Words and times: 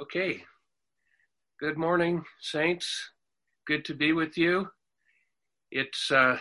Okay. 0.00 0.44
Good 1.58 1.76
morning, 1.76 2.22
saints. 2.40 3.10
Good 3.66 3.84
to 3.86 3.94
be 3.94 4.12
with 4.12 4.38
you. 4.38 4.68
It's 5.72 6.12
uh, 6.12 6.38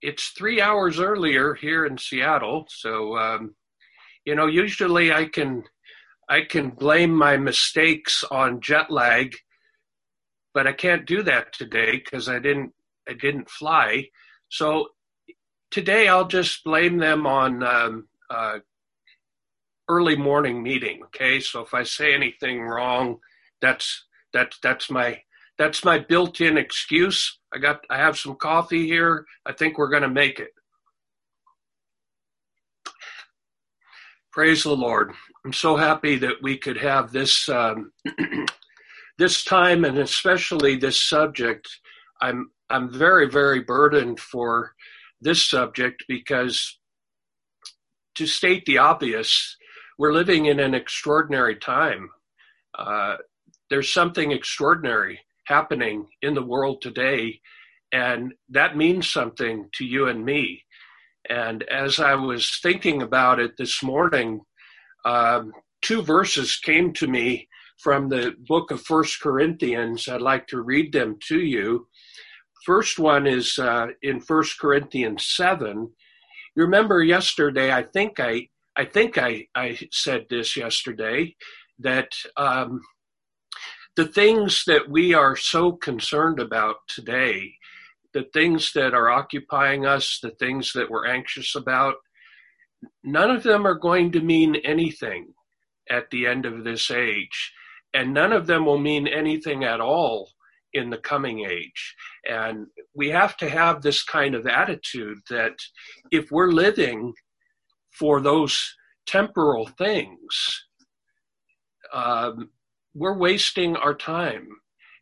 it's 0.00 0.28
three 0.28 0.62
hours 0.62 0.98
earlier 0.98 1.52
here 1.52 1.84
in 1.84 1.98
Seattle, 1.98 2.64
so 2.70 3.18
um, 3.18 3.54
you 4.24 4.34
know 4.34 4.46
usually 4.46 5.12
I 5.12 5.26
can 5.26 5.64
I 6.30 6.40
can 6.40 6.70
blame 6.70 7.14
my 7.14 7.36
mistakes 7.36 8.24
on 8.30 8.62
jet 8.62 8.90
lag, 8.90 9.36
but 10.54 10.66
I 10.66 10.72
can't 10.72 11.04
do 11.04 11.22
that 11.22 11.52
today 11.52 12.00
because 12.02 12.30
I 12.30 12.38
didn't 12.38 12.72
I 13.06 13.12
didn't 13.12 13.50
fly. 13.50 14.08
So 14.48 14.88
today 15.70 16.08
I'll 16.08 16.28
just 16.28 16.64
blame 16.64 16.96
them 16.96 17.26
on 17.26 17.62
um, 17.62 18.08
uh, 18.30 18.60
early 19.88 20.16
morning 20.16 20.62
meeting. 20.62 21.02
Okay, 21.04 21.40
so 21.40 21.60
if 21.60 21.74
I 21.74 21.82
say 21.82 22.14
anything 22.14 22.62
wrong, 22.62 23.18
that's 23.60 24.04
that's 24.32 24.58
that's 24.62 24.90
my 24.90 25.20
that's 25.58 25.84
my 25.84 25.98
built-in 25.98 26.58
excuse. 26.58 27.38
I 27.54 27.58
got 27.58 27.84
I 27.90 27.98
have 27.98 28.18
some 28.18 28.36
coffee 28.36 28.86
here. 28.86 29.26
I 29.46 29.52
think 29.52 29.78
we're 29.78 29.90
going 29.90 30.02
to 30.02 30.08
make 30.08 30.40
it. 30.40 30.50
Praise 34.32 34.64
the 34.64 34.74
Lord. 34.74 35.12
I'm 35.44 35.52
so 35.52 35.76
happy 35.76 36.16
that 36.16 36.42
we 36.42 36.56
could 36.56 36.78
have 36.78 37.12
this 37.12 37.48
um, 37.48 37.92
this 39.18 39.44
time 39.44 39.84
and 39.84 39.98
especially 39.98 40.76
this 40.76 41.00
subject. 41.00 41.68
I'm 42.20 42.50
I'm 42.70 42.92
very 42.92 43.28
very 43.28 43.60
burdened 43.60 44.18
for 44.18 44.72
this 45.20 45.46
subject 45.46 46.04
because 46.08 46.78
to 48.14 48.26
state 48.26 48.64
the 48.66 48.78
obvious, 48.78 49.56
we're 49.98 50.12
living 50.12 50.46
in 50.46 50.60
an 50.60 50.74
extraordinary 50.74 51.56
time. 51.56 52.10
Uh, 52.76 53.16
there's 53.70 53.92
something 53.92 54.32
extraordinary 54.32 55.20
happening 55.46 56.06
in 56.22 56.34
the 56.34 56.42
world 56.44 56.82
today, 56.82 57.40
and 57.92 58.34
that 58.48 58.76
means 58.76 59.10
something 59.10 59.68
to 59.74 59.84
you 59.84 60.08
and 60.08 60.24
me. 60.24 60.62
And 61.28 61.62
as 61.64 62.00
I 62.00 62.14
was 62.14 62.58
thinking 62.62 63.02
about 63.02 63.40
it 63.40 63.52
this 63.56 63.82
morning, 63.82 64.40
um, 65.04 65.52
two 65.82 66.02
verses 66.02 66.56
came 66.56 66.92
to 66.94 67.06
me 67.06 67.48
from 67.78 68.08
the 68.08 68.34
book 68.46 68.70
of 68.70 68.82
First 68.82 69.20
Corinthians. 69.20 70.08
I'd 70.08 70.20
like 70.20 70.46
to 70.48 70.60
read 70.60 70.92
them 70.92 71.16
to 71.28 71.40
you. 71.40 71.86
First 72.64 72.98
one 72.98 73.26
is 73.26 73.58
uh, 73.58 73.88
in 74.02 74.20
First 74.20 74.58
Corinthians 74.58 75.26
7. 75.26 75.90
You 76.56 76.62
remember 76.62 77.02
yesterday, 77.02 77.72
I 77.72 77.82
think 77.82 78.20
I 78.20 78.48
I 78.76 78.84
think 78.84 79.18
I, 79.18 79.46
I 79.54 79.78
said 79.92 80.26
this 80.28 80.56
yesterday 80.56 81.36
that 81.78 82.12
um, 82.36 82.80
the 83.96 84.06
things 84.06 84.64
that 84.66 84.90
we 84.90 85.14
are 85.14 85.36
so 85.36 85.72
concerned 85.72 86.40
about 86.40 86.76
today, 86.88 87.54
the 88.12 88.24
things 88.32 88.72
that 88.74 88.94
are 88.94 89.10
occupying 89.10 89.86
us, 89.86 90.18
the 90.22 90.32
things 90.32 90.72
that 90.72 90.90
we're 90.90 91.06
anxious 91.06 91.54
about, 91.54 91.94
none 93.04 93.30
of 93.30 93.44
them 93.44 93.66
are 93.66 93.78
going 93.78 94.10
to 94.12 94.20
mean 94.20 94.56
anything 94.56 95.32
at 95.90 96.10
the 96.10 96.26
end 96.26 96.46
of 96.46 96.64
this 96.64 96.90
age. 96.90 97.52
And 97.92 98.12
none 98.12 98.32
of 98.32 98.46
them 98.48 98.66
will 98.66 98.78
mean 98.78 99.06
anything 99.06 99.62
at 99.62 99.80
all 99.80 100.30
in 100.72 100.90
the 100.90 100.98
coming 100.98 101.46
age. 101.48 101.94
And 102.28 102.66
we 102.94 103.10
have 103.10 103.36
to 103.36 103.48
have 103.48 103.80
this 103.80 104.02
kind 104.02 104.34
of 104.34 104.48
attitude 104.48 105.18
that 105.30 105.54
if 106.10 106.32
we're 106.32 106.50
living 106.50 107.14
for 107.98 108.20
those 108.20 108.74
temporal 109.06 109.66
things, 109.66 110.66
um, 111.92 112.50
we're 112.94 113.16
wasting 113.16 113.76
our 113.76 113.94
time. 113.94 114.48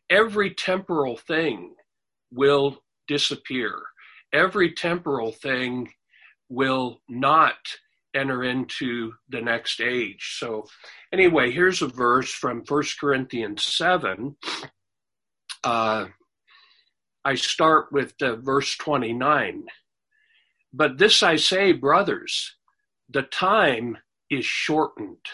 Every 0.09 0.53
temporal 0.53 1.17
thing 1.17 1.75
will 2.31 2.83
disappear. 3.07 3.79
Every 4.31 4.73
temporal 4.73 5.31
thing 5.31 5.89
will 6.49 7.01
not 7.09 7.57
enter 8.15 8.43
into 8.43 9.13
the 9.29 9.41
next 9.41 9.81
age. 9.81 10.37
So, 10.39 10.67
anyway, 11.11 11.51
here's 11.51 11.81
a 11.81 11.87
verse 11.87 12.31
from 12.31 12.63
1 12.67 12.83
Corinthians 12.99 13.63
7. 13.63 14.35
Uh, 15.63 16.05
I 17.25 17.35
start 17.35 17.91
with 17.91 18.17
the 18.19 18.35
verse 18.35 18.75
29. 18.77 19.63
But 20.73 20.97
this 20.97 21.23
I 21.23 21.37
say, 21.37 21.71
brothers, 21.71 22.55
the 23.13 23.21
time 23.23 23.97
is 24.29 24.45
shortened. 24.45 25.25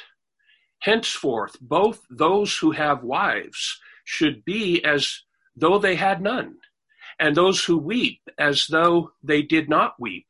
Henceforth, 0.79 1.57
both 1.62 2.06
those 2.09 2.57
who 2.57 2.72
have 2.72 3.03
wives 3.03 3.79
should 4.03 4.44
be 4.45 4.84
as 4.84 5.23
though 5.56 5.79
they 5.79 5.95
had 5.95 6.22
none, 6.22 6.57
and 7.19 7.35
those 7.35 7.63
who 7.63 7.78
weep 7.78 8.22
as 8.38 8.68
though 8.68 9.12
they 9.23 9.41
did 9.41 9.69
not 9.69 9.95
weep, 10.00 10.28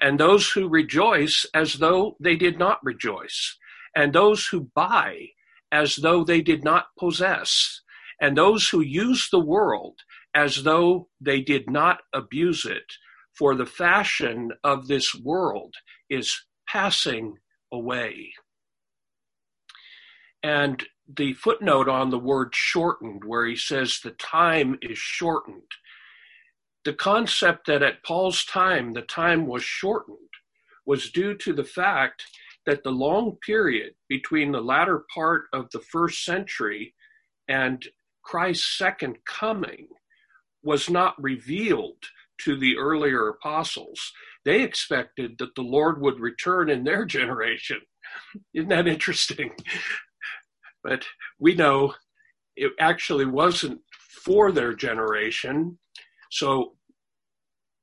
and 0.00 0.18
those 0.18 0.50
who 0.50 0.68
rejoice 0.68 1.46
as 1.54 1.74
though 1.74 2.16
they 2.20 2.36
did 2.36 2.58
not 2.58 2.82
rejoice, 2.82 3.56
and 3.94 4.12
those 4.12 4.46
who 4.46 4.70
buy 4.74 5.28
as 5.72 5.96
though 5.96 6.24
they 6.24 6.40
did 6.40 6.62
not 6.64 6.86
possess, 6.98 7.80
and 8.20 8.36
those 8.36 8.68
who 8.68 8.80
use 8.80 9.28
the 9.30 9.40
world 9.40 10.00
as 10.34 10.62
though 10.62 11.08
they 11.20 11.40
did 11.40 11.68
not 11.70 12.00
abuse 12.12 12.64
it. 12.64 12.92
For 13.32 13.54
the 13.54 13.66
fashion 13.66 14.52
of 14.64 14.86
this 14.86 15.14
world 15.14 15.74
is 16.08 16.46
passing 16.68 17.38
away. 17.72 18.32
And 20.42 20.82
the 21.08 21.34
footnote 21.34 21.88
on 21.88 22.10
the 22.10 22.18
word 22.18 22.54
shortened, 22.54 23.24
where 23.24 23.46
he 23.46 23.56
says 23.56 24.00
the 24.00 24.12
time 24.12 24.78
is 24.82 24.98
shortened, 24.98 25.72
the 26.84 26.92
concept 26.92 27.66
that 27.66 27.82
at 27.82 28.04
Paul's 28.04 28.44
time 28.44 28.92
the 28.92 29.02
time 29.02 29.46
was 29.46 29.64
shortened 29.64 30.18
was 30.86 31.10
due 31.10 31.34
to 31.34 31.52
the 31.52 31.64
fact 31.64 32.22
that 32.64 32.84
the 32.84 32.90
long 32.90 33.36
period 33.44 33.94
between 34.08 34.52
the 34.52 34.60
latter 34.60 35.04
part 35.12 35.46
of 35.52 35.70
the 35.70 35.80
first 35.80 36.24
century 36.24 36.94
and 37.48 37.88
Christ's 38.22 38.78
second 38.78 39.16
coming 39.24 39.88
was 40.62 40.90
not 40.90 41.20
revealed 41.22 42.04
to 42.38 42.56
the 42.56 42.76
earlier 42.76 43.28
apostles. 43.28 44.12
They 44.46 44.62
expected 44.62 45.38
that 45.38 45.56
the 45.56 45.62
Lord 45.62 46.00
would 46.00 46.20
return 46.20 46.70
in 46.70 46.84
their 46.84 47.04
generation. 47.04 47.80
Isn't 48.54 48.68
that 48.68 48.86
interesting? 48.86 49.50
But 50.84 51.04
we 51.40 51.56
know 51.56 51.94
it 52.54 52.70
actually 52.78 53.26
wasn't 53.26 53.80
for 54.24 54.52
their 54.52 54.72
generation. 54.72 55.80
So 56.30 56.76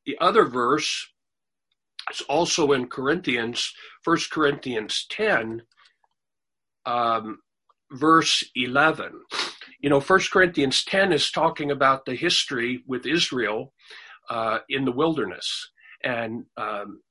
the 0.05 0.17
other 0.21 0.45
verse 0.45 1.05
is 2.09 2.21
also 2.21 2.71
in 2.71 2.87
Corinthians, 2.87 3.73
1 4.05 4.17
Corinthians 4.31 5.05
10, 5.09 5.63
um, 6.85 7.39
verse 7.91 8.41
11. 8.55 9.11
You 9.81 9.89
know, 9.89 9.99
1 9.99 10.19
Corinthians 10.31 10.85
10 10.85 11.11
is 11.11 11.29
talking 11.29 11.71
about 11.71 12.05
the 12.05 12.15
history 12.15 12.85
with 12.87 13.05
Israel 13.05 13.73
uh, 14.29 14.59
in 14.69 14.85
the 14.85 14.93
wilderness 14.93 15.71
and 16.03 16.45
um, 16.57 17.01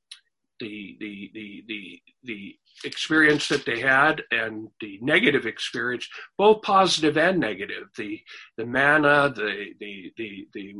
the, 0.60 0.96
the, 1.00 1.30
the, 1.34 1.64
the, 1.66 2.02
the 2.24 2.56
experience 2.84 3.48
that 3.48 3.66
they 3.66 3.80
had 3.80 4.22
and 4.30 4.68
the 4.80 4.98
negative 5.02 5.46
experience, 5.46 6.08
both 6.38 6.62
positive 6.62 7.16
and 7.16 7.40
negative. 7.40 7.88
The, 7.96 8.20
the 8.56 8.66
manna, 8.66 9.32
the, 9.34 9.74
the, 9.80 10.12
the, 10.16 10.48
the 10.54 10.74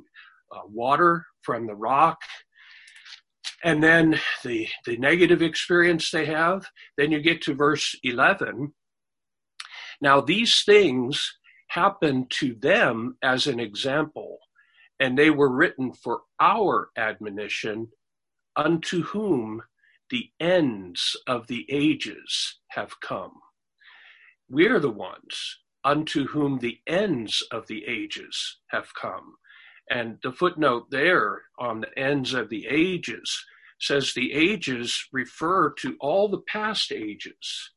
uh, 0.53 0.61
water 0.69 1.27
from 1.43 1.67
the 1.67 1.75
rock, 1.75 2.21
and 3.65 3.83
then 3.83 4.21
the, 4.45 4.69
the 4.87 4.97
negative 4.97 5.43
experience 5.43 6.11
they 6.11 6.27
have. 6.27 6.67
Then 6.97 7.11
you 7.11 7.21
get 7.21 7.43
to 7.43 7.55
verse 7.55 7.97
11. 8.03 8.73
Now, 10.01 10.21
these 10.21 10.63
things 10.65 11.33
happened 11.69 12.31
to 12.31 12.55
them 12.55 13.17
as 13.23 13.47
an 13.47 13.61
example, 13.61 14.39
and 15.01 15.17
they 15.17 15.31
were 15.31 15.51
written 15.51 15.93
for 15.93 16.23
our 16.41 16.91
admonition 16.97 17.89
unto 18.57 19.03
whom 19.03 19.63
the 20.11 20.31
ends 20.41 21.17
of 21.27 21.47
the 21.47 21.67
ages 21.71 22.59
have 22.69 23.01
come. 23.01 23.33
We're 24.49 24.81
the 24.81 24.91
ones 24.91 25.59
unto 25.85 26.27
whom 26.29 26.59
the 26.59 26.79
ends 26.87 27.43
of 27.51 27.67
the 27.67 27.85
ages 27.87 28.59
have 28.69 28.95
come. 28.95 29.37
And 29.91 30.19
the 30.23 30.33
footnote 30.33 30.91
there 30.91 31.43
on 31.59 31.81
the 31.81 31.99
ends 31.99 32.35
of 32.35 32.51
the 32.51 32.67
ages 32.69 33.45
says 33.81 34.13
the 34.13 34.33
ages 34.33 35.09
refer 35.13 35.71
to 35.75 35.97
all 35.99 36.29
the 36.29 36.43
past 36.47 36.93
ages. 36.93 37.71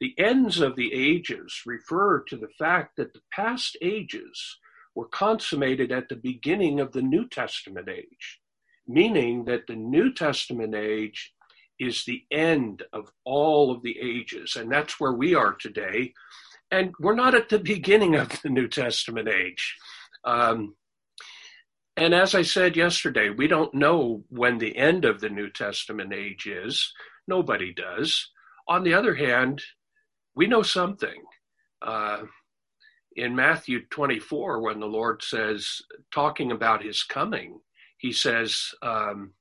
The 0.00 0.14
ends 0.18 0.60
of 0.60 0.76
the 0.76 0.92
ages 0.92 1.62
refer 1.66 2.20
to 2.24 2.36
the 2.36 2.50
fact 2.58 2.96
that 2.96 3.12
the 3.12 3.22
past 3.32 3.76
ages 3.82 4.58
were 4.94 5.08
consummated 5.08 5.90
at 5.92 6.08
the 6.08 6.16
beginning 6.16 6.80
of 6.80 6.92
the 6.92 7.02
New 7.02 7.28
Testament 7.28 7.88
age 7.88 8.39
meaning 8.92 9.44
that 9.44 9.66
the 9.66 9.76
New 9.76 10.12
Testament 10.12 10.74
age 10.74 11.32
is 11.78 12.04
the 12.04 12.22
end 12.30 12.82
of 12.92 13.10
all 13.24 13.70
of 13.70 13.82
the 13.82 13.96
ages. 14.00 14.56
And 14.56 14.70
that's 14.70 15.00
where 15.00 15.12
we 15.12 15.34
are 15.34 15.54
today. 15.54 16.12
and 16.70 16.92
we're 17.00 17.14
not 17.14 17.34
at 17.34 17.48
the 17.48 17.58
beginning 17.58 18.14
of 18.16 18.28
the 18.42 18.48
New 18.48 18.68
Testament 18.68 19.28
age. 19.28 19.76
Um, 20.24 20.76
and 21.96 22.14
as 22.14 22.34
I 22.34 22.42
said 22.42 22.76
yesterday, 22.76 23.30
we 23.30 23.48
don't 23.48 23.74
know 23.74 24.24
when 24.28 24.58
the 24.58 24.76
end 24.76 25.04
of 25.04 25.20
the 25.20 25.28
New 25.28 25.50
Testament 25.50 26.12
age 26.14 26.46
is. 26.46 26.92
Nobody 27.26 27.74
does. 27.74 28.30
On 28.68 28.84
the 28.84 28.94
other 28.94 29.14
hand, 29.14 29.62
we 30.34 30.46
know 30.46 30.62
something. 30.62 31.22
Uh, 31.82 32.22
in 33.16 33.34
Matthew 33.34 33.84
24, 33.90 34.62
when 34.62 34.80
the 34.80 34.86
Lord 34.86 35.22
says, 35.22 35.82
talking 36.12 36.52
about 36.52 36.84
his 36.84 37.02
coming, 37.02 37.60
he 38.00 38.12
says, 38.12 38.72
um, 38.82 39.32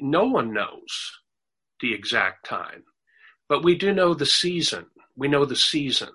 No 0.00 0.24
one 0.24 0.52
knows 0.52 1.18
the 1.80 1.94
exact 1.94 2.46
time, 2.46 2.84
but 3.48 3.64
we 3.64 3.74
do 3.74 3.92
know 3.92 4.14
the 4.14 4.26
season. 4.26 4.86
We 5.16 5.28
know 5.28 5.44
the 5.44 5.56
season. 5.56 6.10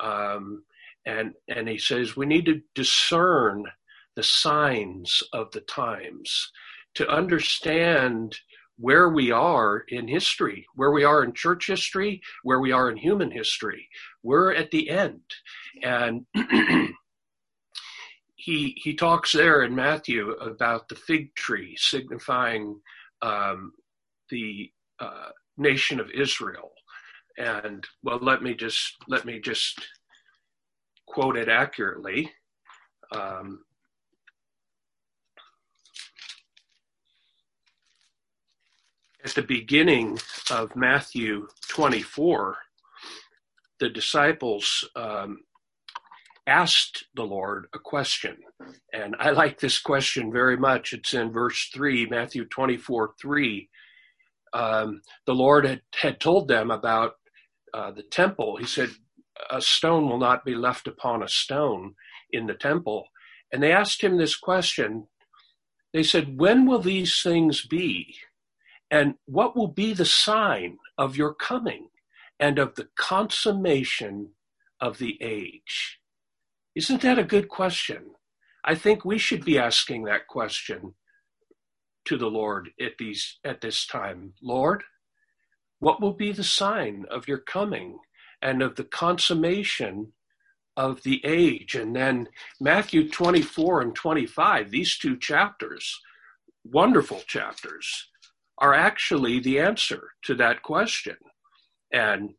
Um, 0.00 0.64
and, 1.04 1.34
and 1.48 1.68
he 1.68 1.78
says, 1.78 2.16
we 2.16 2.26
need 2.26 2.46
to 2.46 2.62
discern 2.74 3.64
the 4.14 4.22
signs 4.22 5.22
of 5.32 5.50
the 5.52 5.60
times 5.62 6.50
to 6.94 7.08
understand 7.08 8.36
where 8.78 9.08
we 9.08 9.30
are 9.30 9.84
in 9.88 10.08
history, 10.08 10.66
where 10.74 10.90
we 10.90 11.04
are 11.04 11.24
in 11.24 11.32
church 11.32 11.66
history, 11.66 12.20
where 12.42 12.60
we 12.60 12.72
are 12.72 12.90
in 12.90 12.96
human 12.96 13.30
history. 13.30 13.88
We're 14.22 14.52
at 14.54 14.70
the 14.70 14.90
end. 14.90 15.22
And 15.82 16.26
he, 18.42 18.74
he 18.76 18.94
talks 18.94 19.30
there 19.30 19.62
in 19.62 19.72
Matthew 19.72 20.32
about 20.32 20.88
the 20.88 20.96
fig 20.96 21.32
tree 21.36 21.76
signifying 21.78 22.80
um, 23.22 23.72
the 24.30 24.68
uh, 24.98 25.28
nation 25.56 26.00
of 26.00 26.10
Israel. 26.10 26.72
And 27.38 27.86
well, 28.02 28.18
let 28.20 28.42
me 28.42 28.54
just 28.54 28.96
let 29.06 29.24
me 29.24 29.38
just 29.38 29.80
quote 31.06 31.36
it 31.36 31.48
accurately. 31.48 32.32
Um, 33.12 33.60
at 39.24 39.34
the 39.34 39.42
beginning 39.42 40.18
of 40.50 40.74
Matthew 40.74 41.46
24, 41.68 42.56
the 43.78 43.88
disciples 43.88 44.88
um, 44.96 45.38
asked 46.46 47.04
the 47.14 47.24
Lord 47.24 47.66
a 47.74 47.78
question. 47.78 48.36
And 48.92 49.14
I 49.18 49.30
like 49.30 49.58
this 49.58 49.78
question 49.78 50.32
very 50.32 50.56
much. 50.56 50.92
It's 50.92 51.14
in 51.14 51.32
verse 51.32 51.70
3, 51.72 52.06
Matthew 52.06 52.44
24 52.46 53.14
3. 53.20 53.68
Um, 54.54 55.00
the 55.26 55.34
Lord 55.34 55.64
had, 55.64 55.82
had 55.94 56.20
told 56.20 56.48
them 56.48 56.70
about 56.70 57.14
uh, 57.72 57.90
the 57.92 58.02
temple. 58.02 58.56
He 58.56 58.66
said, 58.66 58.90
A 59.50 59.60
stone 59.60 60.08
will 60.08 60.18
not 60.18 60.44
be 60.44 60.54
left 60.54 60.86
upon 60.86 61.22
a 61.22 61.28
stone 61.28 61.94
in 62.30 62.46
the 62.46 62.54
temple. 62.54 63.06
And 63.52 63.62
they 63.62 63.72
asked 63.72 64.02
him 64.02 64.16
this 64.16 64.36
question. 64.36 65.06
They 65.92 66.02
said, 66.02 66.38
When 66.38 66.66
will 66.66 66.80
these 66.80 67.22
things 67.22 67.66
be? 67.66 68.16
And 68.90 69.14
what 69.24 69.56
will 69.56 69.68
be 69.68 69.94
the 69.94 70.04
sign 70.04 70.76
of 70.98 71.16
your 71.16 71.32
coming 71.32 71.88
and 72.38 72.58
of 72.58 72.74
the 72.74 72.88
consummation 72.96 74.30
of 74.80 74.98
the 74.98 75.16
age? 75.22 75.98
Isn't 76.74 77.02
that 77.02 77.18
a 77.18 77.24
good 77.24 77.48
question? 77.48 78.12
I 78.64 78.74
think 78.74 79.04
we 79.04 79.18
should 79.18 79.44
be 79.44 79.58
asking 79.58 80.04
that 80.04 80.26
question 80.26 80.94
to 82.06 82.16
the 82.16 82.28
Lord 82.28 82.70
at 82.80 82.92
these 82.98 83.38
at 83.44 83.60
this 83.60 83.86
time. 83.86 84.34
Lord, 84.42 84.84
what 85.80 86.00
will 86.00 86.14
be 86.14 86.32
the 86.32 86.44
sign 86.44 87.04
of 87.10 87.28
your 87.28 87.38
coming 87.38 87.98
and 88.40 88.62
of 88.62 88.76
the 88.76 88.84
consummation 88.84 90.12
of 90.76 91.02
the 91.02 91.20
age? 91.24 91.74
And 91.74 91.94
then 91.94 92.28
Matthew 92.60 93.08
24 93.08 93.82
and 93.82 93.94
25, 93.94 94.70
these 94.70 94.96
two 94.96 95.16
chapters, 95.16 96.00
wonderful 96.64 97.20
chapters 97.26 98.08
are 98.58 98.74
actually 98.74 99.40
the 99.40 99.58
answer 99.58 100.10
to 100.22 100.34
that 100.36 100.62
question. 100.62 101.16
And 101.92 102.34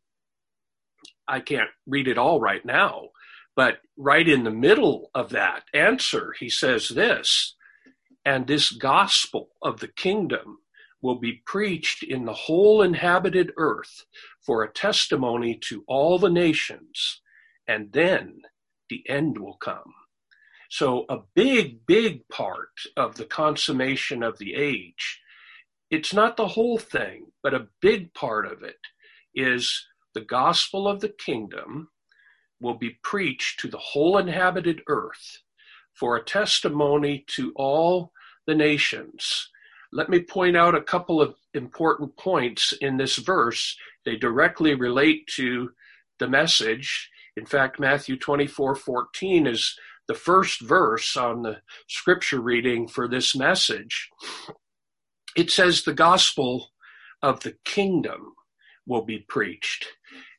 I 1.28 1.40
can't 1.40 1.70
read 1.86 2.08
it 2.08 2.18
all 2.18 2.40
right 2.40 2.64
now, 2.64 3.08
but 3.56 3.78
right 3.96 4.28
in 4.28 4.44
the 4.44 4.50
middle 4.50 5.10
of 5.14 5.30
that 5.30 5.64
answer, 5.72 6.34
he 6.38 6.48
says 6.48 6.88
this 6.88 7.54
and 8.24 8.46
this 8.46 8.72
gospel 8.72 9.50
of 9.62 9.80
the 9.80 9.88
kingdom 9.88 10.58
will 11.02 11.18
be 11.20 11.42
preached 11.44 12.02
in 12.02 12.24
the 12.24 12.32
whole 12.32 12.80
inhabited 12.80 13.52
earth 13.58 14.06
for 14.40 14.62
a 14.62 14.72
testimony 14.72 15.54
to 15.54 15.84
all 15.86 16.18
the 16.18 16.30
nations, 16.30 17.20
and 17.68 17.92
then 17.92 18.40
the 18.88 19.04
end 19.08 19.36
will 19.36 19.58
come. 19.58 19.92
So, 20.70 21.04
a 21.10 21.18
big, 21.34 21.86
big 21.86 22.26
part 22.28 22.70
of 22.96 23.16
the 23.16 23.26
consummation 23.26 24.22
of 24.22 24.38
the 24.38 24.54
age 24.54 25.20
it's 25.90 26.12
not 26.12 26.36
the 26.36 26.48
whole 26.48 26.78
thing, 26.78 27.26
but 27.42 27.54
a 27.54 27.68
big 27.80 28.12
part 28.14 28.46
of 28.46 28.64
it 28.64 28.80
is 29.34 29.86
the 30.14 30.22
gospel 30.22 30.88
of 30.88 31.00
the 31.00 31.08
kingdom 31.08 31.88
will 32.64 32.74
be 32.74 32.98
preached 33.02 33.60
to 33.60 33.68
the 33.68 33.78
whole 33.78 34.18
inhabited 34.18 34.82
earth 34.88 35.38
for 35.92 36.16
a 36.16 36.24
testimony 36.24 37.24
to 37.28 37.52
all 37.56 38.12
the 38.46 38.54
nations. 38.54 39.50
Let 39.92 40.08
me 40.08 40.20
point 40.20 40.56
out 40.56 40.74
a 40.74 40.82
couple 40.82 41.22
of 41.22 41.36
important 41.54 42.16
points 42.16 42.72
in 42.80 42.96
this 42.96 43.16
verse. 43.16 43.76
They 44.04 44.16
directly 44.16 44.74
relate 44.74 45.28
to 45.36 45.70
the 46.18 46.28
message. 46.28 47.10
In 47.36 47.46
fact, 47.46 47.78
Matthew 47.78 48.18
24 48.18 48.74
14 48.74 49.46
is 49.46 49.78
the 50.08 50.14
first 50.14 50.60
verse 50.60 51.16
on 51.16 51.42
the 51.42 51.58
scripture 51.88 52.40
reading 52.40 52.88
for 52.88 53.06
this 53.08 53.36
message 53.36 54.10
it 55.36 55.50
says 55.50 55.82
the 55.82 55.94
gospel 55.94 56.70
of 57.22 57.40
the 57.40 57.56
kingdom 57.64 58.34
will 58.86 59.04
be 59.04 59.20
preached. 59.28 59.86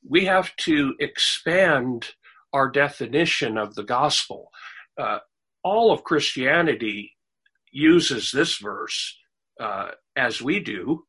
We 0.07 0.25
have 0.25 0.55
to 0.57 0.95
expand 0.99 2.07
our 2.53 2.69
definition 2.69 3.57
of 3.57 3.75
the 3.75 3.83
gospel. 3.83 4.51
Uh, 4.97 5.19
all 5.63 5.91
of 5.91 6.03
Christianity 6.03 7.13
uses 7.71 8.31
this 8.31 8.57
verse, 8.57 9.17
uh, 9.59 9.91
as 10.15 10.41
we 10.41 10.59
do, 10.59 11.03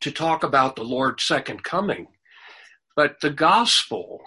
to 0.00 0.10
talk 0.10 0.42
about 0.42 0.76
the 0.76 0.84
Lord's 0.84 1.24
second 1.24 1.62
coming. 1.62 2.08
But 2.96 3.20
the 3.20 3.30
gospel 3.30 4.20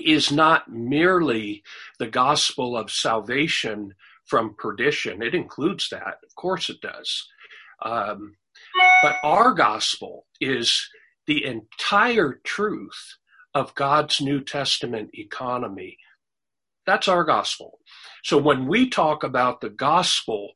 is 0.00 0.32
not 0.32 0.72
merely 0.72 1.62
the 1.98 2.08
gospel 2.08 2.76
of 2.76 2.90
salvation 2.90 3.94
from 4.26 4.56
perdition. 4.58 5.22
It 5.22 5.34
includes 5.34 5.88
that, 5.90 6.16
of 6.24 6.34
course, 6.36 6.70
it 6.70 6.80
does. 6.80 7.28
Um, 7.84 8.36
but 9.02 9.16
our 9.22 9.52
gospel 9.52 10.26
is 10.40 10.88
the 11.26 11.44
entire 11.44 12.40
truth 12.44 13.16
of 13.54 13.74
God's 13.74 14.20
New 14.20 14.42
Testament 14.42 15.10
economy. 15.14 15.98
That's 16.86 17.08
our 17.08 17.24
gospel. 17.24 17.78
So 18.24 18.38
when 18.38 18.66
we 18.66 18.88
talk 18.88 19.22
about 19.22 19.60
the 19.60 19.70
gospel 19.70 20.52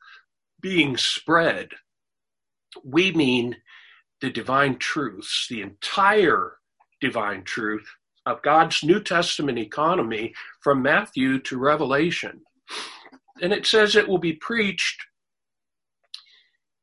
being 0.61 0.97
spread, 0.97 1.69
we 2.85 3.13
mean 3.13 3.57
the 4.21 4.31
divine 4.31 4.79
truths, 4.79 5.47
the 5.49 5.63
entire 5.63 6.57
divine 7.01 7.45
truth 7.45 7.87
of 8.25 8.43
God's 8.43 8.83
New 8.83 9.01
Testament 9.01 9.59
economy 9.59 10.35
from 10.61 10.83
Matthew 10.83 11.39
to 11.41 11.59
Revelation 11.59 12.41
and 13.41 13.53
it 13.53 13.67
says 13.67 13.95
it 13.95 14.09
will 14.09 14.19
be 14.19 14.33
preached 14.33 15.07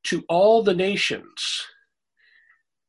to 0.05 0.23
all 0.27 0.63
the 0.63 0.73
nations. 0.73 1.65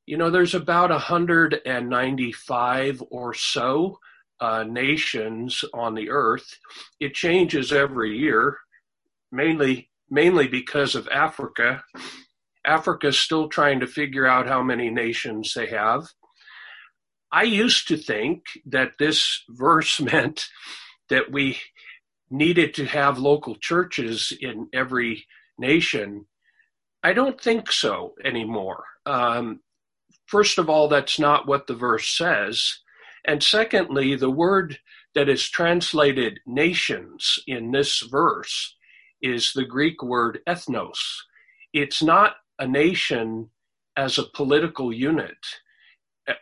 You 0.07 0.19
know, 0.19 0.31
there's 0.31 0.55
about 0.55 0.91
195 0.91 3.03
or 3.11 3.35
so 3.35 3.99
uh, 4.41 4.65
nations 4.65 5.65
on 5.73 5.95
the 5.95 6.11
earth. 6.11 6.59
It 7.01 7.15
changes 7.15 7.73
every 7.73 8.19
year, 8.19 8.59
mainly 9.33 9.89
mainly 10.11 10.49
because 10.49 10.95
of 10.95 11.09
Africa. 11.09 11.83
Africa's 12.65 13.19
still 13.19 13.49
trying 13.49 13.81
to 13.81 13.87
figure 13.87 14.27
out 14.27 14.47
how 14.47 14.63
many 14.63 14.91
nations 14.91 15.55
they 15.55 15.67
have. 15.67 16.07
I 17.33 17.43
used 17.43 17.89
to 17.89 17.97
think 17.97 18.45
that 18.67 18.93
this 18.99 19.43
verse 19.49 20.01
meant 20.13 20.47
that 21.09 21.33
we 21.33 21.59
needed 22.31 22.75
to 22.75 22.87
have 22.87 23.19
local 23.19 23.57
churches 23.57 24.33
in 24.41 24.69
every 24.73 25.27
nation. 25.59 26.27
I 27.03 27.13
don't 27.13 27.41
think 27.41 27.71
so 27.71 28.15
anymore. 28.25 28.85
Um, 29.05 29.61
first 30.27 30.59
of 30.59 30.71
all, 30.71 30.89
that's 30.89 31.19
not 31.21 31.49
what 31.49 31.67
the 31.69 31.75
verse 31.75 32.09
says. 32.09 32.81
And 33.27 33.43
secondly, 33.43 34.17
the 34.17 34.31
word 34.31 34.79
that 35.15 35.29
is 35.29 35.49
translated 35.51 36.41
nations 36.47 37.39
in 37.47 37.73
this 37.73 38.01
verse 38.03 38.77
is 39.23 39.53
the 39.55 39.65
Greek 39.67 40.03
word 40.03 40.41
ethnos. 40.49 40.99
It's 41.73 42.03
not 42.03 42.37
a 42.59 42.67
nation 42.69 43.51
as 43.97 44.19
a 44.19 44.25
political 44.25 44.93
unit. 44.93 45.47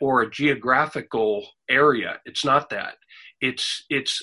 or 0.01 0.23
a 0.23 0.31
geographical 0.31 1.47
area. 1.69 2.21
It's 2.25 2.45
not 2.45 2.71
that. 2.71 2.95
It's 3.41 3.85
it's 3.91 4.23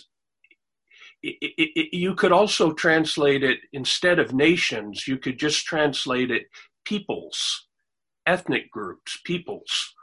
it, 1.23 1.37
it, 1.41 1.69
it, 1.75 1.97
you 1.97 2.15
could 2.15 2.31
also 2.31 2.73
translate 2.73 3.43
it 3.43 3.59
instead 3.73 4.19
of 4.19 4.33
nations. 4.33 5.07
You 5.07 5.17
could 5.17 5.39
just 5.39 5.65
translate 5.65 6.31
it 6.31 6.47
peoples, 6.85 7.67
ethnic 8.29 8.69
groups, 8.71 9.19
peoples, 9.25 9.93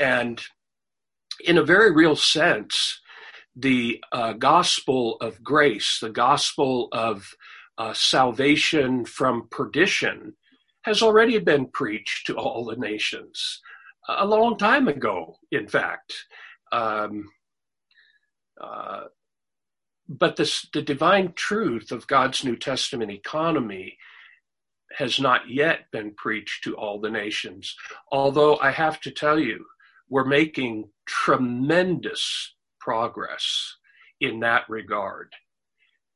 and 0.00 0.42
in 1.44 1.58
a 1.58 1.62
very 1.62 1.92
real 1.92 2.16
sense, 2.16 3.00
the 3.54 4.02
uh, 4.12 4.32
gospel 4.32 5.16
of 5.20 5.42
grace, 5.42 5.98
the 6.00 6.10
gospel 6.10 6.88
of 6.92 7.34
uh, 7.78 7.92
salvation 7.92 9.04
from 9.04 9.48
perdition, 9.50 10.34
has 10.82 11.02
already 11.02 11.38
been 11.38 11.66
preached 11.66 12.26
to 12.26 12.36
all 12.36 12.64
the 12.64 12.76
nations 12.76 13.60
a 14.08 14.26
long 14.26 14.56
time 14.56 14.88
ago, 14.88 15.36
in 15.50 15.68
fact. 15.68 16.14
Um, 16.72 17.28
uh, 18.60 19.04
but 20.08 20.36
this, 20.36 20.66
the 20.72 20.82
divine 20.82 21.32
truth 21.34 21.92
of 21.92 22.06
God's 22.06 22.44
New 22.44 22.56
Testament 22.56 23.10
economy 23.10 23.98
has 24.96 25.20
not 25.20 25.48
yet 25.48 25.90
been 25.92 26.14
preached 26.14 26.64
to 26.64 26.76
all 26.76 27.00
the 27.00 27.10
nations. 27.10 27.74
Although 28.10 28.58
I 28.58 28.70
have 28.70 29.00
to 29.02 29.10
tell 29.10 29.38
you, 29.38 29.64
we're 30.08 30.24
making 30.24 30.88
tremendous 31.06 32.54
progress 32.80 33.76
in 34.20 34.40
that 34.40 34.64
regard. 34.68 35.32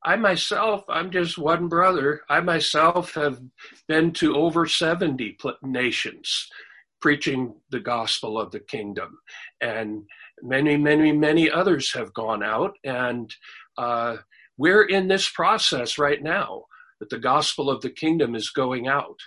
I 0.05 0.15
myself, 0.17 0.83
I'm 0.89 1.11
just 1.11 1.37
one 1.37 1.69
brother. 1.69 2.21
I 2.29 2.41
myself 2.41 3.13
have 3.13 3.39
been 3.87 4.11
to 4.13 4.35
over 4.35 4.65
70 4.65 5.37
nations 5.61 6.49
preaching 6.99 7.53
the 7.69 7.79
gospel 7.79 8.39
of 8.39 8.51
the 8.51 8.59
kingdom. 8.59 9.17
And 9.61 10.03
many, 10.41 10.75
many, 10.75 11.11
many 11.11 11.49
others 11.49 11.93
have 11.93 12.13
gone 12.13 12.43
out. 12.43 12.73
And 12.83 13.33
uh, 13.77 14.17
we're 14.57 14.83
in 14.83 15.07
this 15.07 15.29
process 15.29 15.97
right 15.97 16.21
now 16.21 16.63
that 17.03 17.09
the 17.09 17.19
gospel 17.19 17.69
of 17.69 17.81
the 17.81 17.89
kingdom 17.89 18.33
is 18.33 18.49
going 18.49 18.87
out. 18.87 19.19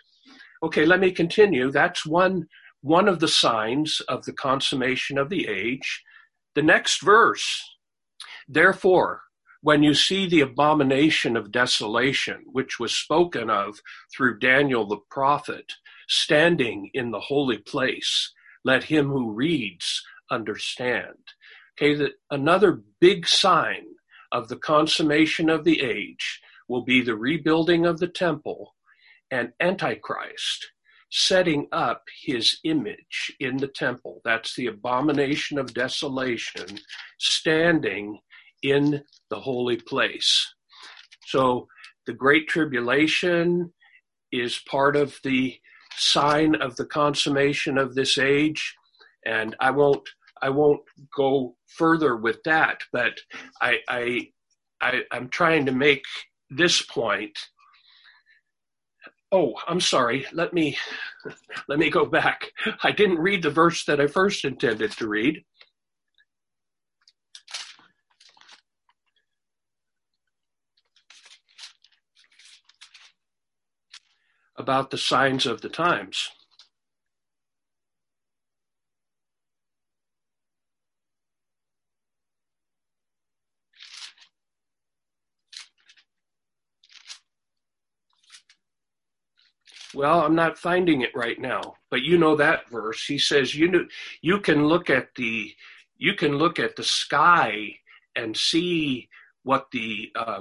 Okay, 0.62 0.86
let 0.86 0.98
me 0.98 1.10
continue. 1.10 1.70
That's 1.70 2.06
one, 2.06 2.46
one 2.80 3.06
of 3.06 3.20
the 3.20 3.28
signs 3.28 4.00
of 4.08 4.24
the 4.24 4.32
consummation 4.32 5.18
of 5.18 5.28
the 5.28 5.46
age. 5.46 6.02
The 6.54 6.62
next 6.62 7.02
verse, 7.02 7.62
therefore, 8.48 9.20
when 9.60 9.82
you 9.82 9.92
see 9.92 10.26
the 10.26 10.40
abomination 10.40 11.36
of 11.36 11.52
desolation, 11.52 12.44
which 12.46 12.80
was 12.80 12.96
spoken 12.96 13.50
of 13.50 13.78
through 14.16 14.38
Daniel 14.38 14.86
the 14.86 15.00
prophet, 15.10 15.74
standing 16.08 16.88
in 16.94 17.10
the 17.10 17.20
holy 17.20 17.58
place, 17.58 18.32
let 18.64 18.84
him 18.84 19.10
who 19.10 19.32
reads 19.32 20.02
understand. 20.30 21.18
Okay, 21.76 21.94
that 21.94 22.12
another 22.30 22.80
big 23.00 23.26
sign 23.28 23.84
of 24.32 24.48
the 24.48 24.56
consummation 24.56 25.50
of 25.50 25.64
the 25.64 25.82
age 25.82 26.40
will 26.68 26.84
be 26.84 27.02
the 27.02 27.16
rebuilding 27.16 27.86
of 27.86 27.98
the 27.98 28.08
temple 28.08 28.74
and 29.30 29.52
Antichrist 29.60 30.70
setting 31.10 31.68
up 31.72 32.02
his 32.24 32.58
image 32.64 33.32
in 33.40 33.56
the 33.56 33.68
temple. 33.68 34.20
That's 34.24 34.54
the 34.56 34.66
abomination 34.66 35.58
of 35.58 35.72
desolation 35.72 36.78
standing 37.18 38.18
in 38.62 39.02
the 39.30 39.40
holy 39.40 39.76
place. 39.76 40.54
So 41.26 41.68
the 42.06 42.12
Great 42.12 42.48
Tribulation 42.48 43.72
is 44.32 44.60
part 44.68 44.96
of 44.96 45.18
the 45.22 45.56
sign 45.96 46.56
of 46.56 46.76
the 46.76 46.86
consummation 46.86 47.78
of 47.78 47.94
this 47.94 48.18
age. 48.18 48.74
And 49.24 49.56
I 49.60 49.70
won't 49.70 50.06
I 50.42 50.50
won't 50.50 50.82
go 51.16 51.56
further 51.66 52.16
with 52.16 52.42
that, 52.44 52.80
but 52.92 53.14
I, 53.62 53.78
I, 53.88 54.28
I 54.82 55.02
I'm 55.10 55.28
trying 55.30 55.64
to 55.66 55.72
make 55.72 56.04
this 56.50 56.82
point. 56.82 57.38
Oh, 59.32 59.54
I'm 59.66 59.80
sorry. 59.80 60.26
Let 60.32 60.52
me 60.52 60.76
let 61.68 61.78
me 61.78 61.90
go 61.90 62.06
back. 62.06 62.52
I 62.82 62.92
didn't 62.92 63.18
read 63.18 63.42
the 63.42 63.50
verse 63.50 63.84
that 63.84 64.00
I 64.00 64.06
first 64.06 64.44
intended 64.44 64.92
to 64.92 65.08
read. 65.08 65.44
about 74.58 74.90
the 74.90 74.98
signs 74.98 75.46
of 75.46 75.60
the 75.60 75.68
times. 75.68 76.30
Well, 89.96 90.20
I'm 90.20 90.34
not 90.34 90.58
finding 90.58 91.00
it 91.00 91.14
right 91.14 91.38
now, 91.38 91.76
but 91.90 92.02
you 92.02 92.18
know 92.18 92.36
that 92.36 92.68
verse. 92.70 93.04
He 93.04 93.18
says 93.18 93.54
you 93.54 93.68
know 93.68 93.86
you 94.20 94.40
can 94.40 94.66
look 94.66 94.90
at 94.90 95.14
the 95.16 95.54
you 95.96 96.14
can 96.14 96.36
look 96.36 96.58
at 96.58 96.76
the 96.76 96.84
sky 96.84 97.76
and 98.14 98.36
see 98.36 99.08
what 99.42 99.70
the 99.72 100.12
uh, 100.14 100.40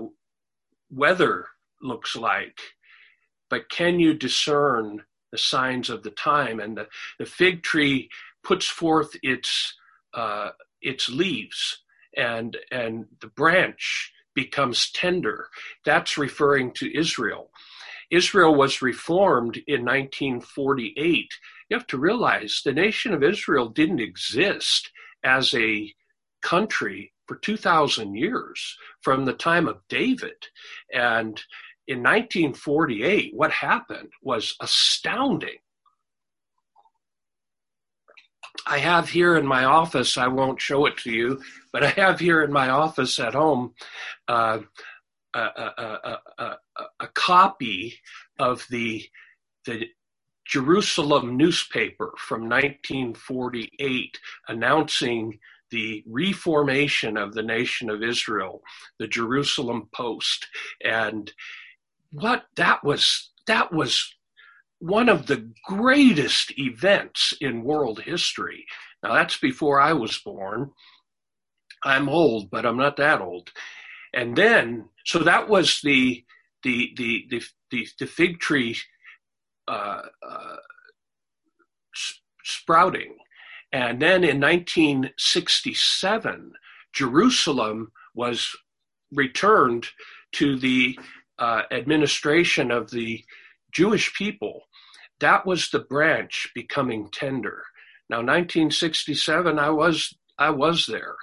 weather 0.89 1.47
looks 1.81 2.15
like 2.15 2.59
but 3.49 3.69
can 3.69 3.99
you 3.99 4.13
discern 4.13 5.03
the 5.31 5.37
signs 5.37 5.89
of 5.89 6.03
the 6.03 6.11
time? 6.11 6.59
And 6.59 6.77
the, 6.77 6.87
the 7.19 7.25
fig 7.25 7.63
tree 7.63 8.09
puts 8.43 8.67
forth 8.67 9.15
its 9.23 9.75
uh, 10.13 10.51
its 10.81 11.09
leaves, 11.09 11.83
and 12.15 12.57
and 12.71 13.05
the 13.21 13.27
branch 13.27 14.11
becomes 14.33 14.91
tender. 14.91 15.47
That's 15.83 16.17
referring 16.17 16.71
to 16.73 16.97
Israel. 16.97 17.49
Israel 18.11 18.55
was 18.55 18.81
reformed 18.81 19.57
in 19.67 19.83
1948. 19.83 21.27
You 21.69 21.77
have 21.77 21.87
to 21.87 21.97
realize 21.97 22.61
the 22.63 22.73
nation 22.73 23.13
of 23.13 23.23
Israel 23.23 23.69
didn't 23.69 23.99
exist 23.99 24.91
as 25.23 25.53
a 25.53 25.93
country 26.41 27.11
for 27.27 27.37
2,000 27.37 28.15
years 28.15 28.77
from 29.01 29.25
the 29.25 29.33
time 29.33 29.67
of 29.67 29.81
David. 29.89 30.35
And 30.93 31.41
in 31.87 31.99
1948, 31.99 33.31
what 33.33 33.51
happened 33.51 34.09
was 34.21 34.55
astounding. 34.61 35.57
I 38.67 38.79
have 38.79 39.09
here 39.09 39.35
in 39.35 39.45
my 39.45 39.65
office, 39.65 40.17
I 40.17 40.27
won't 40.27 40.61
show 40.61 40.85
it 40.85 40.97
to 40.97 41.11
you, 41.11 41.41
but 41.73 41.83
I 41.83 41.89
have 41.89 42.19
here 42.19 42.43
in 42.43 42.51
my 42.51 42.69
office 42.69 43.19
at 43.19 43.33
home 43.33 43.73
uh, 44.27 44.59
a, 45.33 45.39
a, 45.39 46.19
a, 46.37 46.57
a, 46.99 47.07
copy 47.07 47.99
of 48.39 48.65
the, 48.69 49.03
the 49.65 49.87
Jerusalem 50.45 51.37
newspaper 51.37 52.13
from 52.17 52.41
1948 52.41 54.19
announcing 54.47 55.39
the 55.71 56.03
reformation 56.07 57.17
of 57.17 57.33
the 57.33 57.43
nation 57.43 57.89
of 57.89 58.03
Israel, 58.03 58.61
the 58.99 59.07
Jerusalem 59.07 59.89
Post. 59.93 60.47
And 60.83 61.31
what 62.11 62.45
that 62.55 62.83
was 62.83 63.31
that 63.47 63.73
was 63.73 64.15
one 64.79 65.09
of 65.09 65.27
the 65.27 65.51
greatest 65.65 66.57
events 66.59 67.33
in 67.41 67.63
world 67.63 68.01
history. 68.01 68.65
Now 69.03 69.13
that's 69.13 69.37
before 69.37 69.79
I 69.79 69.93
was 69.93 70.17
born. 70.19 70.71
I'm 71.83 72.09
old, 72.09 72.49
but 72.49 72.65
I'm 72.65 72.77
not 72.77 72.97
that 72.97 73.21
old. 73.21 73.51
And 74.13 74.35
then, 74.35 74.89
so 75.05 75.19
that 75.19 75.49
was 75.49 75.81
the 75.83 76.23
the 76.65 76.93
the 76.97 77.25
the 77.29 77.41
the, 77.71 77.87
the 77.99 78.07
fig 78.07 78.41
tree 78.41 78.75
uh, 79.69 80.01
uh, 80.27 80.55
sprouting, 82.43 83.15
and 83.71 84.01
then 84.01 84.23
in 84.23 84.41
1967, 84.41 86.51
Jerusalem 86.93 87.91
was 88.13 88.49
returned 89.13 89.87
to 90.33 90.57
the 90.57 90.99
uh, 91.39 91.61
administration 91.71 92.71
of 92.71 92.91
the 92.91 93.23
Jewish 93.71 94.13
people, 94.13 94.63
that 95.19 95.45
was 95.45 95.69
the 95.69 95.79
branch 95.79 96.49
becoming 96.55 97.09
tender. 97.11 97.63
Now, 98.09 98.17
1967, 98.17 99.59
I 99.59 99.69
was 99.69 100.15
I 100.37 100.49
was 100.49 100.85
there, 100.85 101.15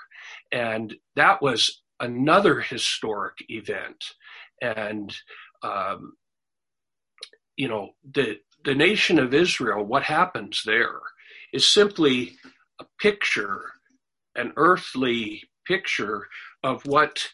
and 0.51 0.95
that 1.17 1.43
was 1.43 1.83
another 2.01 2.61
historic 2.61 3.37
event. 3.49 4.03
And 4.63 5.15
um, 5.65 6.15
you 7.57 7.69
know, 7.69 7.91
the 8.15 8.39
the 8.65 8.75
nation 8.77 9.19
of 9.21 9.35
Israel, 9.35 9.85
what 9.85 10.05
happens 10.05 10.63
there 10.67 11.01
is 11.53 11.69
simply 11.69 12.37
a 12.81 12.87
picture, 13.01 13.63
an 14.37 14.53
earthly 14.57 15.45
picture 15.67 16.29
of 16.65 16.87
what 16.87 17.29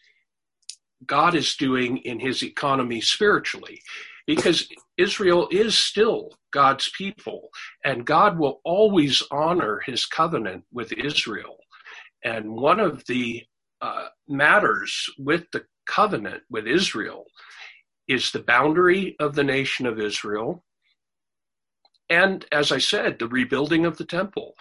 God 1.06 1.35
is 1.37 1.56
doing 1.56 1.99
in 1.99 2.20
his 2.20 2.42
economy 2.44 3.00
spiritually. 3.02 3.82
because 4.26 4.68
Israel 4.99 5.49
is 5.52 5.78
still 5.78 6.32
God's 6.52 6.90
people, 6.97 7.50
and 7.85 8.06
God 8.06 8.38
will 8.38 8.61
always 8.64 9.23
honor 9.32 9.80
his 9.87 10.06
covenant 10.06 10.64
with 10.73 10.92
Israel. 10.94 11.58
And 12.25 12.52
one 12.52 12.80
of 12.80 13.04
the 13.06 13.44
uh, 13.82 14.08
matters 14.28 15.08
with 15.18 15.44
the 15.52 15.64
covenant 15.88 16.42
with 16.49 16.68
Israel 16.68 17.26
is 18.07 18.30
the 18.30 18.42
boundary 18.42 19.16
of 19.18 19.35
the 19.35 19.45
nation 19.45 19.87
of 19.87 19.99
Israel. 19.99 20.64
And 22.09 22.47
as 22.52 22.71
I 22.71 22.78
said, 22.78 23.18
the 23.18 23.26
rebuilding 23.28 23.85
of 23.85 23.99
the 23.99 24.04
temple. 24.04 24.54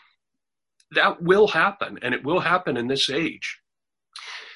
That 0.92 1.22
will 1.22 1.48
happen, 1.48 2.00
and 2.02 2.14
it 2.14 2.24
will 2.24 2.40
happen 2.40 2.78
in 2.78 2.88
this 2.88 3.10
age. 3.10 3.60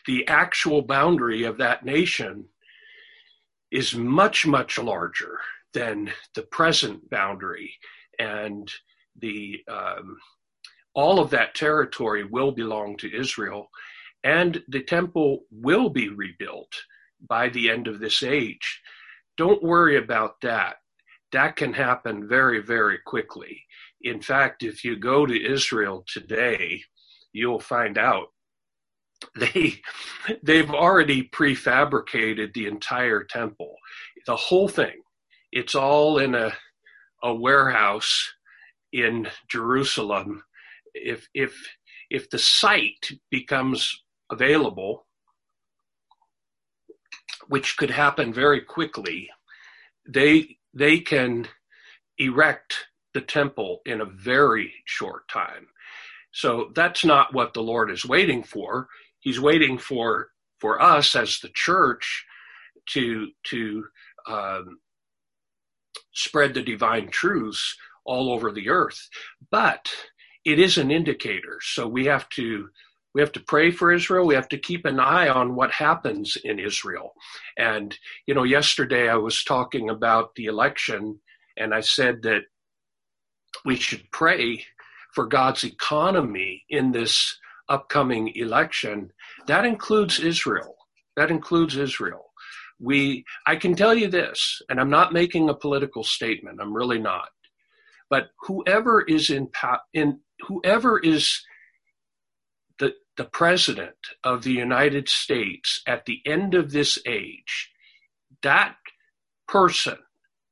The 0.07 0.27
actual 0.27 0.81
boundary 0.81 1.43
of 1.43 1.57
that 1.57 1.85
nation 1.85 2.45
is 3.69 3.95
much, 3.95 4.47
much 4.47 4.79
larger 4.79 5.39
than 5.73 6.11
the 6.35 6.43
present 6.43 7.09
boundary. 7.09 7.73
And 8.17 8.71
the 9.19 9.61
um, 9.67 10.17
all 10.93 11.19
of 11.19 11.29
that 11.29 11.55
territory 11.55 12.23
will 12.23 12.51
belong 12.51 12.97
to 12.97 13.15
Israel, 13.15 13.69
and 14.23 14.63
the 14.67 14.83
temple 14.83 15.45
will 15.51 15.89
be 15.89 16.09
rebuilt 16.09 16.71
by 17.27 17.49
the 17.49 17.69
end 17.69 17.87
of 17.87 17.99
this 17.99 18.23
age. 18.23 18.81
Don't 19.37 19.63
worry 19.63 19.97
about 19.97 20.41
that. 20.41 20.75
That 21.31 21.55
can 21.55 21.73
happen 21.73 22.27
very, 22.27 22.61
very 22.61 22.99
quickly. 23.05 23.63
In 24.01 24.21
fact, 24.21 24.63
if 24.63 24.83
you 24.83 24.97
go 24.97 25.25
to 25.25 25.51
Israel 25.51 26.03
today, 26.07 26.83
you'll 27.33 27.59
find 27.59 27.97
out 27.97 28.27
they 29.39 29.79
they've 30.43 30.71
already 30.71 31.29
prefabricated 31.29 32.53
the 32.53 32.65
entire 32.65 33.23
temple 33.23 33.75
the 34.25 34.35
whole 34.35 34.67
thing 34.67 34.99
it's 35.51 35.75
all 35.75 36.17
in 36.17 36.33
a 36.33 36.51
a 37.23 37.33
warehouse 37.33 38.33
in 38.91 39.27
Jerusalem 39.47 40.43
if 40.95 41.27
if 41.35 41.55
if 42.09 42.29
the 42.29 42.39
site 42.39 43.11
becomes 43.29 44.03
available 44.31 45.05
which 47.47 47.77
could 47.77 47.89
happen 47.89 48.33
very 48.33 48.61
quickly 48.61 49.29
they 50.07 50.57
they 50.73 50.99
can 50.99 51.47
erect 52.17 52.85
the 53.13 53.21
temple 53.21 53.81
in 53.85 54.01
a 54.01 54.05
very 54.05 54.73
short 54.85 55.27
time. 55.27 55.67
So 56.31 56.71
that's 56.75 57.03
not 57.03 57.33
what 57.33 57.53
the 57.53 57.61
lord 57.63 57.91
is 57.91 58.05
waiting 58.05 58.43
for. 58.43 58.87
He's 59.19 59.39
waiting 59.39 59.77
for 59.77 60.29
for 60.59 60.81
us 60.81 61.15
as 61.15 61.39
the 61.39 61.49
church 61.53 62.25
to 62.89 63.29
to 63.45 63.85
um, 64.27 64.79
spread 66.13 66.53
the 66.53 66.61
divine 66.61 67.09
truths 67.09 67.75
all 68.05 68.31
over 68.31 68.51
the 68.51 68.69
earth. 68.69 69.09
But 69.49 69.91
it 70.45 70.57
is 70.57 70.77
an 70.77 70.89
indicator 70.89 71.59
so 71.61 71.87
we 71.87 72.05
have 72.05 72.27
to 72.29 72.69
we 73.13 73.21
have 73.21 73.31
to 73.33 73.39
pray 73.41 73.71
for 73.71 73.91
Israel. 73.91 74.25
We 74.25 74.35
have 74.35 74.49
to 74.49 74.57
keep 74.57 74.85
an 74.85 74.99
eye 74.99 75.27
on 75.27 75.55
what 75.55 75.71
happens 75.71 76.37
in 76.43 76.59
Israel. 76.59 77.13
And, 77.57 77.97
you 78.25 78.33
know, 78.33 78.43
yesterday 78.43 79.09
I 79.09 79.15
was 79.15 79.43
talking 79.43 79.89
about 79.89 80.35
the 80.35 80.45
election 80.45 81.19
and 81.57 81.73
I 81.73 81.81
said 81.81 82.21
that 82.23 82.43
we 83.65 83.75
should 83.75 84.09
pray 84.11 84.65
for 85.13 85.25
God's 85.25 85.63
economy 85.63 86.63
in 86.69 86.91
this 86.91 87.37
upcoming 87.69 88.31
election, 88.35 89.11
that 89.47 89.65
includes 89.65 90.19
Israel. 90.19 90.75
That 91.15 91.31
includes 91.31 91.77
Israel. 91.77 92.31
We, 92.79 93.25
I 93.45 93.55
can 93.55 93.75
tell 93.75 93.93
you 93.93 94.07
this, 94.07 94.61
and 94.69 94.79
I'm 94.79 94.89
not 94.89 95.13
making 95.13 95.49
a 95.49 95.53
political 95.53 96.03
statement. 96.03 96.59
I'm 96.61 96.73
really 96.73 96.99
not. 96.99 97.29
But 98.09 98.29
whoever 98.41 99.01
is 99.01 99.29
in, 99.29 99.49
in 99.93 100.19
whoever 100.41 100.99
is 100.99 101.41
the 103.17 103.25
president 103.25 103.95
of 104.23 104.43
the 104.43 104.53
United 104.53 105.09
States 105.09 105.81
at 105.87 106.05
the 106.05 106.21
end 106.25 106.55
of 106.55 106.71
this 106.71 106.97
age, 107.05 107.71
that 108.41 108.75
person, 109.47 109.97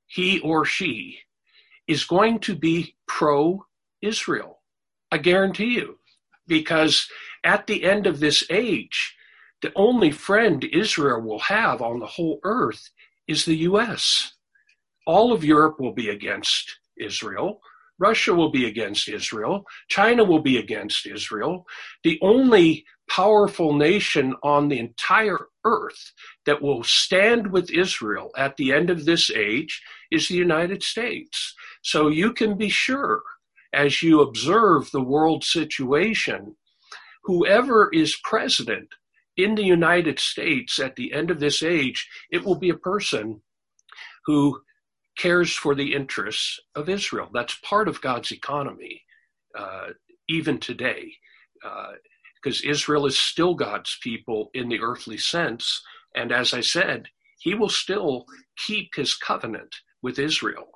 he 0.07 0.39
or 0.39 0.65
she, 0.65 1.19
is 1.87 2.03
going 2.05 2.39
to 2.39 2.55
be 2.55 2.95
pro 3.07 3.65
Israel. 4.01 4.61
I 5.11 5.17
guarantee 5.17 5.75
you 5.75 5.97
because 6.47 7.07
at 7.43 7.67
the 7.67 7.83
end 7.83 8.07
of 8.07 8.19
this 8.19 8.43
age, 8.49 9.15
the 9.61 9.71
only 9.75 10.11
friend 10.11 10.63
Israel 10.63 11.21
will 11.21 11.39
have 11.39 11.81
on 11.81 11.99
the 11.99 12.05
whole 12.05 12.39
earth 12.43 12.89
is 13.27 13.45
the 13.45 13.57
US. 13.57 14.33
All 15.05 15.31
of 15.33 15.43
Europe 15.43 15.79
will 15.79 15.93
be 15.93 16.09
against 16.09 16.79
Israel. 16.97 17.61
Russia 17.99 18.33
will 18.33 18.51
be 18.51 18.65
against 18.65 19.09
Israel. 19.09 19.65
China 19.89 20.23
will 20.23 20.41
be 20.41 20.57
against 20.57 21.05
Israel. 21.05 21.65
The 22.03 22.17
only 22.21 22.85
powerful 23.09 23.73
nation 23.73 24.35
on 24.43 24.69
the 24.69 24.79
entire 24.79 25.47
earth 25.65 26.13
that 26.45 26.61
will 26.61 26.83
stand 26.83 27.51
with 27.51 27.69
Israel 27.71 28.31
at 28.37 28.55
the 28.57 28.71
end 28.71 28.89
of 28.89 29.05
this 29.05 29.29
age 29.29 29.81
is 30.11 30.27
the 30.27 30.35
United 30.35 30.83
States. 30.83 31.53
So 31.81 32.07
you 32.07 32.33
can 32.33 32.57
be 32.57 32.69
sure 32.69 33.21
as 33.73 34.01
you 34.01 34.21
observe 34.21 34.89
the 34.91 35.03
world 35.03 35.43
situation, 35.43 36.55
whoever 37.23 37.89
is 37.91 38.19
president 38.23 38.89
in 39.37 39.55
the 39.55 39.63
United 39.63 40.19
States 40.19 40.79
at 40.79 40.95
the 40.95 41.13
end 41.13 41.31
of 41.31 41.39
this 41.39 41.61
age, 41.63 42.07
it 42.31 42.43
will 42.43 42.57
be 42.57 42.69
a 42.69 42.75
person 42.75 43.41
who 44.25 44.61
cares 45.19 45.53
for 45.53 45.75
the 45.75 45.93
interests 45.93 46.59
of 46.75 46.87
Israel. 46.87 47.29
That's 47.33 47.59
part 47.61 47.89
of 47.89 48.01
God's 48.01 48.31
economy, 48.31 49.03
uh, 49.57 49.89
even 50.29 50.59
today, 50.59 51.13
because 51.61 52.63
uh, 52.65 52.69
Israel 52.69 53.05
is 53.05 53.19
still 53.19 53.53
God's 53.53 53.97
people 54.01 54.49
in 54.53 54.69
the 54.69 54.79
earthly 54.79 55.17
sense. 55.17 55.81
And 56.15 56.31
as 56.31 56.53
I 56.53 56.61
said, 56.61 57.07
he 57.39 57.53
will 57.53 57.69
still 57.69 58.25
keep 58.57 58.95
his 58.95 59.13
covenant 59.13 59.75
with 60.01 60.19
Israel. 60.19 60.69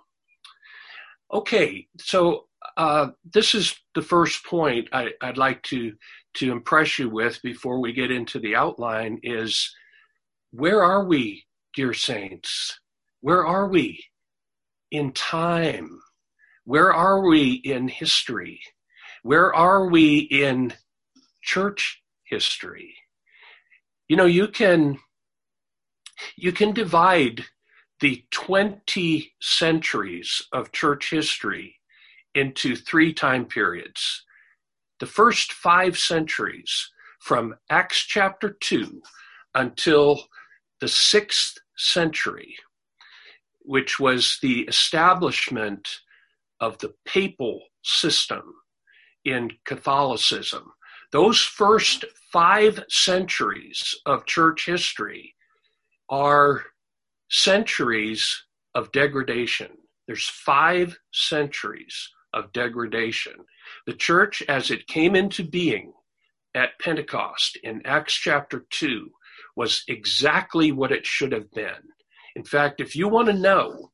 Okay, 1.33 1.87
so 1.97 2.47
uh, 2.75 3.07
this 3.33 3.55
is 3.55 3.73
the 3.95 4.01
first 4.01 4.45
point 4.45 4.89
I, 4.91 5.11
would 5.23 5.37
like 5.37 5.63
to 5.63 5.93
to 6.35 6.51
impress 6.51 6.97
you 6.97 7.09
with 7.09 7.39
before 7.43 7.79
we 7.79 7.93
get 7.93 8.09
into 8.09 8.39
the 8.39 8.55
outline 8.55 9.19
is 9.21 9.71
where 10.49 10.83
are 10.83 11.05
we, 11.05 11.45
dear 11.75 11.93
saints? 11.93 12.79
Where 13.21 13.45
are 13.45 13.67
we 13.67 14.03
in 14.93 15.11
time? 15.11 15.99
Where 16.63 16.93
are 16.93 17.27
we 17.27 17.53
in 17.65 17.89
history? 17.89 18.61
Where 19.23 19.53
are 19.53 19.89
we 19.89 20.19
in 20.19 20.73
church 21.41 22.01
history? 22.23 22.95
You 24.07 24.15
know, 24.15 24.25
you 24.25 24.47
can 24.47 24.99
you 26.37 26.51
can 26.51 26.73
divide 26.73 27.43
the 27.99 28.23
20 28.31 29.33
centuries 29.41 30.41
of 30.53 30.71
church 30.71 31.09
history 31.09 31.75
into 32.35 32.75
three 32.75 33.13
time 33.13 33.45
periods. 33.45 34.23
The 34.99 35.05
first 35.05 35.51
five 35.51 35.97
centuries, 35.97 36.89
from 37.19 37.55
Acts 37.69 37.99
chapter 37.99 38.57
2 38.61 39.01
until 39.55 40.27
the 40.81 40.87
sixth 40.87 41.57
century, 41.77 42.55
which 43.63 43.99
was 43.99 44.37
the 44.41 44.61
establishment 44.61 45.99
of 46.59 46.77
the 46.79 46.93
papal 47.05 47.61
system 47.83 48.53
in 49.25 49.51
Catholicism. 49.65 50.71
Those 51.11 51.41
first 51.41 52.05
five 52.31 52.83
centuries 52.89 53.95
of 54.05 54.25
church 54.25 54.65
history 54.65 55.35
are 56.09 56.63
centuries 57.29 58.45
of 58.75 58.91
degradation. 58.91 59.69
There's 60.07 60.27
five 60.27 60.97
centuries 61.11 62.09
of 62.33 62.51
degradation. 62.51 63.33
The 63.85 63.93
church, 63.93 64.43
as 64.47 64.71
it 64.71 64.87
came 64.87 65.15
into 65.15 65.43
being 65.43 65.93
at 66.55 66.79
Pentecost 66.79 67.57
in 67.63 67.81
Acts 67.85 68.13
chapter 68.13 68.65
2, 68.69 69.09
was 69.55 69.83
exactly 69.87 70.71
what 70.71 70.91
it 70.91 71.05
should 71.05 71.31
have 71.31 71.51
been. 71.51 71.92
In 72.35 72.43
fact, 72.43 72.81
if 72.81 72.95
you 72.95 73.07
want 73.07 73.27
to 73.27 73.33
know 73.33 73.91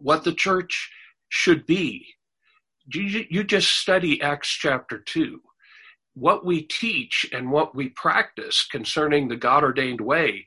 what 0.00 0.24
the 0.24 0.32
church 0.32 0.90
should 1.28 1.66
be, 1.66 2.06
you, 2.92 3.44
just 3.44 3.76
study 3.78 4.20
Acts 4.22 4.48
chapter 4.48 4.98
2. 4.98 5.40
What 6.14 6.46
we 6.46 6.62
teach 6.62 7.26
and 7.32 7.50
what 7.50 7.74
we 7.74 7.90
practice 7.90 8.66
concerning 8.66 9.28
the 9.28 9.36
God 9.36 9.62
ordained 9.62 10.00
way, 10.00 10.46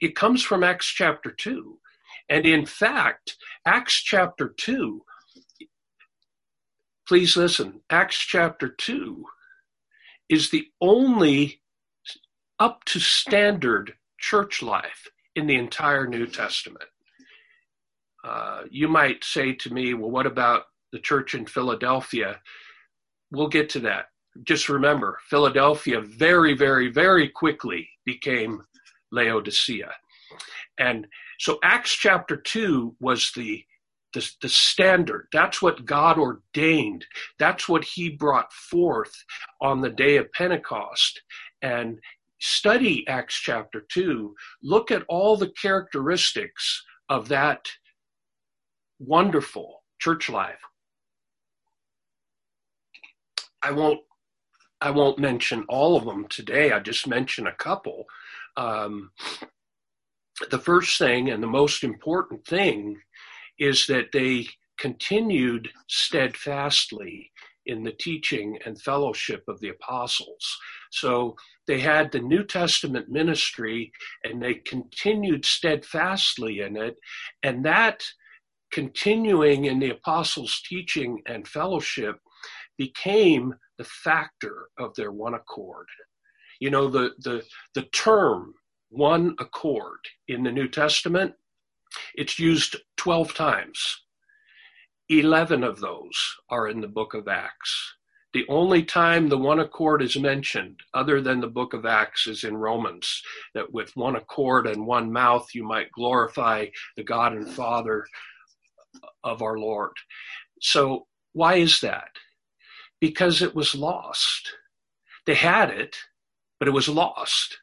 it 0.00 0.14
comes 0.14 0.42
from 0.42 0.62
Acts 0.62 0.86
chapter 0.86 1.30
2. 1.30 1.78
And 2.28 2.46
in 2.46 2.66
fact, 2.66 3.36
Acts 3.64 3.94
chapter 4.02 4.54
2 4.56 5.02
Please 7.08 7.38
listen. 7.38 7.80
Acts 7.88 8.18
chapter 8.18 8.68
2 8.68 9.24
is 10.28 10.50
the 10.50 10.66
only 10.78 11.62
up 12.58 12.84
to 12.84 13.00
standard 13.00 13.94
church 14.18 14.60
life 14.60 15.08
in 15.38 15.46
the 15.46 15.56
entire 15.56 16.06
New 16.06 16.26
Testament. 16.26 16.84
Uh, 18.24 18.62
you 18.70 18.88
might 18.88 19.22
say 19.24 19.52
to 19.54 19.72
me, 19.72 19.94
well, 19.94 20.10
what 20.10 20.26
about 20.26 20.64
the 20.92 20.98
church 20.98 21.34
in 21.34 21.46
Philadelphia? 21.46 22.40
We'll 23.30 23.48
get 23.48 23.70
to 23.70 23.80
that. 23.80 24.06
Just 24.44 24.68
remember, 24.68 25.18
Philadelphia 25.30 26.00
very, 26.00 26.54
very, 26.54 26.90
very 26.90 27.28
quickly 27.28 27.88
became 28.04 28.62
Laodicea. 29.12 29.92
And 30.78 31.06
so 31.38 31.58
Acts 31.62 31.92
chapter 31.92 32.36
2 32.36 32.96
was 33.00 33.32
the, 33.36 33.64
the, 34.14 34.28
the 34.42 34.48
standard. 34.48 35.28
That's 35.32 35.62
what 35.62 35.84
God 35.84 36.18
ordained. 36.18 37.04
That's 37.38 37.68
what 37.68 37.84
he 37.84 38.10
brought 38.10 38.52
forth 38.52 39.14
on 39.60 39.80
the 39.80 39.90
day 39.90 40.16
of 40.16 40.32
Pentecost. 40.32 41.22
And 41.62 42.00
study 42.40 43.06
Acts 43.08 43.34
chapter 43.34 43.84
2. 43.88 44.34
Look 44.62 44.90
at 44.90 45.04
all 45.08 45.36
the 45.36 45.50
characteristics 45.60 46.84
of 47.08 47.28
that 47.28 47.66
wonderful 48.98 49.82
church 50.00 50.28
life. 50.28 50.60
I 53.62 53.72
won't 53.72 54.00
I 54.80 54.90
won't 54.90 55.18
mention 55.18 55.64
all 55.68 55.96
of 55.96 56.04
them 56.04 56.28
today. 56.28 56.70
I 56.70 56.78
just 56.78 57.08
mention 57.08 57.48
a 57.48 57.54
couple. 57.54 58.04
Um, 58.56 59.10
the 60.52 60.58
first 60.58 60.98
thing 60.98 61.30
and 61.30 61.42
the 61.42 61.48
most 61.48 61.82
important 61.82 62.46
thing 62.46 63.00
is 63.58 63.86
that 63.88 64.12
they 64.12 64.46
continued 64.78 65.68
steadfastly 65.88 67.32
in 67.68 67.84
the 67.84 67.92
teaching 67.92 68.58
and 68.64 68.80
fellowship 68.80 69.44
of 69.46 69.60
the 69.60 69.68
apostles. 69.68 70.58
So 70.90 71.36
they 71.66 71.78
had 71.78 72.10
the 72.10 72.20
New 72.20 72.44
Testament 72.44 73.08
ministry 73.08 73.92
and 74.24 74.42
they 74.42 74.54
continued 74.54 75.44
steadfastly 75.44 76.60
in 76.60 76.76
it. 76.76 76.96
And 77.42 77.64
that 77.64 78.02
continuing 78.72 79.66
in 79.66 79.78
the 79.78 79.90
apostles' 79.90 80.62
teaching 80.68 81.22
and 81.26 81.46
fellowship 81.46 82.16
became 82.76 83.54
the 83.76 83.84
factor 83.84 84.68
of 84.78 84.94
their 84.94 85.12
one 85.12 85.34
accord. 85.34 85.86
You 86.60 86.70
know, 86.70 86.88
the, 86.88 87.10
the, 87.18 87.44
the 87.74 87.82
term 87.82 88.54
one 88.88 89.34
accord 89.38 90.00
in 90.26 90.42
the 90.42 90.52
New 90.52 90.68
Testament, 90.68 91.34
it's 92.14 92.38
used 92.38 92.76
12 92.96 93.34
times. 93.34 94.02
11 95.10 95.64
of 95.64 95.80
those 95.80 96.36
are 96.50 96.68
in 96.68 96.80
the 96.80 96.88
book 96.88 97.14
of 97.14 97.28
Acts. 97.28 97.94
The 98.34 98.44
only 98.48 98.82
time 98.82 99.28
the 99.28 99.38
one 99.38 99.58
accord 99.58 100.02
is 100.02 100.18
mentioned, 100.18 100.80
other 100.92 101.22
than 101.22 101.40
the 101.40 101.46
book 101.46 101.72
of 101.72 101.86
Acts, 101.86 102.26
is 102.26 102.44
in 102.44 102.58
Romans, 102.58 103.22
that 103.54 103.72
with 103.72 103.96
one 103.96 104.16
accord 104.16 104.66
and 104.66 104.86
one 104.86 105.10
mouth 105.10 105.48
you 105.54 105.64
might 105.64 105.90
glorify 105.92 106.66
the 106.96 107.04
God 107.04 107.32
and 107.32 107.48
Father 107.48 108.06
of 109.24 109.40
our 109.40 109.58
Lord. 109.58 109.92
So, 110.60 111.06
why 111.32 111.54
is 111.54 111.80
that? 111.80 112.10
Because 113.00 113.40
it 113.40 113.54
was 113.54 113.74
lost. 113.74 114.52
They 115.24 115.34
had 115.34 115.70
it, 115.70 115.96
but 116.58 116.68
it 116.68 116.72
was 116.72 116.88
lost. 116.88 117.58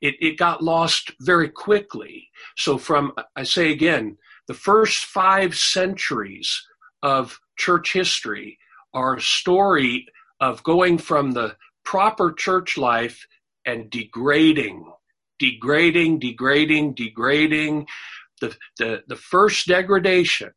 It, 0.00 0.14
it 0.20 0.38
got 0.38 0.62
lost 0.62 1.10
very 1.20 1.48
quickly. 1.48 2.28
So, 2.56 2.78
from, 2.78 3.12
I 3.34 3.42
say 3.42 3.72
again, 3.72 4.18
the 4.48 4.54
first 4.54 5.04
five 5.04 5.54
centuries 5.54 6.62
of 7.02 7.40
church 7.56 7.92
history 7.92 8.58
are 8.94 9.16
a 9.16 9.22
story 9.22 10.06
of 10.40 10.62
going 10.62 10.98
from 10.98 11.32
the 11.32 11.56
proper 11.84 12.32
church 12.32 12.76
life 12.76 13.26
and 13.64 13.90
degrading, 13.90 14.84
degrading, 15.38 16.18
degrading, 16.18 16.94
degrading. 16.94 17.86
The, 18.40 18.56
the, 18.78 19.02
the 19.06 19.16
first 19.16 19.68
degradation, 19.68 20.52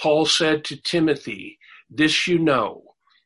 Paul 0.00 0.26
said 0.26 0.64
to 0.64 0.76
Timothy, 0.82 1.58
This 1.88 2.26
you 2.26 2.38
know, 2.38 2.82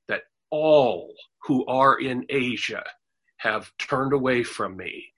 that 0.09 0.23
all 0.51 1.13
who 1.45 1.67
are 1.67 1.99
in 1.99 2.25
Asia 2.29 2.85
have 3.39 3.73
turned 3.79 4.13
away 4.13 4.45
from 4.45 4.77
me 4.77 5.13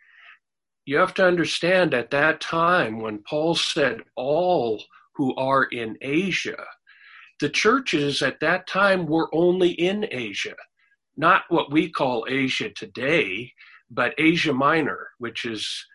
you 0.86 0.96
have 0.96 1.14
to 1.14 1.26
understand 1.26 1.94
at 1.94 2.10
that 2.10 2.40
time 2.40 3.00
when 3.00 3.22
Paul 3.28 3.54
said 3.54 4.00
all 4.16 4.82
who 5.14 5.34
are 5.36 5.64
in 5.64 5.96
Asia, 6.00 6.64
the 7.40 7.48
churches 7.48 8.22
at 8.22 8.40
that 8.40 8.66
time 8.66 9.06
were 9.06 9.28
only 9.34 9.70
in 9.70 10.06
Asia, 10.10 10.54
not 11.16 11.42
what 11.48 11.72
we 11.72 11.90
call 11.90 12.26
Asia 12.28 12.70
today, 12.70 13.52
but 13.90 14.14
Asia 14.18 14.52
Minor, 14.52 15.08
which 15.18 15.44
is 15.44 15.86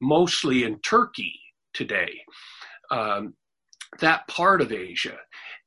mostly 0.00 0.64
in 0.64 0.78
Turkey 0.80 1.38
today, 1.74 2.20
um, 2.90 3.34
that 3.98 4.26
part 4.28 4.60
of 4.60 4.72
Asia. 4.72 5.18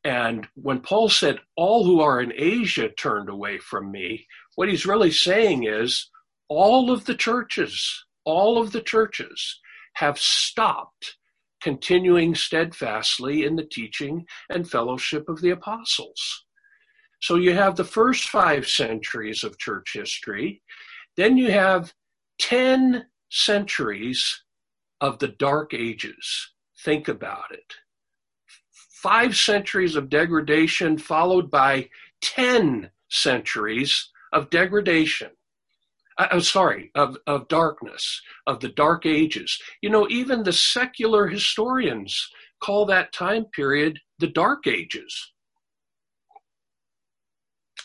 And 0.03 0.47
when 0.55 0.79
Paul 0.79 1.09
said, 1.09 1.39
All 1.55 1.83
who 1.83 2.01
are 2.01 2.21
in 2.21 2.33
Asia 2.35 2.89
turned 2.89 3.29
away 3.29 3.57
from 3.57 3.91
me, 3.91 4.25
what 4.55 4.69
he's 4.69 4.85
really 4.85 5.11
saying 5.11 5.65
is, 5.65 6.09
all 6.49 6.91
of 6.91 7.05
the 7.05 7.15
churches 7.15 8.05
all 8.25 8.61
of 8.61 8.71
the 8.71 8.81
churches 8.81 9.59
have 9.93 10.17
stopped 10.17 11.17
continuing 11.61 12.35
steadfastly 12.35 13.45
in 13.45 13.55
the 13.55 13.65
teaching 13.65 14.25
and 14.49 14.69
fellowship 14.69 15.29
of 15.29 15.41
the 15.41 15.51
apostles. 15.51 16.45
So 17.21 17.35
you 17.35 17.53
have 17.53 17.77
the 17.77 17.85
first 17.85 18.27
five 18.29 18.67
centuries 18.67 19.45
of 19.45 19.57
church 19.57 19.91
history, 19.93 20.61
then 21.15 21.37
you 21.37 21.51
have 21.51 21.93
10 22.39 23.05
centuries 23.29 24.43
of 24.99 25.19
the 25.19 25.29
Dark 25.29 25.73
Ages. 25.73 26.51
Think 26.83 27.07
about 27.07 27.51
it. 27.51 27.73
Five 29.01 29.37
centuries 29.37 29.95
of 29.95 30.09
degradation, 30.09 30.97
followed 30.97 31.49
by 31.49 31.89
10 32.21 32.89
centuries 33.09 34.09
of 34.33 34.49
degradation. 34.49 35.29
I'm 36.31 36.41
sorry, 36.41 36.91
of, 36.95 37.17
of 37.27 37.47
darkness, 37.47 38.21
of 38.47 38.59
the 38.59 38.69
dark 38.69 39.05
ages. 39.05 39.59
You 39.81 39.89
know, 39.89 40.07
even 40.09 40.43
the 40.43 40.53
secular 40.53 41.27
historians 41.27 42.29
call 42.61 42.85
that 42.85 43.13
time 43.13 43.45
period 43.45 43.99
the 44.19 44.27
dark 44.27 44.67
ages. 44.67 45.31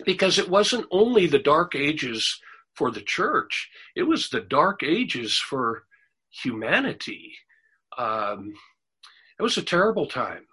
Because 0.04 0.38
it 0.38 0.48
wasn't 0.48 0.86
only 0.90 1.26
the 1.26 1.38
dark 1.38 1.74
ages 1.74 2.40
for 2.74 2.90
the 2.92 3.00
church, 3.00 3.68
it 3.96 4.04
was 4.04 4.28
the 4.28 4.40
dark 4.40 4.82
ages 4.84 5.36
for 5.36 5.84
humanity. 6.30 7.32
Um, 7.96 8.54
it 9.38 9.42
was 9.42 9.56
a 9.56 9.62
terrible 9.62 10.06
time. 10.06 10.46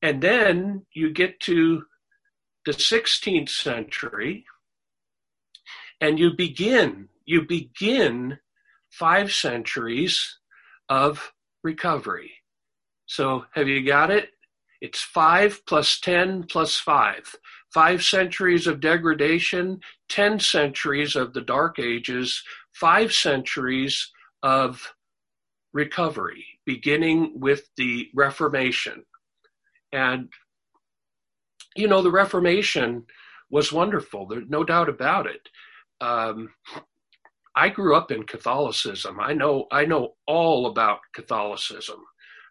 And 0.00 0.22
then 0.22 0.86
you 0.94 1.10
get 1.10 1.40
to 1.40 1.84
the 2.64 2.72
16th 2.72 3.50
century, 3.50 4.46
and 6.00 6.18
you 6.18 6.32
begin, 6.36 7.08
you 7.24 7.46
begin 7.46 8.38
five 8.90 9.32
centuries 9.32 10.38
of 10.88 11.32
recovery. 11.62 12.32
So 13.06 13.44
have 13.52 13.68
you 13.68 13.84
got 13.84 14.10
it? 14.10 14.30
It's 14.80 15.00
five 15.00 15.64
plus 15.66 15.98
10 16.00 16.44
plus 16.44 16.76
five. 16.76 17.34
Five 17.72 18.04
centuries 18.04 18.66
of 18.66 18.80
degradation, 18.80 19.80
10 20.08 20.38
centuries 20.38 21.16
of 21.16 21.32
the 21.32 21.40
Dark 21.40 21.78
Ages, 21.78 22.42
five 22.72 23.12
centuries 23.12 24.12
of 24.42 24.94
recovery, 25.72 26.44
beginning 26.66 27.40
with 27.40 27.68
the 27.76 28.10
Reformation. 28.14 29.04
And, 29.92 30.28
you 31.74 31.88
know, 31.88 32.02
the 32.02 32.12
Reformation 32.12 33.06
was 33.50 33.72
wonderful. 33.72 34.26
There's 34.26 34.48
no 34.48 34.62
doubt 34.64 34.88
about 34.88 35.26
it 35.26 35.48
um, 36.04 36.50
I 37.56 37.68
grew 37.68 37.96
up 37.96 38.10
in 38.10 38.24
Catholicism. 38.24 39.18
I 39.20 39.32
know 39.32 39.66
I 39.70 39.84
know 39.86 40.14
all 40.26 40.66
about 40.66 40.98
Catholicism. 41.14 42.00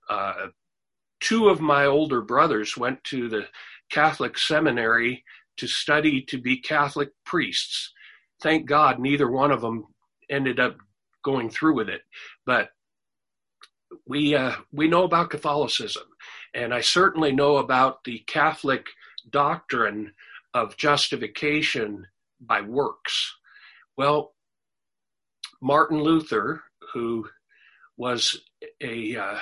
Uh, 0.10 0.48
two 1.20 1.50
of 1.50 1.62
my 1.62 1.86
older 1.86 2.22
brothers 2.22 2.78
went 2.78 3.04
to 3.06 3.30
the 3.30 3.46
Catholic 3.92 4.38
seminary 4.38 5.24
to 5.58 5.68
study 5.68 6.22
to 6.24 6.42
be 6.42 6.58
Catholic 6.58 7.10
priests. 7.26 7.92
Thank 8.42 8.66
God, 8.66 9.00
neither 9.00 9.30
one 9.30 9.52
of 9.52 9.62
them 9.62 9.86
ended 10.30 10.60
up 10.60 10.78
going 11.24 11.50
through 11.50 11.76
with 11.76 11.90
it. 11.90 12.02
But 12.46 12.70
we 14.08 14.36
uh, 14.36 14.56
we 14.72 14.88
know 14.88 15.04
about 15.04 15.30
Catholicism, 15.30 16.06
and 16.56 16.74
I 16.74 16.82
certainly 16.82 17.32
know 17.32 17.58
about 17.58 18.04
the 18.04 18.20
Catholic 18.26 18.86
doctrine 19.30 20.14
of 20.56 20.76
justification 20.78 22.08
by 22.42 22.62
works. 22.62 23.36
Well, 23.98 24.34
Martin 25.62 26.02
Luther, 26.02 26.64
who 26.94 27.30
was 27.96 28.42
a, 28.82 29.16
uh, 29.16 29.38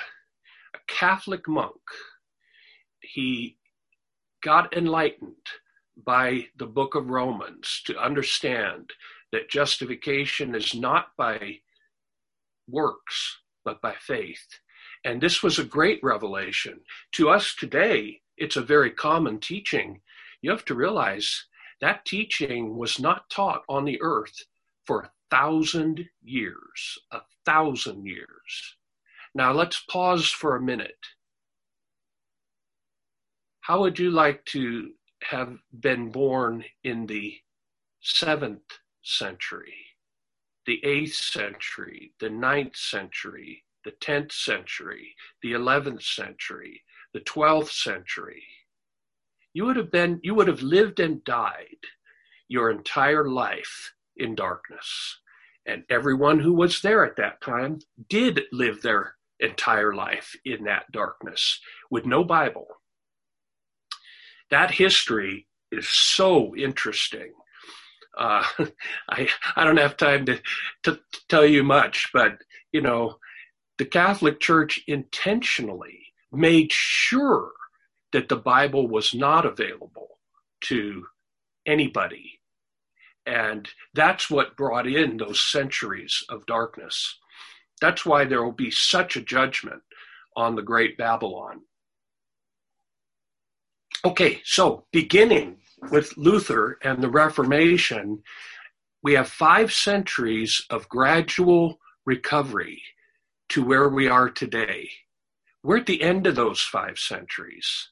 a 0.74 0.78
Catholic 0.86 1.48
monk, 1.48 1.80
he 3.00 3.56
got 4.42 4.76
enlightened 4.76 5.46
by 6.04 6.46
the 6.56 6.66
book 6.66 6.94
of 6.94 7.08
Romans 7.08 7.82
to 7.86 7.98
understand 7.98 8.90
that 9.30 9.48
justification 9.50 10.54
is 10.54 10.74
not 10.74 11.08
by 11.16 11.60
works, 12.68 13.38
but 13.64 13.80
by 13.80 13.94
faith. 14.00 14.46
And 15.04 15.20
this 15.20 15.42
was 15.42 15.58
a 15.58 15.64
great 15.64 16.00
revelation. 16.02 16.80
To 17.12 17.30
us 17.30 17.54
today, 17.58 18.20
it's 18.36 18.56
a 18.56 18.62
very 18.62 18.90
common 18.90 19.40
teaching. 19.40 20.02
You 20.42 20.50
have 20.50 20.64
to 20.66 20.74
realize 20.74 21.46
that 21.82 22.06
teaching 22.06 22.78
was 22.78 23.00
not 23.00 23.28
taught 23.28 23.62
on 23.68 23.84
the 23.84 24.00
earth 24.00 24.44
for 24.86 25.00
a 25.00 25.10
thousand 25.30 26.08
years. 26.22 26.98
A 27.10 27.20
thousand 27.44 28.06
years. 28.06 28.76
Now 29.34 29.52
let's 29.52 29.82
pause 29.90 30.28
for 30.28 30.56
a 30.56 30.62
minute. 30.62 31.04
How 33.60 33.80
would 33.80 33.98
you 33.98 34.12
like 34.12 34.44
to 34.46 34.92
have 35.24 35.58
been 35.80 36.10
born 36.10 36.64
in 36.84 37.06
the 37.06 37.34
seventh 38.00 38.78
century, 39.02 39.74
the 40.66 40.84
eighth 40.84 41.14
century, 41.14 42.12
the 42.20 42.30
ninth 42.30 42.76
century, 42.76 43.64
the 43.84 43.92
tenth 44.00 44.32
century, 44.32 45.14
the 45.42 45.52
eleventh 45.52 46.02
century, 46.02 46.82
the 47.12 47.20
twelfth 47.20 47.72
century? 47.72 48.44
You 49.54 49.66
would 49.66 49.76
have 49.76 49.90
been, 49.90 50.20
you 50.22 50.34
would 50.34 50.48
have 50.48 50.62
lived 50.62 51.00
and 51.00 51.22
died 51.24 51.76
your 52.48 52.70
entire 52.70 53.28
life 53.28 53.92
in 54.16 54.34
darkness. 54.34 55.18
And 55.66 55.84
everyone 55.88 56.40
who 56.40 56.52
was 56.52 56.80
there 56.80 57.04
at 57.04 57.16
that 57.16 57.40
time 57.40 57.78
did 58.08 58.42
live 58.52 58.82
their 58.82 59.14
entire 59.40 59.94
life 59.94 60.34
in 60.44 60.64
that 60.64 60.90
darkness 60.92 61.60
with 61.90 62.06
no 62.06 62.24
Bible. 62.24 62.66
That 64.50 64.72
history 64.72 65.46
is 65.70 65.88
so 65.88 66.54
interesting. 66.56 67.32
Uh, 68.16 68.44
I 69.08 69.28
I 69.56 69.64
don't 69.64 69.78
have 69.78 69.96
time 69.96 70.26
to, 70.26 70.40
to 70.84 71.00
tell 71.28 71.46
you 71.46 71.62
much, 71.62 72.10
but 72.12 72.38
you 72.72 72.80
know, 72.80 73.16
the 73.78 73.84
Catholic 73.84 74.40
Church 74.40 74.80
intentionally 74.86 76.00
made 76.30 76.72
sure 76.72 77.52
that 78.12 78.28
the 78.28 78.36
Bible 78.36 78.86
was 78.88 79.14
not 79.14 79.44
available 79.46 80.18
to 80.62 81.06
anybody. 81.66 82.40
And 83.26 83.68
that's 83.94 84.30
what 84.30 84.56
brought 84.56 84.86
in 84.86 85.16
those 85.16 85.40
centuries 85.40 86.24
of 86.28 86.46
darkness. 86.46 87.18
That's 87.80 88.04
why 88.04 88.24
there 88.24 88.42
will 88.42 88.52
be 88.52 88.70
such 88.70 89.16
a 89.16 89.22
judgment 89.22 89.82
on 90.36 90.54
the 90.54 90.62
great 90.62 90.96
Babylon. 90.96 91.62
Okay, 94.04 94.40
so 94.44 94.84
beginning 94.92 95.58
with 95.90 96.16
Luther 96.16 96.78
and 96.82 97.02
the 97.02 97.10
Reformation, 97.10 98.22
we 99.02 99.14
have 99.14 99.28
five 99.28 99.72
centuries 99.72 100.64
of 100.70 100.88
gradual 100.88 101.78
recovery 102.04 102.82
to 103.50 103.64
where 103.64 103.88
we 103.88 104.08
are 104.08 104.30
today. 104.30 104.90
We're 105.62 105.78
at 105.78 105.86
the 105.86 106.02
end 106.02 106.26
of 106.26 106.34
those 106.34 106.60
five 106.60 106.98
centuries. 106.98 107.90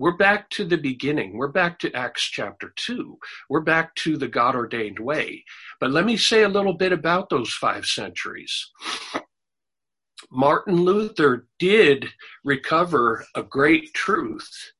We're 0.00 0.16
back 0.16 0.48
to 0.50 0.64
the 0.64 0.76
beginning. 0.76 1.36
We're 1.36 1.48
back 1.48 1.80
to 1.80 1.92
Acts 1.92 2.22
chapter 2.22 2.72
2. 2.76 3.18
We're 3.48 3.62
back 3.62 3.96
to 3.96 4.16
the 4.16 4.28
God 4.28 4.54
ordained 4.54 5.00
way. 5.00 5.44
But 5.80 5.90
let 5.90 6.04
me 6.04 6.16
say 6.16 6.44
a 6.44 6.48
little 6.48 6.74
bit 6.74 6.92
about 6.92 7.30
those 7.30 7.52
five 7.52 7.84
centuries. 7.84 8.70
Martin 10.30 10.76
Luther 10.76 11.48
did 11.58 12.10
recover 12.44 13.24
a 13.34 13.42
great 13.42 13.92
truth, 13.92 14.70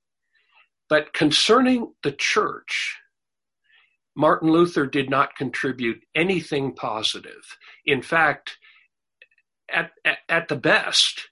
but 0.89 1.13
concerning 1.13 1.95
the 2.05 2.13
church, 2.13 2.97
Martin 4.17 4.53
Luther 4.53 4.87
did 4.87 5.11
not 5.11 5.35
contribute 5.35 6.01
anything 6.15 6.77
positive. 6.77 7.57
In 7.85 8.03
fact, 8.03 8.57
at, 9.69 9.91
at, 10.05 10.19
at 10.29 10.47
the 10.47 10.57
best, 10.57 11.31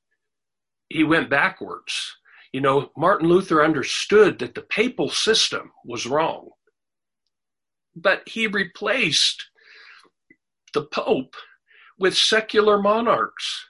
he 0.88 1.04
went 1.04 1.30
backwards. 1.30 2.16
You 2.56 2.62
know, 2.62 2.90
Martin 2.96 3.28
Luther 3.28 3.62
understood 3.62 4.38
that 4.38 4.54
the 4.54 4.62
papal 4.62 5.10
system 5.10 5.72
was 5.84 6.06
wrong, 6.06 6.52
but 7.94 8.26
he 8.26 8.46
replaced 8.46 9.44
the 10.72 10.86
Pope 10.86 11.34
with 11.98 12.16
secular 12.16 12.80
monarchs. 12.80 13.66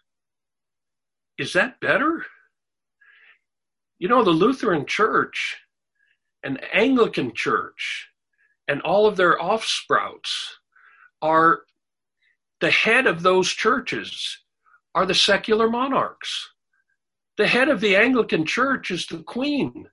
Is 1.36 1.52
that 1.54 1.80
better? 1.80 2.26
You 3.98 4.06
know, 4.06 4.22
the 4.22 4.30
Lutheran 4.30 4.86
Church 4.86 5.56
and 6.44 6.62
Anglican 6.72 7.34
Church 7.34 8.06
and 8.68 8.80
all 8.82 9.08
of 9.08 9.16
their 9.16 9.36
offsprouts 9.36 10.30
are 11.20 11.62
the 12.60 12.70
head 12.70 13.08
of 13.08 13.22
those 13.22 13.48
churches 13.48 14.44
are 14.94 15.06
the 15.06 15.12
secular 15.12 15.68
monarchs. 15.68 16.50
The 17.36 17.46
head 17.46 17.68
of 17.68 17.80
the 17.80 17.96
Anglican 17.96 18.46
Church 18.46 18.90
is 18.90 19.06
the 19.06 19.22
Queen. 19.22 19.88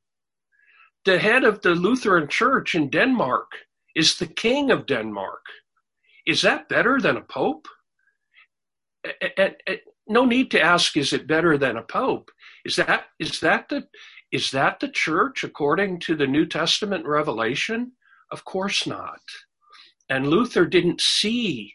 The 1.05 1.19
head 1.19 1.43
of 1.43 1.61
the 1.61 1.75
Lutheran 1.75 2.27
Church 2.29 2.75
in 2.75 2.89
Denmark 2.89 3.51
is 3.95 4.17
the 4.17 4.27
King 4.27 4.71
of 4.71 4.85
Denmark. 4.85 5.41
Is 6.25 6.41
that 6.43 6.69
better 6.69 6.99
than 6.99 7.17
a 7.17 7.21
Pope? 7.21 7.67
no 10.07 10.25
need 10.25 10.51
to 10.51 10.61
ask 10.61 10.97
is 10.97 11.13
it 11.13 11.27
better 11.27 11.57
than 11.57 11.77
a 11.77 11.83
pope 11.83 12.31
is 12.65 12.75
that 12.75 13.05
is 13.19 13.39
that 13.39 13.67
the 13.69 13.87
is 14.31 14.51
that 14.51 14.79
the 14.79 14.89
church 14.89 15.43
according 15.43 15.99
to 15.99 16.15
the 16.15 16.27
new 16.27 16.45
testament 16.45 17.05
revelation 17.05 17.91
of 18.31 18.45
course 18.45 18.87
not 18.87 19.21
and 20.09 20.27
luther 20.27 20.65
didn't 20.65 21.01
see 21.01 21.73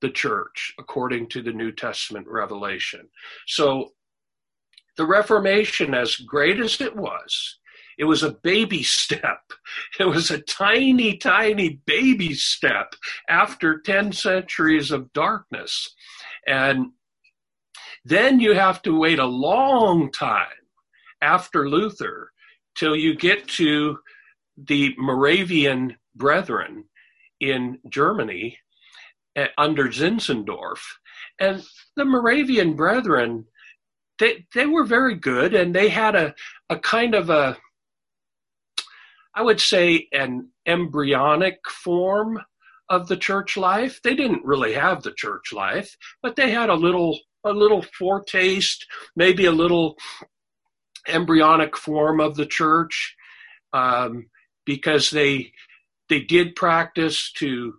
the 0.00 0.10
church 0.10 0.72
according 0.78 1.28
to 1.28 1.42
the 1.42 1.52
new 1.52 1.70
testament 1.70 2.26
revelation 2.26 3.08
so 3.46 3.90
the 5.00 5.06
reformation 5.06 5.94
as 5.94 6.14
great 6.16 6.60
as 6.60 6.78
it 6.78 6.94
was 6.94 7.58
it 8.00 8.04
was 8.04 8.22
a 8.22 8.32
baby 8.32 8.82
step. 8.82 9.42
It 10.00 10.04
was 10.04 10.30
a 10.30 10.40
tiny, 10.40 11.18
tiny 11.18 11.80
baby 11.84 12.32
step 12.32 12.94
after 13.28 13.78
10 13.78 14.12
centuries 14.12 14.90
of 14.90 15.12
darkness. 15.12 15.94
And 16.46 16.92
then 18.04 18.40
you 18.40 18.54
have 18.54 18.80
to 18.82 18.98
wait 18.98 19.18
a 19.18 19.26
long 19.26 20.10
time 20.10 20.64
after 21.20 21.68
Luther 21.68 22.32
till 22.74 22.96
you 22.96 23.14
get 23.14 23.46
to 23.60 23.98
the 24.56 24.94
Moravian 24.96 25.96
Brethren 26.16 26.84
in 27.40 27.78
Germany 27.90 28.58
uh, 29.36 29.46
under 29.58 29.88
Zinzendorf. 29.88 30.80
And 31.38 31.62
the 31.96 32.06
Moravian 32.06 32.74
Brethren, 32.74 33.44
they, 34.20 34.46
they 34.54 34.66
were 34.66 34.84
very 34.84 35.16
good 35.16 35.54
and 35.54 35.74
they 35.74 35.88
had 35.88 36.14
a, 36.14 36.34
a 36.68 36.78
kind 36.78 37.14
of 37.14 37.30
a, 37.30 37.56
I 39.34 39.42
would 39.42 39.60
say, 39.60 40.06
an 40.12 40.50
embryonic 40.66 41.58
form 41.68 42.38
of 42.88 43.08
the 43.08 43.16
church 43.16 43.56
life. 43.56 44.00
They 44.02 44.14
didn't 44.14 44.44
really 44.44 44.74
have 44.74 45.02
the 45.02 45.12
church 45.12 45.52
life, 45.52 45.96
but 46.22 46.36
they 46.36 46.50
had 46.50 46.68
a 46.68 46.74
little 46.74 47.18
a 47.42 47.52
little 47.52 47.82
foretaste, 47.98 48.84
maybe 49.16 49.46
a 49.46 49.52
little 49.52 49.96
embryonic 51.08 51.74
form 51.74 52.20
of 52.20 52.36
the 52.36 52.44
church, 52.44 53.16
um, 53.72 54.28
because 54.66 55.10
they 55.10 55.52
they 56.10 56.20
did 56.20 56.54
practice 56.54 57.32
to 57.32 57.74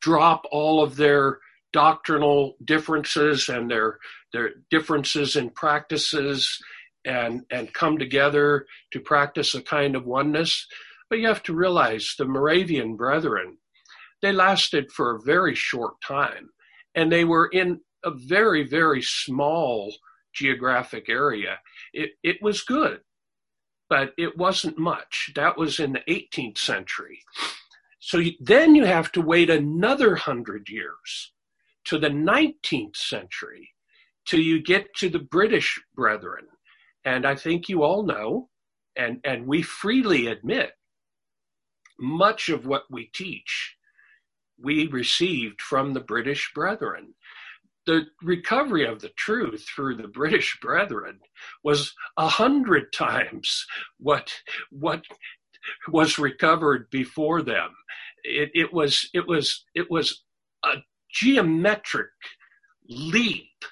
drop 0.00 0.44
all 0.50 0.82
of 0.82 0.96
their 0.96 1.40
doctrinal 1.72 2.54
differences 2.64 3.48
and 3.48 3.70
their 3.70 3.98
their 4.34 4.50
differences 4.68 5.36
in 5.36 5.48
practices 5.48 6.58
and 7.06 7.42
and 7.50 7.72
come 7.72 7.96
together 7.96 8.66
to 8.90 9.00
practice 9.00 9.54
a 9.54 9.62
kind 9.62 9.96
of 9.96 10.04
oneness. 10.04 10.66
But 11.08 11.20
you 11.20 11.28
have 11.28 11.42
to 11.44 11.54
realize 11.54 12.14
the 12.18 12.24
Moravian 12.24 12.96
brethren, 12.96 13.58
they 14.20 14.32
lasted 14.32 14.90
for 14.90 15.14
a 15.14 15.22
very 15.22 15.54
short 15.54 15.94
time, 16.02 16.50
and 16.94 17.12
they 17.12 17.24
were 17.24 17.46
in 17.46 17.80
a 18.04 18.10
very, 18.10 18.64
very 18.64 19.02
small 19.02 19.94
geographic 20.34 21.08
area. 21.08 21.60
It, 21.92 22.10
it 22.22 22.42
was 22.42 22.62
good, 22.62 23.00
but 23.88 24.12
it 24.18 24.36
wasn't 24.36 24.78
much. 24.78 25.30
That 25.36 25.56
was 25.56 25.78
in 25.78 25.92
the 25.92 26.02
18th 26.08 26.58
century. 26.58 27.20
So 28.00 28.18
you, 28.18 28.32
then 28.40 28.74
you 28.74 28.84
have 28.84 29.12
to 29.12 29.22
wait 29.22 29.48
another 29.48 30.16
hundred 30.16 30.68
years 30.68 31.32
to 31.84 31.98
the 31.98 32.08
19th 32.08 32.96
century 32.96 33.73
till 34.26 34.40
you 34.40 34.62
get 34.62 34.94
to 34.96 35.08
the 35.08 35.18
British 35.18 35.80
Brethren. 35.94 36.46
And 37.04 37.26
I 37.26 37.34
think 37.34 37.68
you 37.68 37.82
all 37.82 38.04
know, 38.04 38.48
and, 38.96 39.20
and 39.24 39.46
we 39.46 39.62
freely 39.62 40.28
admit, 40.28 40.70
much 41.98 42.48
of 42.48 42.66
what 42.66 42.84
we 42.90 43.10
teach 43.14 43.76
we 44.60 44.86
received 44.88 45.60
from 45.60 45.92
the 45.92 46.00
British 46.00 46.50
Brethren 46.54 47.14
the 47.86 48.06
recovery 48.22 48.86
of 48.86 49.00
the 49.00 49.10
truth 49.10 49.66
through 49.74 49.96
the 49.96 50.08
British 50.08 50.58
Brethren 50.60 51.20
was 51.62 51.94
a 52.16 52.28
hundred 52.28 52.92
times 52.92 53.66
what 53.98 54.32
what 54.70 55.04
was 55.88 56.18
recovered 56.18 56.88
before 56.90 57.42
them. 57.42 57.70
It, 58.22 58.50
it 58.54 58.72
was 58.72 59.08
it 59.12 59.26
was 59.26 59.64
it 59.74 59.90
was 59.90 60.22
a 60.64 60.76
geometric 61.12 62.10
leap 62.88 63.64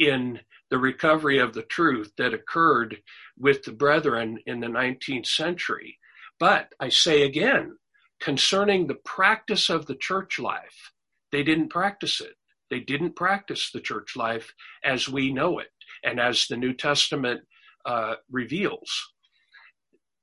in 0.00 0.40
the 0.70 0.78
recovery 0.78 1.38
of 1.38 1.52
the 1.52 1.62
truth 1.62 2.12
that 2.16 2.34
occurred 2.34 2.96
with 3.38 3.62
the 3.62 3.72
brethren 3.72 4.38
in 4.46 4.60
the 4.60 4.66
19th 4.66 5.26
century. 5.26 5.98
But 6.38 6.72
I 6.80 6.88
say 6.88 7.22
again, 7.22 7.76
concerning 8.20 8.86
the 8.86 8.98
practice 9.04 9.68
of 9.68 9.86
the 9.86 9.94
church 9.94 10.38
life, 10.38 10.92
they 11.30 11.42
didn't 11.42 11.68
practice 11.68 12.20
it. 12.20 12.34
They 12.70 12.80
didn't 12.80 13.16
practice 13.16 13.70
the 13.70 13.80
church 13.80 14.16
life 14.16 14.52
as 14.84 15.08
we 15.08 15.32
know 15.32 15.58
it 15.58 15.70
and 16.02 16.18
as 16.18 16.46
the 16.46 16.56
New 16.56 16.72
Testament 16.72 17.42
uh, 17.84 18.14
reveals. 18.30 19.12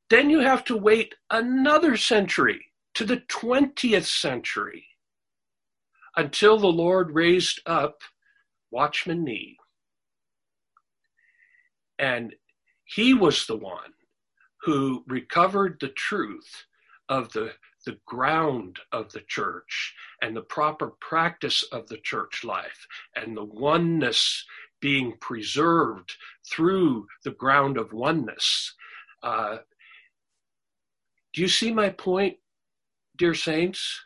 Then 0.10 0.30
you 0.30 0.40
have 0.40 0.64
to 0.66 0.78
wait 0.78 1.14
another 1.30 1.98
century 1.98 2.66
to 2.96 3.06
the 3.06 3.18
20th 3.30 4.06
century 4.06 4.88
until 6.16 6.58
the 6.58 6.68
Lord 6.68 7.12
raised 7.12 7.62
up 7.66 8.00
Watchman 8.72 9.24
Nee. 9.24 9.58
And 12.00 12.36
he 12.86 13.14
was 13.14 13.46
the 13.46 13.58
one 13.58 13.94
who 14.64 15.04
recovered 15.08 15.78
the 15.80 15.90
truth 15.90 16.66
of 17.10 17.32
the, 17.34 17.52
the 17.86 17.98
ground 18.06 18.80
of 18.92 19.12
the 19.12 19.22
church 19.22 19.94
and 20.22 20.36
the 20.36 20.42
proper 20.42 20.94
practice 21.00 21.64
of 21.72 21.88
the 21.88 21.98
church 21.98 22.44
life 22.44 22.88
and 23.16 23.36
the 23.36 23.46
oneness 23.46 24.46
being 24.80 25.18
preserved 25.20 26.14
through 26.50 27.08
the 27.24 27.32
ground 27.32 27.78
of 27.78 27.94
oneness. 27.94 28.74
Uh, 29.24 29.58
do 31.34 31.42
you 31.42 31.48
see 31.48 31.72
my 31.72 31.90
point, 31.90 32.38
dear 33.18 33.34
saints? 33.34 34.06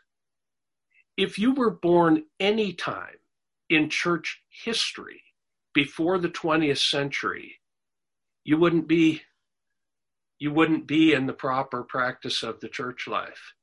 If 1.16 1.38
you 1.38 1.54
were 1.54 1.70
born 1.70 2.24
any 2.40 2.72
time 2.72 3.16
in 3.68 3.90
church 3.90 4.42
history 4.48 5.22
before 5.74 6.18
the 6.18 6.28
20th 6.28 6.88
century, 6.90 7.58
you 8.44 8.56
wouldn't 8.56 8.88
be 8.88 9.22
you 10.38 10.52
wouldn't 10.52 10.88
be 10.88 11.12
in 11.12 11.26
the 11.26 11.32
proper 11.32 11.84
practice 11.84 12.42
of 12.42 12.58
the 12.58 12.68
church 12.68 13.06
life. 13.06 13.54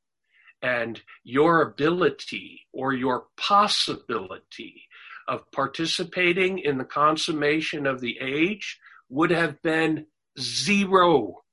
And 0.62 1.02
your 1.26 1.62
ability 1.62 2.68
or 2.72 2.94
your 2.94 3.26
possibility 3.36 4.84
of 5.28 5.52
participating 5.52 6.60
in 6.60 6.78
the 6.78 6.86
consummation 6.86 7.86
of 7.86 8.00
the 8.00 8.18
age 8.22 8.80
would 9.10 9.30
have 9.30 9.62
been 9.62 10.06
zero. 10.40 11.44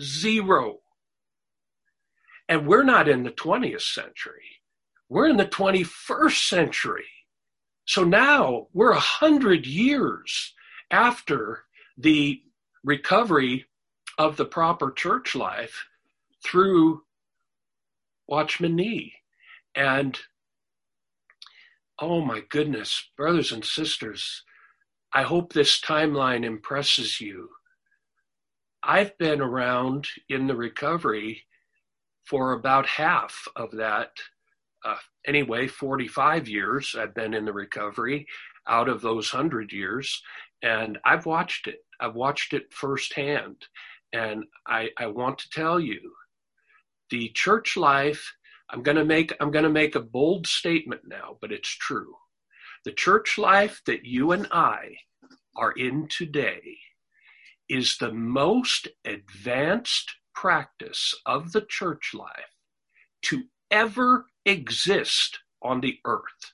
Zero. 0.00 0.78
And 2.48 2.66
we're 2.66 2.82
not 2.82 3.08
in 3.08 3.22
the 3.22 3.30
20th 3.30 3.82
century. 3.82 4.60
We're 5.08 5.28
in 5.28 5.36
the 5.36 5.46
21st 5.46 6.48
century. 6.48 7.04
So 7.84 8.02
now 8.02 8.66
we're 8.72 8.92
a 8.92 8.98
hundred 8.98 9.66
years 9.66 10.54
after 10.90 11.64
the 11.96 12.42
recovery 12.84 13.66
of 14.18 14.36
the 14.36 14.44
proper 14.44 14.90
church 14.90 15.34
life 15.34 15.84
through 16.44 17.02
Watchman 18.26 18.76
Nee. 18.76 19.14
And 19.74 20.18
oh 21.98 22.20
my 22.20 22.42
goodness, 22.48 23.10
brothers 23.16 23.52
and 23.52 23.64
sisters, 23.64 24.42
I 25.12 25.22
hope 25.22 25.52
this 25.52 25.80
timeline 25.80 26.44
impresses 26.44 27.20
you. 27.20 27.48
I've 28.82 29.16
been 29.18 29.40
around 29.40 30.08
in 30.28 30.46
the 30.46 30.56
recovery 30.56 31.44
for 32.24 32.52
about 32.52 32.86
half 32.86 33.46
of 33.56 33.70
that. 33.72 34.10
Uh, 34.84 34.96
anyway, 35.26 35.68
45 35.68 36.48
years 36.48 36.96
I've 36.98 37.14
been 37.14 37.34
in 37.34 37.44
the 37.44 37.52
recovery 37.52 38.26
out 38.66 38.88
of 38.88 39.00
those 39.00 39.32
100 39.32 39.72
years, 39.72 40.22
and 40.62 40.98
I've 41.04 41.26
watched 41.26 41.66
it. 41.66 41.84
I've 42.02 42.14
watched 42.14 42.52
it 42.52 42.72
firsthand. 42.72 43.56
And 44.12 44.44
I, 44.66 44.90
I 44.98 45.06
want 45.06 45.38
to 45.38 45.50
tell 45.50 45.80
you 45.80 46.00
the 47.10 47.30
church 47.34 47.76
life 47.76 48.32
i'm 48.70 48.82
to 48.82 49.04
make 49.04 49.34
i'm 49.38 49.50
going 49.50 49.64
to 49.64 49.70
make 49.70 49.94
a 49.94 50.00
bold 50.00 50.46
statement 50.46 51.02
now 51.06 51.36
but 51.42 51.52
it's 51.52 51.68
true 51.68 52.14
the 52.86 52.92
church 52.92 53.36
life 53.36 53.82
that 53.84 54.06
you 54.06 54.32
and 54.32 54.48
i 54.50 54.96
are 55.56 55.72
in 55.72 56.08
today 56.08 56.78
is 57.68 57.96
the 57.98 58.12
most 58.12 58.88
advanced 59.04 60.14
practice 60.34 61.14
of 61.26 61.52
the 61.52 61.62
church 61.68 62.12
life 62.14 62.56
to 63.22 63.44
ever 63.70 64.26
exist 64.44 65.38
on 65.62 65.80
the 65.80 65.98
earth 66.04 66.52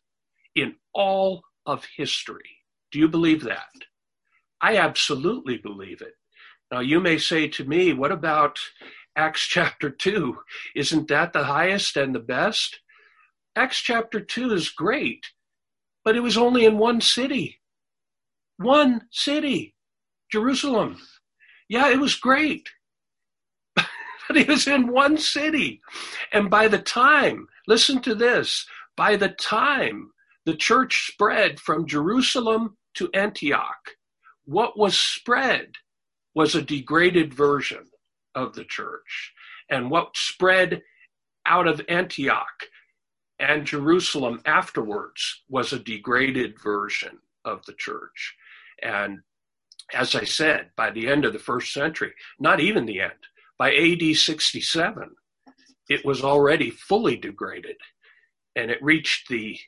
in 0.55 0.75
all 0.95 1.43
of 1.67 1.85
history. 1.97 2.59
Do 2.93 2.99
you 2.99 3.09
believe 3.09 3.43
that? 3.45 3.69
I 4.61 4.77
absolutely 4.77 5.59
believe 5.59 6.01
it. 6.01 6.15
Now, 6.71 6.81
you 6.81 7.01
may 7.01 7.19
say 7.19 7.49
to 7.49 7.65
me, 7.65 7.93
what 7.93 8.13
about 8.13 8.59
Acts 9.17 9.43
chapter 9.47 9.91
2? 9.91 10.37
Isn't 10.77 11.09
that 11.09 11.33
the 11.33 11.45
highest 11.45 11.97
and 11.97 12.15
the 12.15 12.21
best? 12.21 12.81
Acts 13.57 13.81
chapter 13.81 14.21
2 14.21 14.53
is 14.53 14.69
great, 14.69 15.27
but 16.05 16.17
it 16.17 16.21
was 16.21 16.37
only 16.37 16.65
in 16.65 16.79
one 16.79 17.01
city. 17.01 17.61
One 18.59 19.03
city, 19.11 19.75
Jerusalem. 20.31 20.99
Yeah, 21.69 21.91
it 21.91 22.01
was 22.01 22.15
great 22.15 22.69
but 24.29 24.37
it 24.37 24.49
was 24.49 24.67
in 24.67 24.89
one 24.89 25.17
city. 25.17 25.81
And 26.33 26.51
by 26.51 26.69
the 26.69 26.79
time, 26.79 27.49
listen 27.67 28.01
to 28.03 28.15
this, 28.15 28.67
by 28.97 29.17
the 29.17 29.31
time 29.31 30.11
the 30.45 30.55
church 30.55 31.11
spread 31.13 31.59
from 31.59 31.87
Jerusalem 31.87 32.77
to 32.95 33.11
Antioch, 33.15 33.97
what 34.49 34.79
was 34.79 34.99
spread 34.99 35.73
was 36.35 36.55
a 36.55 36.63
degraded 36.63 37.35
version 37.35 37.85
of 38.35 38.55
the 38.55 38.65
church. 38.65 39.35
And 39.69 39.91
what 39.91 40.17
spread 40.17 40.81
out 41.45 41.69
of 41.69 41.83
Antioch 41.87 42.65
and 43.39 43.67
Jerusalem 43.67 44.41
afterwards 44.47 45.43
was 45.51 45.75
a 45.75 45.79
degraded 45.79 46.59
version 46.63 47.19
of 47.45 47.63
the 47.67 47.75
church. 47.75 48.37
And 48.83 49.19
as 49.93 50.15
I 50.15 50.25
said, 50.25 50.71
by 50.79 50.93
the 50.93 51.09
end 51.09 51.27
of 51.27 51.35
the 51.35 51.39
first 51.39 51.75
century, 51.75 52.13
not 52.41 52.59
even 52.59 52.87
the 52.87 53.03
end, 53.03 53.13
by 53.59 53.75
AD 53.75 54.17
67, 54.17 55.11
it 55.91 56.07
was 56.07 56.25
already 56.25 56.71
fully 56.71 57.17
degraded 57.17 57.77
and 58.57 58.71
it 58.71 58.83
reached 58.83 59.29
the 59.29 59.59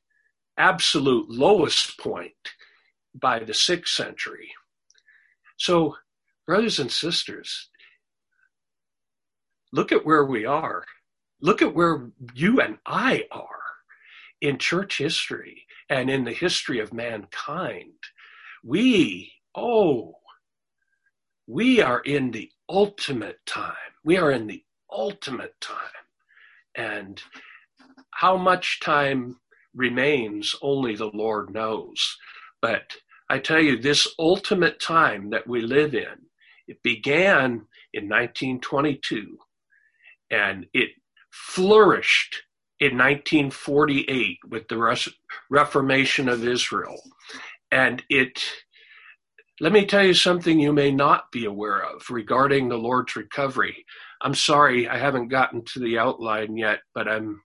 absolute 0.57 1.29
lowest 1.29 1.99
point 1.99 2.33
by 3.15 3.41
the 3.41 3.53
sixth 3.53 3.93
century. 3.93 4.51
So, 5.61 5.99
brothers 6.47 6.79
and 6.79 6.91
sisters, 6.91 7.69
look 9.73 9.93
at 9.93 10.07
where 10.07 10.25
we 10.25 10.47
are. 10.47 10.87
Look 11.43 11.61
at 11.61 11.75
where 11.75 12.09
you 12.35 12.63
and 12.63 12.79
I 12.87 13.27
are 13.31 13.45
in 14.41 14.57
church 14.57 14.97
history 14.97 15.67
and 15.91 16.09
in 16.09 16.25
the 16.25 16.33
history 16.33 16.81
of 16.81 16.95
mankind. 16.95 17.93
We, 18.65 19.35
oh, 19.55 20.15
we 21.47 21.83
are 21.83 22.01
in 22.01 22.31
the 22.31 22.51
ultimate 22.71 23.45
time. 23.45 23.93
We 24.03 24.17
are 24.17 24.31
in 24.31 24.47
the 24.47 24.65
ultimate 24.91 25.61
time. 25.61 25.77
And 26.75 27.21
how 28.13 28.39
much 28.39 28.81
time 28.81 29.37
remains, 29.75 30.55
only 30.63 30.97
the 30.97 31.11
Lord 31.13 31.53
knows. 31.53 32.17
But 32.63 32.97
I 33.31 33.39
tell 33.39 33.61
you, 33.61 33.79
this 33.79 34.09
ultimate 34.19 34.81
time 34.81 35.31
that 35.31 35.47
we 35.47 35.61
live 35.61 35.95
in, 35.95 36.27
it 36.67 36.83
began 36.83 37.67
in 37.95 38.09
1922 38.09 39.39
and 40.33 40.67
it 40.75 40.91
flourished 41.31 42.43
in 42.81 42.99
1948 42.99 44.39
with 44.49 44.67
the 44.67 45.13
Reformation 45.49 46.29
of 46.29 46.47
Israel. 46.47 47.01
And 47.71 48.03
it 48.11 48.43
let 49.61 49.73
me 49.73 49.87
tell 49.87 50.05
you 50.05 50.15
something 50.15 50.59
you 50.59 50.73
may 50.73 50.91
not 50.91 51.31
be 51.31 51.45
aware 51.45 51.85
of 51.85 52.11
regarding 52.11 52.69
the 52.69 52.79
Lord's 52.79 53.15
recovery. 53.15 53.85
I'm 54.23 54.35
sorry 54.35 54.89
I 54.89 54.99
haven't 54.99 55.29
gotten 55.29 55.65
to 55.67 55.79
the 55.79 55.99
outline 55.99 56.57
yet, 56.57 56.81
but 56.95 57.07
I'm 57.07 57.43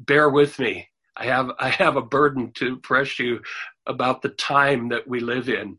bear 0.00 0.28
with 0.28 0.58
me. 0.58 0.88
I 1.16 1.26
have 1.26 1.50
I 1.58 1.68
have 1.68 1.96
a 1.96 2.02
burden 2.02 2.52
to 2.56 2.76
press 2.78 3.18
you 3.18 3.40
about 3.86 4.22
the 4.22 4.28
time 4.28 4.88
that 4.90 5.08
we 5.08 5.20
live 5.20 5.48
in. 5.48 5.78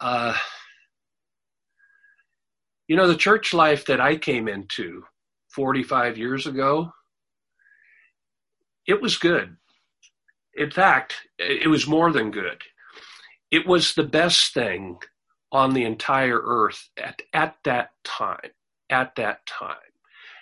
Uh, 0.00 0.34
you 2.88 2.96
know, 2.96 3.06
the 3.06 3.16
church 3.16 3.54
life 3.54 3.86
that 3.86 4.00
I 4.00 4.16
came 4.16 4.48
into 4.48 5.04
45 5.50 6.18
years 6.18 6.46
ago, 6.46 6.92
it 8.86 9.00
was 9.00 9.16
good. 9.18 9.56
In 10.54 10.70
fact, 10.70 11.14
it 11.38 11.70
was 11.70 11.86
more 11.86 12.10
than 12.12 12.30
good 12.30 12.62
it 13.52 13.66
was 13.66 13.94
the 13.94 14.02
best 14.02 14.54
thing 14.54 14.98
on 15.52 15.74
the 15.74 15.84
entire 15.84 16.40
earth 16.42 16.88
at, 16.96 17.20
at 17.34 17.56
that 17.64 17.90
time. 18.02 18.50
At 18.90 19.14
that 19.16 19.46
time. 19.46 19.76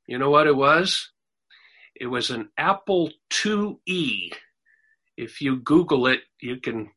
You 0.07 0.18
know 0.18 0.30
what 0.30 0.48
it 0.48 0.57
was? 0.57 1.11
It 1.95 2.07
was 2.07 2.30
an 2.30 2.51
Apple 2.59 3.11
IIe. 3.30 4.32
If 5.16 5.40
you 5.40 5.57
Google 5.57 6.07
it, 6.09 6.20
you 6.40 6.57
can 6.57 6.90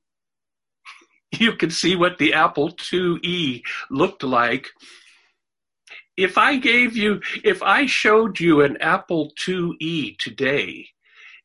you 1.39 1.53
can 1.53 1.69
see 1.69 1.95
what 1.95 2.17
the 2.17 2.33
Apple 2.33 2.69
IIe 2.69 3.61
looked 3.89 4.23
like. 4.23 4.69
If 6.15 6.37
I 6.37 6.57
gave 6.57 6.95
you, 6.97 7.21
if 7.43 7.61
I 7.61 7.85
showed 7.85 8.39
you 8.39 8.61
an 8.61 8.77
Apple 8.77 9.31
IIe 9.37 10.17
today, 10.17 10.87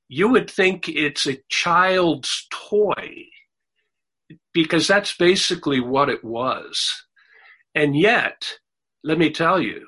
you 0.08 0.28
would 0.28 0.50
think 0.50 0.88
it's 0.88 1.26
a 1.26 1.42
child's 1.48 2.46
toy 2.50 3.26
because 4.54 4.86
that's 4.86 5.16
basically 5.16 5.80
what 5.80 6.08
it 6.08 6.24
was. 6.24 7.04
And 7.74 7.96
yet, 7.96 8.58
let 9.04 9.18
me 9.18 9.30
tell 9.30 9.60
you, 9.60 9.86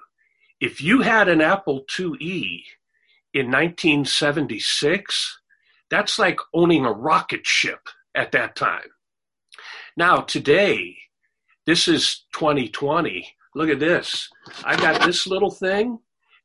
if 0.60 0.80
you 0.80 1.02
had 1.02 1.28
an 1.28 1.40
Apple 1.40 1.84
IIe 1.88 2.62
in 3.35 3.47
1976, 3.51 5.41
that's 5.91 6.18
like 6.18 6.39
owning 6.55 6.87
a 6.87 6.93
rocket 6.93 7.47
ship 7.47 7.89
at 8.14 8.30
that 8.32 8.55
time. 8.55 8.89
Now, 9.97 10.18
today, 10.20 10.97
this 11.66 11.89
is 11.89 12.24
2020. 12.32 13.35
Look 13.57 13.68
at 13.68 13.80
this. 13.80 14.28
I 14.64 14.76
got 14.76 15.05
this 15.05 15.26
little 15.26 15.51
thing. 15.51 15.99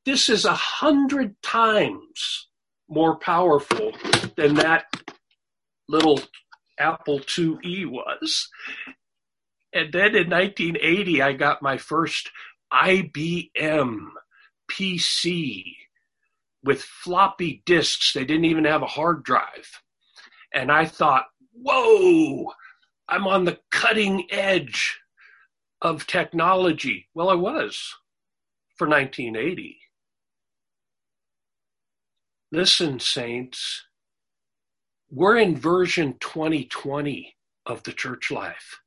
This 0.05 0.29
is 0.29 0.45
a 0.45 0.53
hundred 0.53 1.39
times 1.43 2.47
more 2.89 3.17
powerful 3.17 3.91
than 4.35 4.55
that 4.55 4.85
little 5.87 6.21
Apple 6.79 7.19
IIe 7.19 7.85
was. 7.85 8.49
And 9.73 9.93
then 9.93 10.15
in 10.15 10.29
1980, 10.29 11.21
I 11.21 11.33
got 11.33 11.61
my 11.61 11.77
first 11.77 12.31
IBM 12.73 14.07
PC 14.71 15.75
with 16.69 16.83
floppy 16.83 17.63
disks. 17.65 18.13
They 18.13 18.23
didn't 18.23 18.45
even 18.45 18.65
have 18.65 18.83
a 18.83 18.85
hard 18.85 19.23
drive. 19.23 19.81
And 20.53 20.71
I 20.71 20.85
thought, 20.85 21.25
whoa, 21.51 22.51
I'm 23.07 23.25
on 23.25 23.45
the 23.45 23.57
cutting 23.71 24.27
edge 24.29 24.99
of 25.81 26.05
technology. 26.05 27.07
Well, 27.15 27.27
I 27.27 27.33
was 27.33 27.91
for 28.75 28.87
1980. 28.87 29.79
Listen, 32.51 32.99
Saints, 32.99 33.85
we're 35.09 35.37
in 35.37 35.57
version 35.57 36.17
2020 36.19 37.35
of 37.65 37.81
the 37.81 37.93
church 37.93 38.29
life. 38.29 38.79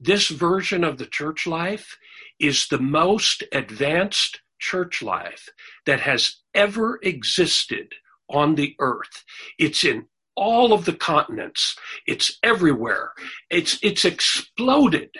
This 0.00 0.28
version 0.28 0.84
of 0.84 0.96
the 0.96 1.04
church 1.04 1.46
life 1.46 1.98
is 2.38 2.66
the 2.68 2.80
most 2.80 3.44
advanced 3.52 4.40
church 4.60 5.02
life 5.02 5.48
that 5.86 6.00
has 6.00 6.36
ever 6.54 7.00
existed 7.02 7.94
on 8.28 8.54
the 8.54 8.76
earth. 8.78 9.24
It's 9.58 9.84
in 9.84 10.06
all 10.36 10.72
of 10.72 10.84
the 10.84 10.92
continents. 10.92 11.76
It's 12.06 12.38
everywhere. 12.42 13.12
It's 13.50 13.78
it's 13.82 14.04
exploded. 14.04 15.10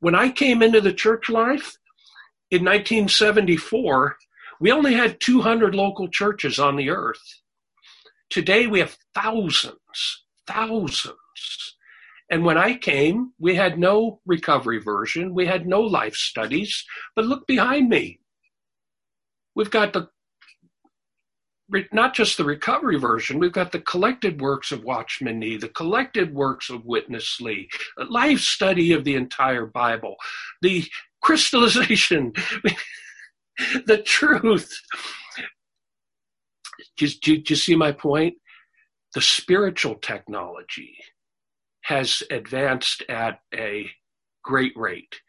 When 0.00 0.14
I 0.14 0.30
came 0.30 0.62
into 0.62 0.80
the 0.80 0.92
church 0.92 1.28
life 1.28 1.76
in 2.50 2.64
1974, 2.64 4.16
we 4.60 4.72
only 4.72 4.94
had 4.94 5.20
200 5.20 5.74
local 5.74 6.08
churches 6.08 6.58
on 6.58 6.76
the 6.76 6.90
earth. 6.90 7.22
Today 8.30 8.66
we 8.66 8.78
have 8.78 8.96
thousands, 9.14 10.24
thousands. 10.46 11.16
And 12.30 12.46
when 12.46 12.56
I 12.56 12.76
came, 12.76 13.32
we 13.38 13.54
had 13.56 13.78
no 13.78 14.20
recovery 14.24 14.78
version, 14.78 15.34
we 15.34 15.46
had 15.46 15.66
no 15.66 15.82
life 15.82 16.14
studies. 16.14 16.82
But 17.14 17.26
look 17.26 17.46
behind 17.46 17.90
me. 17.90 18.20
We've 19.54 19.70
got 19.70 19.92
the 19.92 20.08
not 21.92 22.14
just 22.14 22.36
the 22.36 22.44
recovery 22.44 22.98
version, 22.98 23.38
we've 23.38 23.52
got 23.52 23.72
the 23.72 23.80
collected 23.80 24.40
works 24.40 24.72
of 24.72 24.84
Watchman 24.84 25.38
Nee, 25.38 25.56
the 25.56 25.68
collected 25.68 26.34
works 26.34 26.68
of 26.68 26.84
Witness 26.84 27.40
Lee, 27.40 27.68
a 27.98 28.04
life 28.04 28.40
study 28.40 28.92
of 28.92 29.04
the 29.04 29.14
entire 29.14 29.64
Bible, 29.64 30.16
the 30.60 30.84
crystallization, 31.22 32.32
the 33.86 34.02
truth. 34.04 34.70
Do, 36.96 37.08
do, 37.22 37.38
do 37.38 37.44
you 37.48 37.56
see 37.56 37.74
my 37.74 37.92
point? 37.92 38.34
The 39.14 39.22
spiritual 39.22 39.94
technology 39.96 40.94
has 41.82 42.22
advanced 42.30 43.02
at 43.08 43.40
a 43.54 43.90
great 44.44 44.72
rate. 44.76 45.20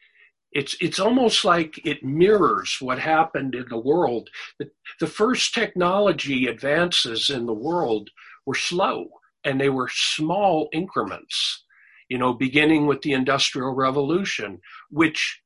It's 0.53 0.75
it's 0.79 0.99
almost 0.99 1.43
like 1.43 1.83
it 1.85 2.03
mirrors 2.03 2.77
what 2.79 2.99
happened 2.99 3.55
in 3.55 3.65
the 3.69 3.77
world. 3.77 4.29
The, 4.59 4.69
the 4.99 5.07
first 5.07 5.53
technology 5.53 6.47
advances 6.47 7.29
in 7.29 7.45
the 7.45 7.53
world 7.53 8.09
were 8.45 8.55
slow 8.55 9.09
and 9.43 9.59
they 9.59 9.69
were 9.69 9.89
small 9.91 10.69
increments. 10.71 11.63
You 12.09 12.19
know, 12.19 12.33
beginning 12.33 12.85
with 12.85 13.01
the 13.01 13.13
Industrial 13.13 13.73
Revolution, 13.73 14.59
which, 14.89 15.41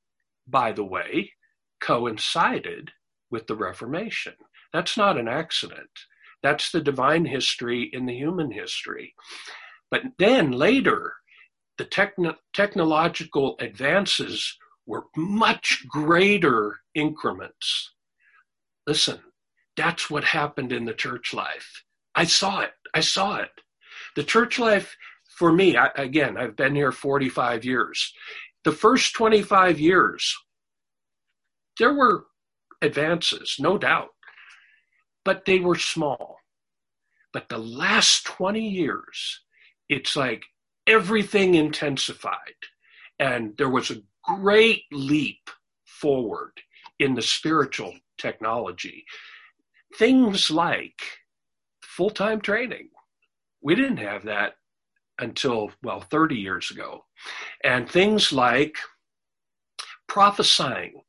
by 0.47 0.73
the 0.73 0.83
way, 0.83 1.31
coincided 1.79 2.91
with 3.29 3.47
the 3.47 3.55
Reformation. 3.55 4.33
That's 4.73 4.97
not 4.97 5.17
an 5.17 5.27
accident. 5.27 5.89
That's 6.43 6.71
the 6.71 6.81
divine 6.81 7.25
history 7.25 7.89
in 7.93 8.05
the 8.05 8.15
human 8.15 8.51
history. 8.51 9.15
But 9.89 10.01
then 10.19 10.51
later, 10.51 11.13
the 11.77 11.85
techno- 11.85 12.37
technological 12.53 13.55
advances 13.59 14.57
were 14.87 15.03
much 15.15 15.85
greater 15.87 16.79
increments. 16.95 17.91
Listen, 18.87 19.19
that's 19.75 20.09
what 20.09 20.23
happened 20.23 20.71
in 20.71 20.85
the 20.85 20.93
church 20.93 21.33
life. 21.33 21.83
I 22.15 22.23
saw 22.23 22.61
it. 22.61 22.71
I 22.95 23.01
saw 23.01 23.37
it. 23.37 23.51
The 24.15 24.23
church 24.23 24.57
life, 24.57 24.95
for 25.37 25.51
me, 25.51 25.77
I, 25.77 25.89
again, 25.95 26.37
I've 26.37 26.55
been 26.55 26.73
here 26.73 26.91
45 26.91 27.63
years. 27.63 28.13
The 28.63 28.71
first 28.71 29.13
25 29.13 29.79
years, 29.79 30.35
there 31.77 31.93
were 31.93 32.25
advances, 32.81 33.57
no 33.59 33.77
doubt, 33.77 34.09
but 35.23 35.45
they 35.45 35.59
were 35.59 35.75
small. 35.75 36.37
But 37.33 37.49
the 37.49 37.57
last 37.57 38.25
20 38.25 38.67
years, 38.67 39.41
it's 39.89 40.15
like 40.15 40.45
everything 40.87 41.55
intensified. 41.55 42.55
And 43.19 43.55
there 43.57 43.69
was 43.69 43.91
a 43.91 44.01
great 44.27 44.83
leap 44.91 45.49
forward 45.85 46.51
in 46.99 47.15
the 47.15 47.21
spiritual 47.21 47.93
technology. 48.17 49.05
Things 49.97 50.51
like 50.51 51.01
full 51.81 52.09
time 52.09 52.41
training. 52.41 52.89
We 53.61 53.75
didn't 53.75 53.97
have 53.97 54.23
that 54.25 54.55
until, 55.19 55.71
well, 55.83 56.01
30 56.01 56.35
years 56.35 56.69
ago. 56.69 57.05
And 57.63 57.89
things 57.89 58.31
like 58.31 58.77
prophesying. 60.07 61.01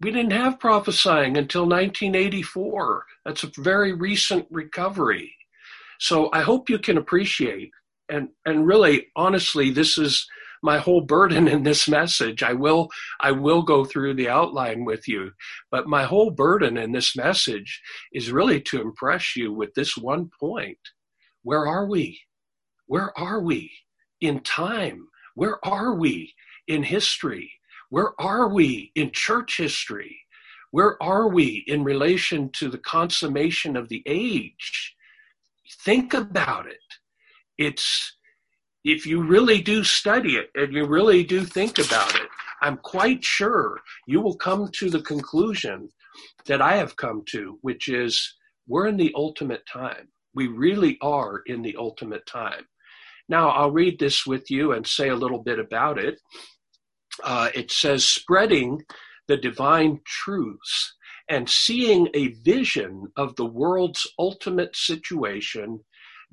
We 0.00 0.10
didn't 0.10 0.32
have 0.32 0.60
prophesying 0.60 1.36
until 1.36 1.62
1984. 1.62 3.06
That's 3.24 3.44
a 3.44 3.52
very 3.58 3.92
recent 3.92 4.46
recovery. 4.50 5.34
So 5.98 6.28
I 6.32 6.42
hope 6.42 6.68
you 6.68 6.78
can 6.78 6.98
appreciate 6.98 7.70
and 8.08 8.28
and 8.44 8.66
really 8.66 9.06
honestly 9.16 9.70
this 9.70 9.98
is 9.98 10.26
my 10.62 10.78
whole 10.78 11.00
burden 11.00 11.48
in 11.48 11.62
this 11.62 11.88
message. 11.88 12.42
I 12.42 12.52
will 12.52 12.88
I 13.20 13.32
will 13.32 13.62
go 13.62 13.84
through 13.84 14.14
the 14.14 14.28
outline 14.28 14.84
with 14.84 15.08
you, 15.08 15.32
but 15.70 15.86
my 15.86 16.04
whole 16.04 16.30
burden 16.30 16.76
in 16.76 16.92
this 16.92 17.16
message 17.16 17.80
is 18.12 18.32
really 18.32 18.60
to 18.62 18.80
impress 18.80 19.36
you 19.36 19.52
with 19.52 19.74
this 19.74 19.96
one 19.96 20.30
point. 20.38 20.78
Where 21.42 21.66
are 21.66 21.86
we? 21.86 22.20
Where 22.86 23.16
are 23.18 23.40
we 23.40 23.72
in 24.20 24.40
time? 24.40 25.08
Where 25.34 25.58
are 25.66 25.94
we 25.94 26.34
in 26.68 26.82
history? 26.82 27.52
Where 27.90 28.12
are 28.20 28.48
we 28.48 28.92
in 28.94 29.10
church 29.12 29.58
history? 29.58 30.18
Where 30.70 31.02
are 31.02 31.28
we 31.28 31.64
in 31.66 31.84
relation 31.84 32.50
to 32.52 32.70
the 32.70 32.78
consummation 32.78 33.76
of 33.76 33.88
the 33.88 34.02
age? 34.06 34.96
Think 35.84 36.14
about 36.14 36.66
it. 36.66 36.78
It's 37.58 38.16
if 38.84 39.06
you 39.06 39.22
really 39.22 39.60
do 39.60 39.84
study 39.84 40.36
it 40.36 40.50
and 40.54 40.72
you 40.72 40.86
really 40.86 41.22
do 41.24 41.44
think 41.44 41.78
about 41.78 42.14
it, 42.14 42.28
I'm 42.60 42.76
quite 42.78 43.24
sure 43.24 43.80
you 44.06 44.20
will 44.20 44.36
come 44.36 44.68
to 44.78 44.90
the 44.90 45.02
conclusion 45.02 45.88
that 46.46 46.60
I 46.60 46.76
have 46.76 46.96
come 46.96 47.22
to, 47.30 47.58
which 47.62 47.88
is 47.88 48.34
we're 48.66 48.86
in 48.86 48.96
the 48.96 49.12
ultimate 49.16 49.66
time. 49.66 50.08
We 50.34 50.48
really 50.48 50.98
are 51.00 51.42
in 51.46 51.62
the 51.62 51.76
ultimate 51.78 52.26
time. 52.26 52.66
Now, 53.28 53.50
I'll 53.50 53.70
read 53.70 53.98
this 53.98 54.26
with 54.26 54.50
you 54.50 54.72
and 54.72 54.86
say 54.86 55.08
a 55.08 55.16
little 55.16 55.42
bit 55.42 55.58
about 55.58 55.98
it. 55.98 56.20
Uh, 57.22 57.50
it 57.54 57.70
says, 57.70 58.04
spreading 58.04 58.82
the 59.28 59.36
divine 59.36 60.00
truths 60.06 60.94
and 61.28 61.48
seeing 61.48 62.08
a 62.14 62.28
vision 62.28 63.06
of 63.16 63.36
the 63.36 63.46
world's 63.46 64.06
ultimate 64.18 64.74
situation, 64.74 65.80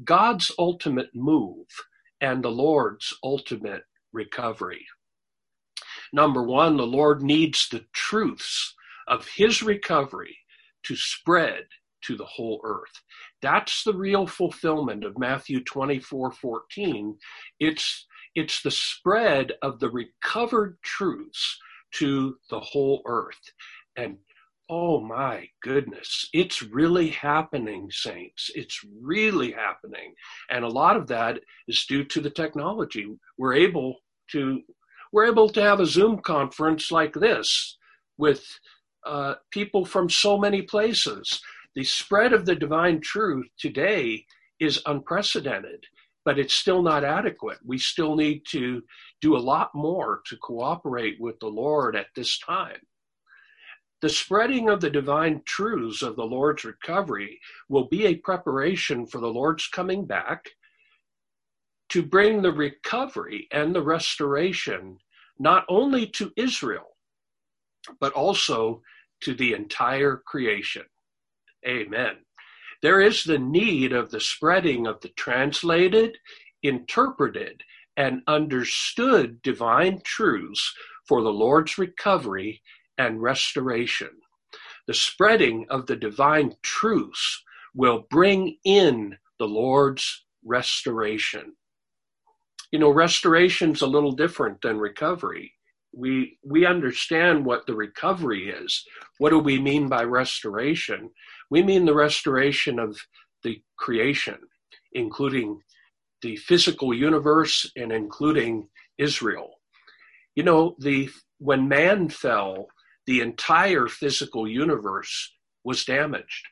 God's 0.03 0.51
ultimate 0.57 1.09
move, 1.13 1.67
and 2.21 2.43
the 2.43 2.49
Lord's 2.49 3.13
ultimate 3.23 3.83
recovery. 4.13 4.85
Number 6.11 6.43
one, 6.43 6.77
the 6.77 6.87
Lord 6.87 7.21
needs 7.21 7.67
the 7.69 7.85
truths 7.93 8.75
of 9.07 9.27
his 9.27 9.61
recovery 9.61 10.37
to 10.83 10.95
spread 10.95 11.63
to 12.01 12.15
the 12.15 12.25
whole 12.25 12.61
earth. 12.63 13.01
That's 13.41 13.83
the 13.83 13.93
real 13.93 14.25
fulfillment 14.25 15.03
of 15.03 15.17
Matthew 15.17 15.63
24 15.63 16.31
14. 16.31 17.17
It's, 17.59 18.07
it's 18.35 18.61
the 18.61 18.71
spread 18.71 19.53
of 19.61 19.79
the 19.79 19.89
recovered 19.89 20.77
truths 20.83 21.59
to 21.93 22.37
the 22.49 22.59
whole 22.59 23.01
earth. 23.05 23.51
And 23.97 24.17
oh 24.69 24.99
my 24.99 25.49
goodness, 25.63 26.29
it's 26.31 26.61
really 26.61 27.09
happening, 27.09 27.89
saints. 27.91 28.51
It's 28.53 28.85
really 29.01 29.51
happening. 29.51 30.13
And 30.51 30.63
a 30.63 30.69
lot 30.69 30.95
of 30.95 31.07
that 31.07 31.39
is 31.67 31.85
due 31.85 32.03
to 32.05 32.21
the 32.21 32.29
technology. 32.29 33.07
We're 33.37 33.55
able 33.55 33.97
to 34.31 34.61
we're 35.11 35.25
able 35.25 35.49
to 35.49 35.61
have 35.61 35.79
a 35.79 35.87
Zoom 35.87 36.19
conference 36.19 36.91
like 36.91 37.13
this 37.13 37.77
with 38.19 38.45
uh, 39.07 39.35
people 39.49 39.83
from 39.83 40.07
so 40.07 40.37
many 40.37 40.61
places. 40.61 41.41
The 41.73 41.83
spread 41.83 42.31
of 42.31 42.45
the 42.45 42.55
divine 42.55 43.01
truth 43.01 43.47
today 43.57 44.25
is 44.59 44.83
unprecedented, 44.85 45.83
but 46.25 46.37
it's 46.37 46.53
still 46.53 46.83
not 46.83 47.03
adequate. 47.03 47.57
We 47.65 47.79
still 47.79 48.15
need 48.15 48.43
to 48.49 48.83
do 49.19 49.35
a 49.35 49.39
lot 49.39 49.71
more 49.73 50.21
to 50.27 50.37
cooperate 50.37 51.17
with 51.19 51.39
the 51.39 51.47
Lord 51.47 51.95
at 51.95 52.07
this 52.15 52.37
time. 52.37 52.77
The 54.01 54.09
spreading 54.09 54.69
of 54.69 54.79
the 54.79 54.89
divine 54.89 55.41
truths 55.45 56.01
of 56.01 56.15
the 56.15 56.25
Lord's 56.25 56.63
recovery 56.63 57.39
will 57.67 57.87
be 57.87 58.05
a 58.05 58.15
preparation 58.15 59.05
for 59.05 59.19
the 59.19 59.27
Lord's 59.27 59.67
coming 59.67 60.05
back 60.05 60.49
to 61.89 62.01
bring 62.01 62.41
the 62.41 62.51
recovery 62.51 63.47
and 63.51 63.75
the 63.75 63.81
restoration 63.81 64.99
not 65.37 65.65
only 65.67 66.05
to 66.07 66.31
Israel, 66.37 66.95
but 67.99 68.13
also 68.13 68.81
to 69.21 69.33
the 69.33 69.53
entire 69.53 70.17
creation. 70.25 70.83
Amen. 71.67 72.15
There 72.81 73.01
is 73.01 73.23
the 73.23 73.39
need 73.39 73.91
of 73.91 74.11
the 74.11 74.21
spreading 74.21 74.87
of 74.87 75.01
the 75.01 75.09
translated, 75.09 76.17
interpreted, 76.63 77.61
and 77.97 78.21
understood 78.27 79.41
divine 79.41 79.99
truths 80.05 80.73
for 81.05 81.21
the 81.21 81.33
Lord's 81.33 81.77
recovery 81.77 82.61
and 82.99 83.23
restoration. 83.23 84.11
The 84.87 84.95
spreading 84.95 85.67
of 85.71 85.87
the 85.87 85.97
divine 85.97 86.55
truths 86.63 87.43
will 87.75 88.07
bring 88.11 88.57
in 88.65 89.17
the 89.39 89.47
Lord's 89.47 90.25
restoration 90.45 91.53
you 92.71 92.79
know, 92.79 92.91
restoration's 92.91 93.81
a 93.83 93.87
little 93.87 94.13
different 94.13 94.61
than 94.61 94.79
recovery. 94.79 95.53
We 95.93 96.39
we 96.45 96.67
understand 96.67 97.45
what 97.45 97.67
the 97.67 97.75
recovery 97.75 98.49
is. 98.51 98.85
What 99.19 99.31
do 99.31 99.39
we 99.39 99.59
mean 99.59 99.89
by 99.89 100.03
restoration? 100.03 101.11
We 101.51 101.63
mean 101.63 101.85
the 101.85 101.95
restoration 101.95 102.79
of 102.79 102.99
the 103.43 103.61
creation, 103.77 104.37
including 104.93 105.61
the 106.21 106.37
physical 106.37 106.93
universe 106.93 107.71
and 107.75 107.91
including 107.91 108.69
Israel. 108.99 109.55
You 110.35 110.43
know, 110.43 110.75
the 110.79 111.09
when 111.39 111.67
man 111.67 112.09
fell, 112.09 112.67
the 113.09 113.21
entire 113.21 113.87
physical 113.87 114.47
universe 114.47 115.33
was 115.63 115.83
damaged. 115.83 116.45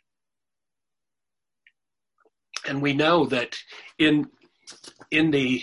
And 2.68 2.82
we 2.82 2.93
know 2.93 3.28
that 3.28 3.55
in 3.99 4.26
in 5.12 5.30
the 5.30 5.62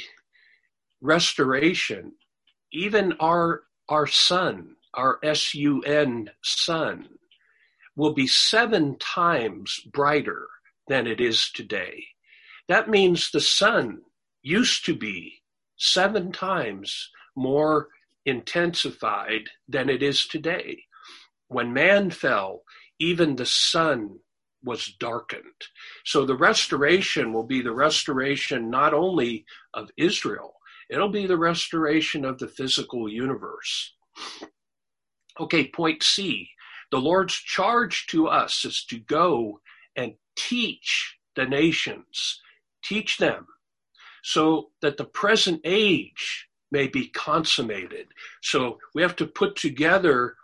restoration, 1.01 2.13
even 2.73 3.13
our 3.19 3.63
our 3.89 4.07
sun, 4.07 4.77
our 4.95 5.19
S-U-N 5.25 6.31
sun, 6.45 7.09
will 7.97 8.15
be 8.15 8.29
seven 8.29 8.97
times 9.01 9.81
brighter 9.93 10.47
than 10.87 11.09
it 11.09 11.21
is 11.21 11.51
today. 11.51 12.05
That 12.69 12.89
means 12.89 13.33
the 13.33 13.41
sun 13.41 14.03
used 14.43 14.87
to 14.87 14.95
be 14.95 15.43
seven 15.77 16.31
times 16.31 17.11
more 17.35 17.89
intensified 18.27 19.49
than 19.69 19.89
it 19.89 20.03
is 20.03 20.27
today. 20.27 20.85
When 21.49 21.73
man 21.73 22.11
fell, 22.11 22.63
even 22.99 23.37
the 23.37 23.47
sun 23.47 24.19
was 24.63 24.95
darkened. 24.99 25.43
So 26.05 26.25
the 26.25 26.37
restoration 26.37 27.33
will 27.33 27.45
be 27.45 27.61
the 27.61 27.73
restoration 27.73 28.71
not 28.71 28.95
only 28.95 29.45
of 29.75 29.91
Israel, 29.97 30.55
It'll 30.91 31.09
be 31.09 31.27
the 31.27 31.39
restoration 31.39 32.25
of 32.25 32.39
the 32.39 32.49
physical 32.49 33.09
universe. 33.09 33.95
Okay, 35.41 35.69
point 35.69 36.03
C. 36.03 36.49
The 36.91 37.01
Lord's 37.01 37.35
charge 37.35 38.07
to 38.09 38.29
us 38.29 38.65
is 38.65 38.85
to 38.87 38.99
go 38.99 39.61
and 39.97 40.15
teach 40.37 41.17
the 41.35 41.47
nations, 41.47 42.41
teach 42.85 43.17
them 43.17 43.47
so 44.23 44.71
that 44.83 44.97
the 44.97 45.05
present 45.05 45.61
age 45.65 46.47
may 46.75 46.89
be 46.89 47.07
consummated. 47.07 48.09
So 48.43 48.79
we 48.97 49.03
have 49.03 49.15
to 49.17 49.27
put 49.27 49.55
together 49.55 50.35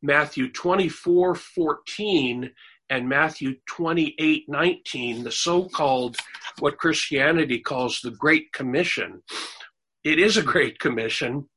Matthew 0.00 0.50
24 0.52 1.34
14 1.34 2.50
and 2.88 3.08
Matthew 3.08 3.56
28 3.66 4.44
19, 4.48 5.24
the 5.24 5.32
so 5.32 5.68
called 5.68 6.16
what 6.60 6.78
Christianity 6.78 7.58
calls 7.58 8.00
the 8.00 8.12
Great 8.12 8.52
Commission. 8.52 9.22
It 10.04 10.20
is 10.20 10.36
a 10.36 10.42
great 10.42 10.78
commission, 10.78 11.48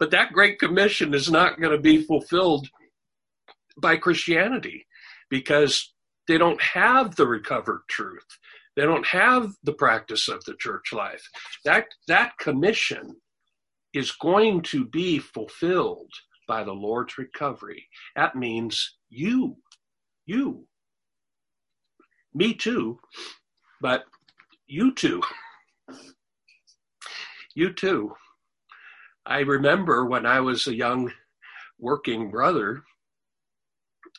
but 0.00 0.10
that 0.10 0.32
great 0.32 0.58
commission 0.58 1.14
is 1.14 1.30
not 1.30 1.60
going 1.60 1.76
to 1.76 1.82
be 1.82 2.02
fulfilled 2.02 2.68
by 3.80 3.96
Christianity 3.96 4.86
because 5.30 5.94
they 6.26 6.36
don't 6.36 6.60
have 6.60 7.14
the 7.14 7.28
recovered 7.28 7.82
truth. 7.88 8.26
They 8.76 8.82
don't 8.82 9.06
have 9.06 9.52
the 9.62 9.74
practice 9.74 10.28
of 10.28 10.42
the 10.44 10.54
church 10.58 10.92
life. 10.92 11.22
That 11.64 11.86
that 12.08 12.38
commission 12.38 13.16
is 13.92 14.12
going 14.12 14.62
to 14.62 14.86
be 14.86 15.18
fulfilled 15.18 16.10
by 16.48 16.64
the 16.64 16.72
Lord's 16.72 17.18
recovery. 17.18 17.86
That 18.16 18.34
means 18.34 18.96
you, 19.10 19.56
you, 20.26 20.66
me 22.34 22.54
too, 22.54 22.98
but 23.80 24.04
you 24.66 24.94
too. 24.94 25.22
You 27.54 27.72
too. 27.72 28.14
I 29.26 29.40
remember 29.40 30.06
when 30.06 30.24
I 30.24 30.40
was 30.40 30.66
a 30.66 30.74
young 30.74 31.12
working 31.78 32.30
brother, 32.30 32.82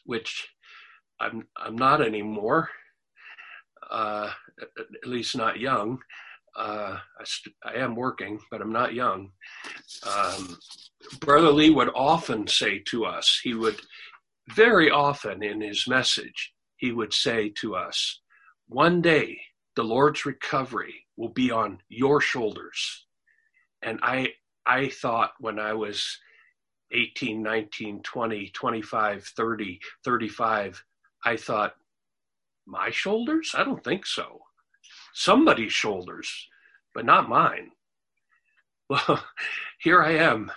which 0.06 0.48
I'm 1.20 1.48
I'm 1.58 1.76
not 1.76 2.02
anymore. 2.02 2.70
Uh, 3.90 4.30
at 4.62 5.08
least 5.08 5.36
not 5.36 5.60
young. 5.60 6.00
Uh, 6.56 6.98
I, 7.20 7.24
st- 7.24 7.56
I, 7.66 7.76
am 7.76 7.96
working, 7.96 8.40
but 8.52 8.62
I'm 8.62 8.72
not 8.72 8.94
young. 8.94 9.32
Um, 10.08 10.58
Brother 11.20 11.50
Lee 11.50 11.72
would 11.72 11.90
often 11.96 12.46
say 12.46 12.80
to 12.90 13.06
us, 13.06 13.40
he 13.44 13.56
would 13.56 13.82
very 14.56 14.92
often 14.92 15.42
in 15.42 15.62
his 15.62 15.88
message, 15.88 16.54
he 16.78 16.92
would 16.92 17.14
say 17.14 17.50
to 17.62 17.76
us, 17.76 18.22
One 18.68 19.02
day 19.02 19.40
the 19.76 19.84
Lord's 19.84 20.26
recovery 20.26 21.08
will 21.18 21.30
be 21.30 21.50
on 21.50 21.80
your 21.90 22.22
shoulders 22.22 23.06
and 23.84 24.00
I 24.02 24.30
I 24.66 24.90
thought 24.90 25.34
when 25.40 25.60
I 25.60 25.74
was 25.74 26.18
18, 26.92 27.42
19, 27.42 28.02
20, 28.02 28.50
25, 28.50 29.24
30, 29.26 29.80
35, 30.06 30.84
I 31.26 31.38
thought, 31.38 31.74
my 32.66 32.90
shoulders? 32.90 33.52
I 33.56 33.64
don't 33.64 33.84
think 33.84 34.06
so. 34.06 34.42
Somebody's 35.14 35.74
shoulders, 35.74 36.48
but 36.94 37.06
not 37.06 37.30
mine. 37.30 37.72
Well, 38.90 39.24
here 39.80 40.04
I 40.04 40.12
am. 40.12 40.52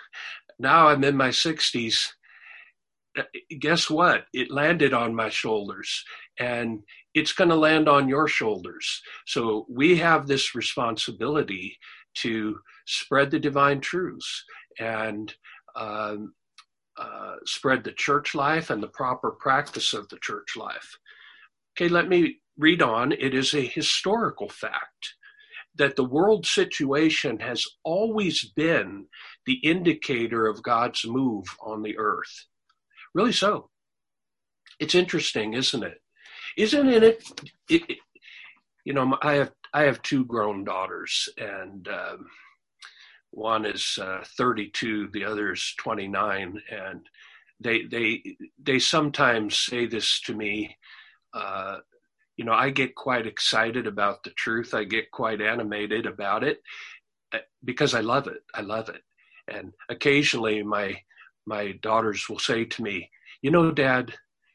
Now 0.59 0.89
I'm 0.89 1.05
in 1.05 1.17
my 1.17 1.29
60s. 1.29 2.09
Guess 3.61 3.89
what? 3.89 4.27
It 4.35 4.51
landed 4.51 4.93
on 4.93 5.15
my 5.15 5.31
shoulders 5.31 6.05
and 6.39 6.83
it's 7.15 7.33
going 7.33 7.49
to 7.51 7.57
land 7.57 7.89
on 7.89 8.09
your 8.09 8.29
shoulders. 8.29 9.01
So 9.27 9.65
we 9.71 9.97
have 9.99 10.27
this 10.27 10.55
responsibility 10.55 11.79
to 12.17 12.59
spread 12.87 13.31
the 13.31 13.39
divine 13.39 13.81
truths 13.81 14.45
and 14.79 15.33
um, 15.77 16.35
uh, 16.99 17.37
spread 17.45 17.85
the 17.85 17.93
church 17.93 18.35
life 18.35 18.71
and 18.71 18.83
the 18.83 18.89
proper 18.89 19.31
practice 19.31 19.95
of 19.95 20.09
the 20.09 20.19
church 20.21 20.57
life. 20.57 20.99
Okay, 21.77 21.89
let 21.89 22.09
me 22.09 22.39
read 22.57 22.81
on, 22.81 23.13
it 23.13 23.35
is 23.35 23.53
a 23.55 23.61
historical 23.61 24.49
fact 24.49 25.15
that 25.75 25.95
the 25.95 26.05
world 26.05 26.47
situation 26.47 27.39
has 27.41 27.65
always 27.85 28.45
been 28.45 29.07
the 29.45 29.59
indicator 29.63 30.47
of 30.47 30.63
God's 30.63 31.05
move 31.07 31.45
on 31.61 31.83
the 31.83 31.99
earth. 31.99 32.47
Really 33.15 33.33
so. 33.33 33.69
It's 34.81 34.95
interesting, 34.95 35.53
isn't 35.53 35.83
it? 35.83 36.01
Isn't 36.57 36.89
it? 36.89 37.03
it, 37.03 37.21
it 37.69 37.99
you 38.85 38.95
know, 38.95 39.19
I 39.21 39.35
have 39.35 39.53
I 39.75 39.83
have 39.83 40.01
two 40.01 40.25
grown 40.25 40.65
daughters, 40.65 41.29
and 41.37 41.87
um, 41.89 42.27
one 43.31 43.67
is 43.67 43.99
uh, 44.01 44.25
32, 44.39 45.11
the 45.13 45.25
other 45.25 45.53
is 45.53 45.75
29, 45.79 46.63
and 46.71 47.07
they 47.61 47.83
they 47.83 48.23
they 48.63 48.79
sometimes 48.79 49.59
say 49.59 49.87
this 49.87 50.21
to 50.23 50.35
me. 50.35 50.77
Uh, 51.37 51.79
you 52.37 52.45
know, 52.45 52.53
I 52.53 52.71
get 52.71 52.95
quite 52.95 53.27
excited 53.27 53.87
about 53.87 54.23
the 54.23 54.31
truth. 54.31 54.75
I 54.75 54.85
get 54.85 55.11
quite 55.11 55.41
animated 55.41 56.07
about 56.07 56.43
it 56.45 56.63
uh, 57.33 57.39
because 57.65 57.95
I 57.95 58.01
love 58.01 58.27
it. 58.27 58.43
I 58.55 58.63
love 58.63 58.89
it. 58.89 59.03
And 59.49 59.73
occasionally 59.89 60.63
my 60.63 60.99
my 61.47 61.73
daughters 61.83 62.29
will 62.29 62.39
say 62.39 62.65
to 62.65 62.83
me, 62.83 63.11
"You 63.43 63.51
know, 63.51 63.71
dad, 63.71 64.15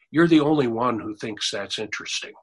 you're 0.09 0.27
the 0.27 0.41
only 0.41 0.67
one 0.67 0.99
who 0.99 1.15
thinks 1.15 1.51
that's 1.51 1.79
interesting." 1.79 2.33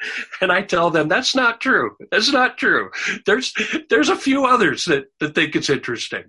and 0.40 0.52
I 0.52 0.62
tell 0.62 0.90
them 0.90 1.08
that's 1.08 1.34
not 1.34 1.60
true. 1.60 1.96
That's 2.10 2.32
not 2.32 2.58
true. 2.58 2.90
There's 3.24 3.52
there's 3.90 4.10
a 4.10 4.16
few 4.16 4.44
others 4.44 4.84
that 4.84 5.06
that 5.20 5.34
think 5.34 5.56
it's 5.56 5.70
interesting. 5.70 6.24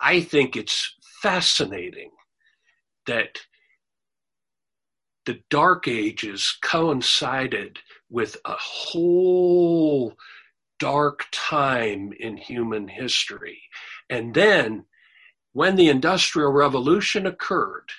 I 0.00 0.20
think 0.20 0.56
it's 0.56 0.94
fascinating 1.22 2.10
that 3.06 3.38
the 5.28 5.42
Dark 5.50 5.86
Ages 5.86 6.56
coincided 6.62 7.80
with 8.08 8.38
a 8.46 8.56
whole 8.58 10.14
dark 10.78 11.26
time 11.32 12.14
in 12.18 12.38
human 12.38 12.88
history. 12.88 13.60
And 14.08 14.32
then, 14.32 14.86
when 15.52 15.76
the 15.76 15.90
Industrial 15.90 16.50
Revolution 16.50 17.26
occurred, 17.26 17.90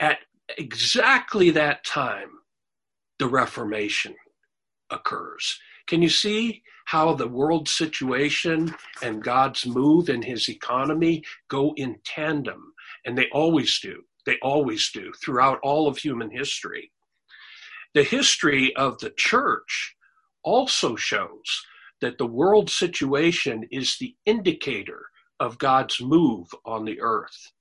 at 0.00 0.18
exactly 0.56 1.50
that 1.50 1.84
time, 1.84 2.30
the 3.20 3.28
Reformation 3.28 4.16
occurs. 4.90 5.60
Can 5.86 6.02
you 6.02 6.10
see 6.10 6.64
how 6.86 7.14
the 7.14 7.28
world 7.28 7.68
situation 7.68 8.74
and 9.00 9.22
God's 9.22 9.64
move 9.64 10.08
in 10.08 10.22
his 10.22 10.48
economy 10.48 11.22
go 11.48 11.72
in 11.76 12.00
tandem? 12.04 12.72
And 13.06 13.16
they 13.16 13.28
always 13.30 13.78
do. 13.78 14.02
They 14.28 14.36
always 14.42 14.90
do 14.92 15.10
throughout 15.24 15.58
all 15.62 15.88
of 15.88 15.96
human 15.96 16.30
history. 16.30 16.92
The 17.94 18.02
history 18.02 18.76
of 18.76 18.98
the 18.98 19.08
church 19.08 19.96
also 20.42 20.96
shows 20.96 21.64
that 22.02 22.18
the 22.18 22.26
world 22.26 22.68
situation 22.68 23.64
is 23.70 23.96
the 23.96 24.14
indicator 24.26 25.06
of 25.40 25.56
God's 25.56 25.98
move 26.02 26.48
on 26.66 26.84
the 26.84 27.00
earth. 27.00 27.52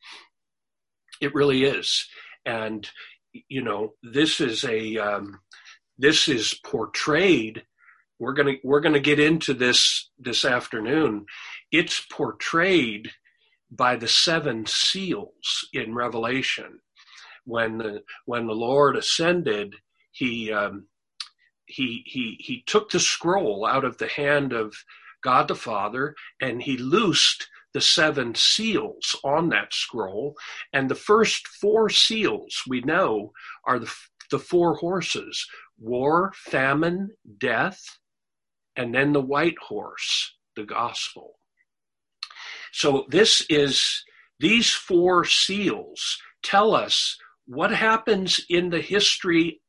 It 1.21 1.33
really 1.33 1.63
is. 1.63 2.05
And, 2.45 2.85
you 3.31 3.61
know, 3.61 3.93
this 4.03 4.41
is 4.41 4.65
a, 4.65 4.97
um, 4.97 5.39
this 5.97 6.27
is 6.27 6.53
portrayed 6.65 7.63
we're 8.19 8.33
going 8.33 8.55
to 8.55 8.59
we're 8.63 8.81
going 8.81 8.95
to 8.95 8.99
get 8.99 9.19
into 9.19 9.53
this 9.53 10.09
this 10.17 10.43
afternoon 10.43 11.23
it's 11.71 12.03
portrayed 12.11 13.11
by 13.71 13.95
the 13.95 14.07
seven 14.07 14.65
seals 14.65 15.67
in 15.73 15.93
Revelation. 15.93 16.79
When 17.45 17.77
the 17.77 18.03
when 18.25 18.47
the 18.47 18.53
Lord 18.53 18.97
ascended, 18.97 19.75
he 20.11 20.51
um, 20.51 20.87
he 21.65 22.03
he 22.05 22.37
he 22.39 22.63
took 22.65 22.89
the 22.89 22.99
scroll 22.99 23.65
out 23.65 23.85
of 23.85 23.97
the 23.97 24.07
hand 24.07 24.53
of 24.53 24.75
God 25.23 25.47
the 25.47 25.55
Father, 25.55 26.15
and 26.41 26.61
he 26.61 26.77
loosed 26.77 27.47
the 27.73 27.81
seven 27.81 28.33
seals 28.35 29.15
on 29.23 29.49
that 29.49 29.73
scroll. 29.73 30.35
And 30.73 30.89
the 30.89 30.95
first 30.95 31.47
four 31.47 31.89
seals 31.89 32.63
we 32.67 32.81
know 32.81 33.31
are 33.65 33.79
the 33.79 33.93
the 34.31 34.39
four 34.39 34.75
horses: 34.75 35.45
war, 35.77 36.33
famine, 36.35 37.09
death, 37.37 37.81
and 38.75 38.93
then 38.93 39.13
the 39.13 39.21
white 39.21 39.57
horse, 39.59 40.35
the 40.55 40.63
gospel. 40.63 41.39
So 42.71 43.05
this 43.09 43.45
is 43.49 44.03
these 44.39 44.71
four 44.71 45.25
seals 45.25 46.17
tell 46.43 46.75
us 46.75 47.17
what 47.45 47.71
happens 47.71 48.39
in 48.49 48.69
the 48.69 48.81
history 48.81 49.61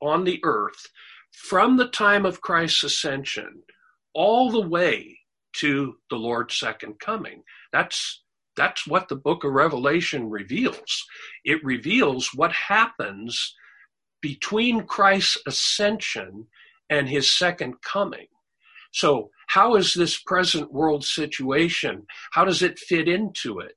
on 0.00 0.24
the 0.24 0.40
earth 0.44 0.86
from 1.32 1.76
the 1.76 1.88
time 1.88 2.24
of 2.26 2.40
Christ's 2.40 2.84
ascension 2.84 3.62
all 4.14 4.50
the 4.50 4.66
way 4.66 5.18
to 5.56 5.96
the 6.10 6.16
Lord's 6.16 6.56
second 6.56 6.98
coming. 6.98 7.42
That's 7.72 8.22
that's 8.56 8.88
what 8.88 9.08
the 9.08 9.16
book 9.16 9.44
of 9.44 9.52
Revelation 9.52 10.28
reveals. 10.28 11.04
It 11.44 11.62
reveals 11.64 12.30
what 12.34 12.52
happens 12.52 13.54
between 14.20 14.84
Christ's 14.84 15.38
ascension 15.46 16.48
and 16.90 17.08
his 17.08 17.30
second 17.30 17.74
coming. 17.82 18.26
So 18.92 19.30
how 19.48 19.76
is 19.76 19.94
this 19.94 20.18
present 20.18 20.72
world 20.72 21.04
situation? 21.04 22.06
How 22.32 22.44
does 22.44 22.62
it 22.62 22.78
fit 22.78 23.08
into 23.08 23.60
it? 23.60 23.76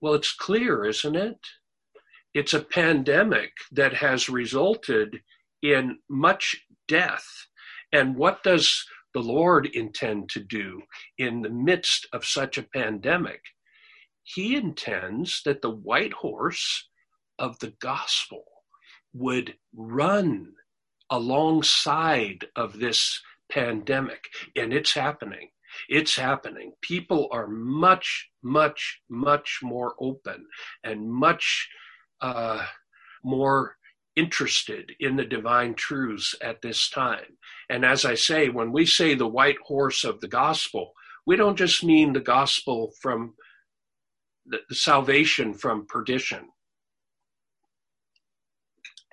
Well, 0.00 0.14
it's 0.14 0.32
clear, 0.32 0.84
isn't 0.84 1.16
it? 1.16 1.38
It's 2.34 2.52
a 2.52 2.62
pandemic 2.62 3.52
that 3.72 3.94
has 3.94 4.28
resulted 4.28 5.20
in 5.62 5.98
much 6.08 6.56
death. 6.86 7.26
And 7.92 8.16
what 8.16 8.42
does 8.42 8.84
the 9.14 9.20
Lord 9.20 9.66
intend 9.66 10.28
to 10.30 10.40
do 10.40 10.82
in 11.16 11.42
the 11.42 11.50
midst 11.50 12.06
of 12.12 12.24
such 12.24 12.58
a 12.58 12.62
pandemic? 12.74 13.40
He 14.24 14.56
intends 14.56 15.42
that 15.44 15.62
the 15.62 15.70
white 15.70 16.12
horse 16.12 16.88
of 17.38 17.58
the 17.60 17.72
gospel 17.80 18.44
would 19.14 19.54
run 19.74 20.52
alongside 21.10 22.46
of 22.56 22.78
this 22.78 23.22
pandemic, 23.50 24.24
and 24.56 24.72
it's 24.72 24.94
happening. 24.94 25.50
It's 25.88 26.16
happening. 26.16 26.72
People 26.80 27.28
are 27.30 27.46
much, 27.46 28.28
much, 28.42 29.00
much 29.08 29.60
more 29.62 29.94
open 30.00 30.46
and 30.84 31.10
much 31.10 31.68
uh, 32.20 32.64
more 33.24 33.76
interested 34.16 34.92
in 34.98 35.16
the 35.16 35.24
divine 35.24 35.74
truths 35.74 36.34
at 36.42 36.60
this 36.62 36.90
time. 36.90 37.36
And 37.70 37.84
as 37.84 38.04
I 38.04 38.14
say, 38.14 38.48
when 38.48 38.72
we 38.72 38.84
say 38.84 39.14
the 39.14 39.28
white 39.28 39.58
horse 39.64 40.04
of 40.04 40.20
the 40.20 40.28
gospel, 40.28 40.92
we 41.26 41.36
don't 41.36 41.56
just 41.56 41.84
mean 41.84 42.12
the 42.12 42.20
gospel 42.20 42.92
from 43.00 43.34
the, 44.46 44.58
the 44.68 44.74
salvation 44.74 45.54
from 45.54 45.86
perdition 45.86 46.48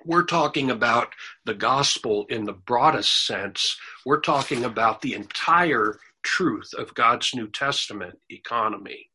we're 0.06 0.24
talking 0.24 0.70
about 0.70 1.08
the 1.44 1.54
gospel 1.54 2.26
in 2.28 2.44
the 2.44 2.52
broadest 2.52 3.26
sense. 3.26 3.76
We're 4.04 4.20
talking 4.20 4.64
about 4.64 5.02
the 5.02 5.14
entire 5.14 5.98
truth 6.22 6.70
of 6.76 6.94
God's 6.94 7.34
New 7.34 7.48
Testament 7.48 8.18
economy. 8.30 9.10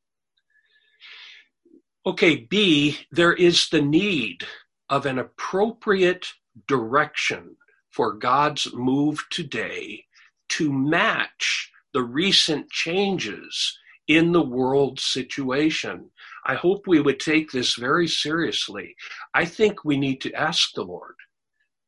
Okay, 2.05 2.35
B, 2.35 2.99
there 3.11 3.33
is 3.33 3.69
the 3.69 3.81
need 3.81 4.45
of 4.89 5.05
an 5.05 5.19
appropriate 5.19 6.27
direction 6.67 7.55
for 7.89 8.13
God's 8.13 8.73
move 8.73 9.23
today 9.29 10.05
to 10.49 10.73
match 10.73 11.71
the 11.93 12.01
recent 12.01 12.69
changes 12.69 13.77
in 14.17 14.33
the 14.33 14.41
world 14.41 14.99
situation. 14.99 16.09
I 16.45 16.55
hope 16.55 16.85
we 16.85 16.99
would 16.99 17.19
take 17.19 17.51
this 17.51 17.75
very 17.75 18.07
seriously. 18.07 18.95
I 19.33 19.45
think 19.45 19.85
we 19.85 19.97
need 19.97 20.19
to 20.21 20.33
ask 20.33 20.73
the 20.73 20.83
Lord. 20.83 21.15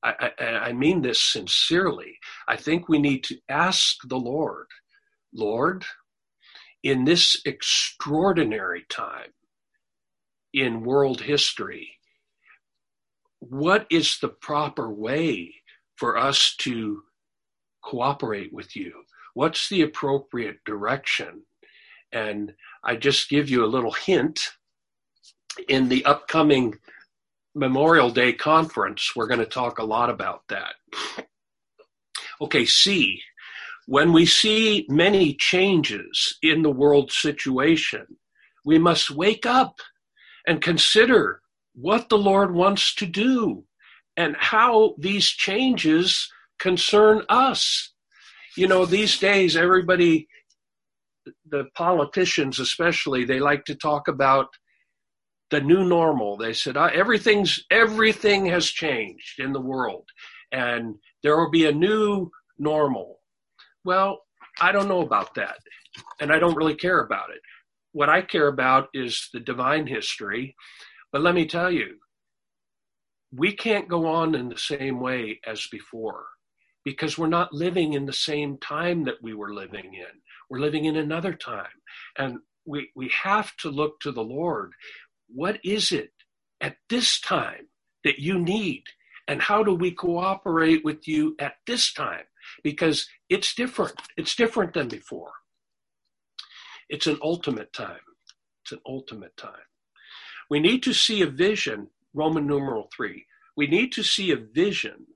I, 0.04 0.32
I, 0.40 0.44
I, 0.44 0.74
mean 0.74 1.02
this 1.02 1.22
sincerely. 1.22 2.18
I 2.48 2.56
think 2.56 2.88
we 2.88 3.00
need 3.00 3.24
to 3.26 3.38
ask 3.50 3.98
the 4.08 4.18
Lord, 4.18 4.68
Lord, 5.34 5.86
in 6.84 7.06
this 7.06 7.42
extraordinary 7.46 8.86
time 8.90 9.34
in 10.54 10.84
world 10.84 11.22
history, 11.22 11.90
what 13.40 13.86
is 13.90 14.18
the 14.22 14.30
proper 14.30 14.90
way 14.90 15.56
for 15.96 16.18
us 16.18 16.56
to 16.60 17.02
cooperate 17.82 18.54
with 18.54 18.76
you? 18.76 19.04
What's 19.34 19.68
the 19.68 19.82
appropriate 19.82 20.58
direction? 20.66 21.44
And 22.14 22.54
I 22.84 22.96
just 22.96 23.28
give 23.28 23.50
you 23.50 23.66
a 23.66 23.68
little 23.68 23.92
hint. 23.92 24.40
In 25.68 25.90
the 25.90 26.06
upcoming 26.06 26.76
Memorial 27.54 28.10
Day 28.10 28.34
conference, 28.34 29.12
we're 29.16 29.28
going 29.28 29.40
to 29.40 29.46
talk 29.46 29.80
a 29.80 29.84
lot 29.84 30.10
about 30.10 30.44
that. 30.48 30.76
Okay, 32.42 32.66
C. 32.66 33.22
When 33.86 34.14
we 34.14 34.26
see 34.26 34.86
many 34.90 35.34
changes 35.34 36.38
in 36.42 36.62
the 36.62 36.72
world 36.72 37.12
situation, 37.12 38.06
we 38.66 38.80
must 38.80 39.12
wake 39.12 39.46
up 39.46 39.80
and 40.48 40.62
consider 40.62 41.42
what 41.74 42.10
the 42.10 42.18
Lord 42.18 42.54
wants 42.54 42.96
to 42.96 43.06
do 43.06 43.66
and 44.16 44.36
how 44.38 44.96
these 44.98 45.28
changes 45.28 46.32
concern 46.60 47.24
us. 47.30 47.92
You 48.56 48.68
know, 48.68 48.86
these 48.86 49.18
days, 49.20 49.58
everybody, 49.58 50.28
the 51.50 51.66
politicians 51.76 52.60
especially, 52.60 53.26
they 53.26 53.40
like 53.40 53.66
to 53.66 53.76
talk 53.76 54.08
about 54.08 54.48
the 55.52 55.62
new 55.62 55.86
normal. 55.86 56.38
They 56.38 56.54
said 56.54 56.78
uh, 56.78 56.90
everything's 56.94 57.64
everything 57.70 58.46
has 58.48 58.66
changed 58.66 59.40
in 59.40 59.54
the 59.54 59.62
world, 59.62 60.06
and 60.52 60.96
there 61.22 61.38
will 61.38 61.52
be 61.52 61.66
a 61.66 61.72
new 61.72 62.30
normal. 62.58 63.20
Well, 63.86 64.22
I 64.60 64.72
don't 64.72 64.88
know 64.88 65.02
about 65.02 65.36
that, 65.36 65.58
and 66.20 66.32
I 66.32 66.40
don't 66.40 66.56
really 66.56 66.76
care 66.76 67.02
about 67.02 67.30
it. 67.30 67.42
What 67.92 68.10
I 68.10 68.22
care 68.22 68.48
about 68.48 68.90
is 68.94 69.30
the 69.34 69.40
divine 69.40 69.88
history. 69.88 70.56
But 71.12 71.22
let 71.22 71.36
me 71.36 71.46
tell 71.46 71.70
you, 71.70 71.98
we 73.32 73.54
can't 73.54 73.88
go 73.88 74.08
on 74.08 74.34
in 74.36 74.50
the 74.50 74.58
same 74.58 75.00
way 75.00 75.40
as 75.46 75.68
before 75.72 76.26
because 76.84 77.18
we're 77.18 77.28
not 77.28 77.54
living 77.54 77.94
in 77.94 78.06
the 78.06 78.14
same 78.14 78.58
time 78.58 79.04
that 79.06 79.22
we 79.22 79.34
were 79.34 79.54
living 79.54 79.94
in. 79.94 80.22
We're 80.54 80.60
living 80.60 80.86
in 80.86 80.98
another 80.98 81.34
time. 81.34 81.66
And 82.16 82.38
we, 82.64 82.92
we 82.96 83.10
have 83.24 83.58
to 83.58 83.72
look 83.72 84.00
to 84.02 84.12
the 84.12 84.24
Lord. 84.24 84.74
What 85.28 85.60
is 85.64 85.92
it 85.92 86.12
at 86.62 86.78
this 86.92 87.20
time 87.20 87.70
that 88.04 88.20
you 88.20 88.38
need? 88.38 88.84
And 89.28 89.42
how 89.42 89.64
do 89.64 89.74
we 89.74 89.90
cooperate 89.90 90.86
with 90.86 91.08
you 91.08 91.36
at 91.40 91.56
this 91.66 91.92
time? 91.92 92.26
Because 92.64 93.08
it's 93.30 93.56
different. 93.56 93.96
It's 94.16 94.36
different 94.36 94.76
than 94.76 94.90
before. 94.90 95.32
It's 96.88 97.08
an 97.08 97.18
ultimate 97.24 97.74
time. 97.74 98.06
It's 98.62 98.74
an 98.74 98.82
ultimate 98.86 99.36
time. 99.36 99.66
We 100.52 100.60
need 100.60 100.84
to 100.84 100.94
see 100.94 101.24
a 101.24 101.28
vision, 101.32 101.88
Roman 102.14 102.46
numeral 102.46 102.92
three. 102.96 103.26
We 103.58 103.66
need 103.66 103.92
to 103.94 104.04
see 104.04 104.30
a 104.30 104.38
vision 104.38 105.08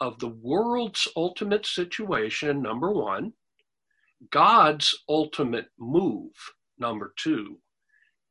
of 0.00 0.18
the 0.18 0.34
world's 0.42 1.06
ultimate 1.14 1.66
situation, 1.66 2.60
number 2.60 2.90
one, 2.90 3.34
God's 4.30 4.94
ultimate 5.08 5.68
move, 5.78 6.32
number 6.78 7.12
two, 7.16 7.58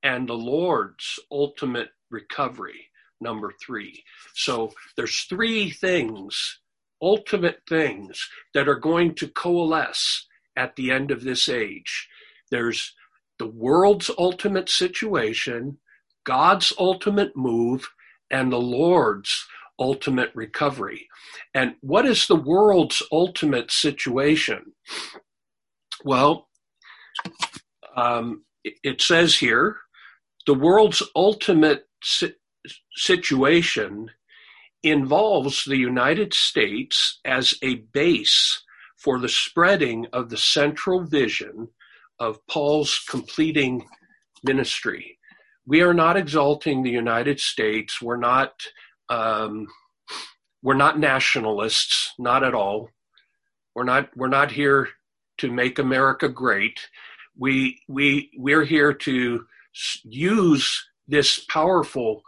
and 0.04 0.28
the 0.28 0.34
Lord's 0.34 1.20
ultimate 1.32 1.90
recovery, 2.10 2.88
number 3.20 3.54
three. 3.64 4.04
So 4.34 4.72
there's 4.96 5.22
three 5.24 5.70
things, 5.70 6.60
ultimate 7.02 7.62
things, 7.68 8.28
that 8.54 8.68
are 8.68 8.80
going 8.80 9.16
to 9.16 9.28
coalesce 9.28 10.28
at 10.56 10.76
the 10.76 10.92
end 10.92 11.12
of 11.12 11.24
this 11.24 11.50
age. 11.50 12.08
There's 12.50 12.94
the 13.40 13.48
world's 13.48 14.12
ultimate 14.18 14.70
situation, 14.70 15.78
God's 16.26 16.74
ultimate 16.78 17.36
move, 17.36 17.90
and 18.30 18.52
the 18.52 18.62
Lord's 18.62 19.48
ultimate 19.80 20.32
recovery. 20.36 21.08
And 21.54 21.76
what 21.82 22.06
is 22.06 22.28
the 22.28 22.36
world's 22.36 23.02
ultimate 23.12 23.72
situation? 23.72 24.74
Well, 26.04 26.48
um, 27.96 28.44
it 28.64 29.02
says 29.02 29.38
here 29.38 29.78
the 30.48 30.54
world's 30.54 31.04
ultimate 31.16 31.88
si- 32.04 32.34
situation 32.96 34.10
involves 34.84 35.64
the 35.66 35.78
United 35.78 36.34
States 36.34 37.20
as 37.26 37.54
a 37.62 37.76
base 37.94 38.64
for 38.98 39.20
the 39.20 39.30
spreading 39.30 40.08
of 40.14 40.30
the 40.30 40.38
central 40.38 41.04
vision 41.04 41.68
of 42.20 42.46
Paul's 42.48 43.00
completing 43.10 43.86
ministry. 44.44 45.18
We 45.66 45.82
are 45.82 45.94
not 45.94 46.18
exalting 46.18 46.82
the 46.82 46.92
United 46.92 47.40
States. 47.40 48.02
We're 48.02 48.18
not 48.18 48.54
um, 49.10 49.68
we're 50.64 50.76
not 50.76 51.00
nationalists, 51.00 52.14
not 52.18 52.44
at 52.44 52.54
all. 52.54 52.90
We're 53.76 53.84
not 53.84 54.10
we're 54.16 54.28
not 54.28 54.52
here 54.52 54.90
to 55.42 55.52
make 55.52 55.78
America 55.78 56.28
great. 56.30 56.80
We 57.38 57.82
we 57.88 58.32
we're 58.38 58.66
here 58.66 58.94
to 58.94 59.46
use 60.04 60.88
this 61.08 61.40
powerful 61.40 62.24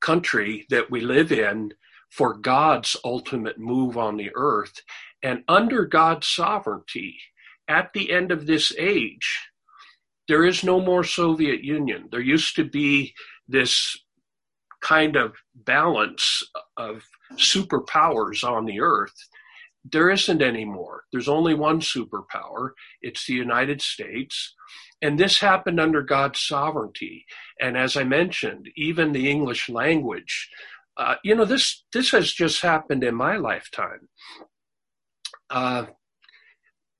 country 0.00 0.66
that 0.70 0.90
we 0.90 1.00
live 1.00 1.32
in 1.32 1.72
for 2.10 2.34
God's 2.34 2.96
ultimate 3.04 3.58
move 3.58 3.96
on 3.96 4.16
the 4.16 4.30
earth 4.34 4.82
and 5.22 5.44
under 5.48 5.84
God's 5.84 6.26
sovereignty 6.26 7.16
at 7.68 7.92
the 7.94 8.12
end 8.12 8.32
of 8.32 8.46
this 8.46 8.72
age 8.78 9.52
there 10.28 10.44
is 10.44 10.64
no 10.64 10.80
more 10.80 11.04
Soviet 11.04 11.62
Union. 11.62 12.08
There 12.10 12.20
used 12.20 12.56
to 12.56 12.64
be 12.64 13.14
this 13.48 13.96
kind 14.80 15.16
of 15.16 15.34
balance 15.54 16.42
of 16.76 17.02
superpowers 17.34 18.42
on 18.42 18.64
the 18.64 18.80
earth. 18.80 19.14
There 19.84 20.10
isn't 20.10 20.42
anymore. 20.42 21.04
There's 21.10 21.28
only 21.28 21.54
one 21.54 21.80
superpower. 21.80 22.70
It's 23.00 23.26
the 23.26 23.34
United 23.34 23.82
States. 23.82 24.54
And 25.00 25.18
this 25.18 25.40
happened 25.40 25.80
under 25.80 26.02
God's 26.02 26.40
sovereignty. 26.40 27.26
And 27.60 27.76
as 27.76 27.96
I 27.96 28.04
mentioned, 28.04 28.70
even 28.76 29.12
the 29.12 29.28
English 29.28 29.68
language, 29.68 30.48
uh, 30.96 31.16
you 31.24 31.34
know, 31.34 31.44
this, 31.44 31.84
this 31.92 32.10
has 32.12 32.32
just 32.32 32.62
happened 32.62 33.02
in 33.02 33.14
my 33.14 33.36
lifetime. 33.36 34.08
Uh, 35.50 35.86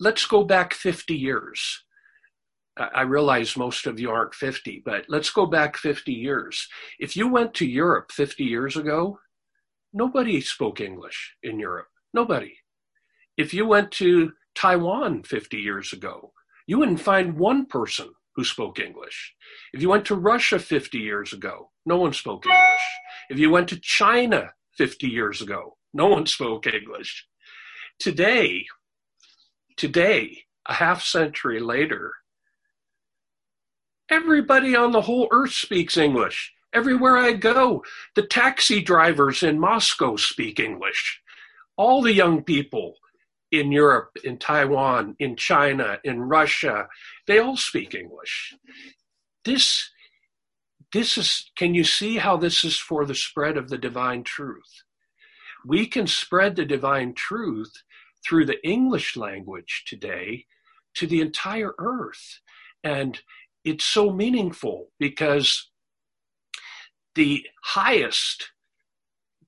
let's 0.00 0.26
go 0.26 0.42
back 0.42 0.74
50 0.74 1.14
years. 1.14 1.84
I 2.76 3.02
realize 3.02 3.56
most 3.56 3.86
of 3.86 4.00
you 4.00 4.10
aren't 4.10 4.34
50, 4.34 4.82
but 4.84 5.04
let's 5.08 5.30
go 5.30 5.44
back 5.44 5.76
50 5.76 6.12
years. 6.12 6.68
If 6.98 7.16
you 7.16 7.28
went 7.28 7.52
to 7.54 7.66
Europe 7.66 8.10
50 8.10 8.44
years 8.44 8.76
ago, 8.76 9.18
nobody 9.92 10.40
spoke 10.40 10.80
English 10.80 11.36
in 11.42 11.60
Europe. 11.60 11.88
Nobody. 12.14 12.54
If 13.36 13.54
you 13.54 13.66
went 13.66 13.90
to 13.92 14.32
Taiwan 14.54 15.22
50 15.22 15.56
years 15.56 15.92
ago, 15.92 16.32
you 16.66 16.78
wouldn't 16.78 17.00
find 17.00 17.38
one 17.38 17.66
person 17.66 18.12
who 18.36 18.44
spoke 18.44 18.78
English. 18.78 19.34
If 19.72 19.82
you 19.82 19.88
went 19.88 20.04
to 20.06 20.14
Russia 20.14 20.58
50 20.58 20.98
years 20.98 21.32
ago, 21.32 21.70
no 21.84 21.96
one 21.96 22.12
spoke 22.12 22.46
English. 22.46 22.86
If 23.30 23.38
you 23.38 23.50
went 23.50 23.68
to 23.68 23.80
China 23.80 24.52
50 24.76 25.08
years 25.08 25.42
ago, 25.42 25.76
no 25.92 26.06
one 26.06 26.26
spoke 26.36 26.66
English. 26.66 27.26
Today, 27.98 28.66
today, 29.76 30.44
a 30.66 30.74
half 30.74 31.02
century 31.02 31.60
later, 31.60 32.12
Everybody 34.12 34.76
on 34.76 34.92
the 34.92 35.00
whole 35.00 35.26
earth 35.30 35.54
speaks 35.54 35.96
English. 35.96 36.52
Everywhere 36.74 37.16
I 37.16 37.32
go, 37.32 37.82
the 38.14 38.26
taxi 38.26 38.82
drivers 38.82 39.42
in 39.42 39.58
Moscow 39.58 40.16
speak 40.16 40.60
English. 40.60 41.22
All 41.78 42.02
the 42.02 42.12
young 42.12 42.42
people 42.44 42.96
in 43.52 43.70
Europe, 43.70 44.16
in 44.24 44.38
Taiwan, 44.38 45.14
in 45.18 45.36
China, 45.36 45.98
in 46.04 46.18
Russia, 46.18 46.88
they 47.26 47.38
all 47.38 47.56
speak 47.56 47.94
English. 47.94 48.54
This, 49.44 49.90
this 50.92 51.18
is, 51.18 51.50
can 51.56 51.74
you 51.74 51.84
see 51.84 52.16
how 52.16 52.38
this 52.38 52.64
is 52.64 52.78
for 52.78 53.04
the 53.04 53.14
spread 53.14 53.58
of 53.58 53.68
the 53.68 53.76
divine 53.76 54.24
truth? 54.24 54.82
We 55.66 55.86
can 55.86 56.06
spread 56.06 56.56
the 56.56 56.64
divine 56.64 57.12
truth 57.14 57.72
through 58.26 58.46
the 58.46 58.66
English 58.66 59.16
language 59.16 59.84
today 59.86 60.46
to 60.94 61.06
the 61.06 61.20
entire 61.20 61.74
earth. 61.78 62.40
And 62.82 63.20
it's 63.64 63.84
so 63.84 64.10
meaningful 64.10 64.88
because 64.98 65.70
the 67.14 67.46
highest, 67.62 68.50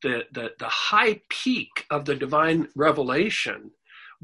the, 0.02 0.24
the, 0.30 0.50
the 0.58 0.68
high 0.68 1.22
peak 1.30 1.86
of 1.90 2.04
the 2.04 2.14
divine 2.14 2.68
revelation 2.76 3.70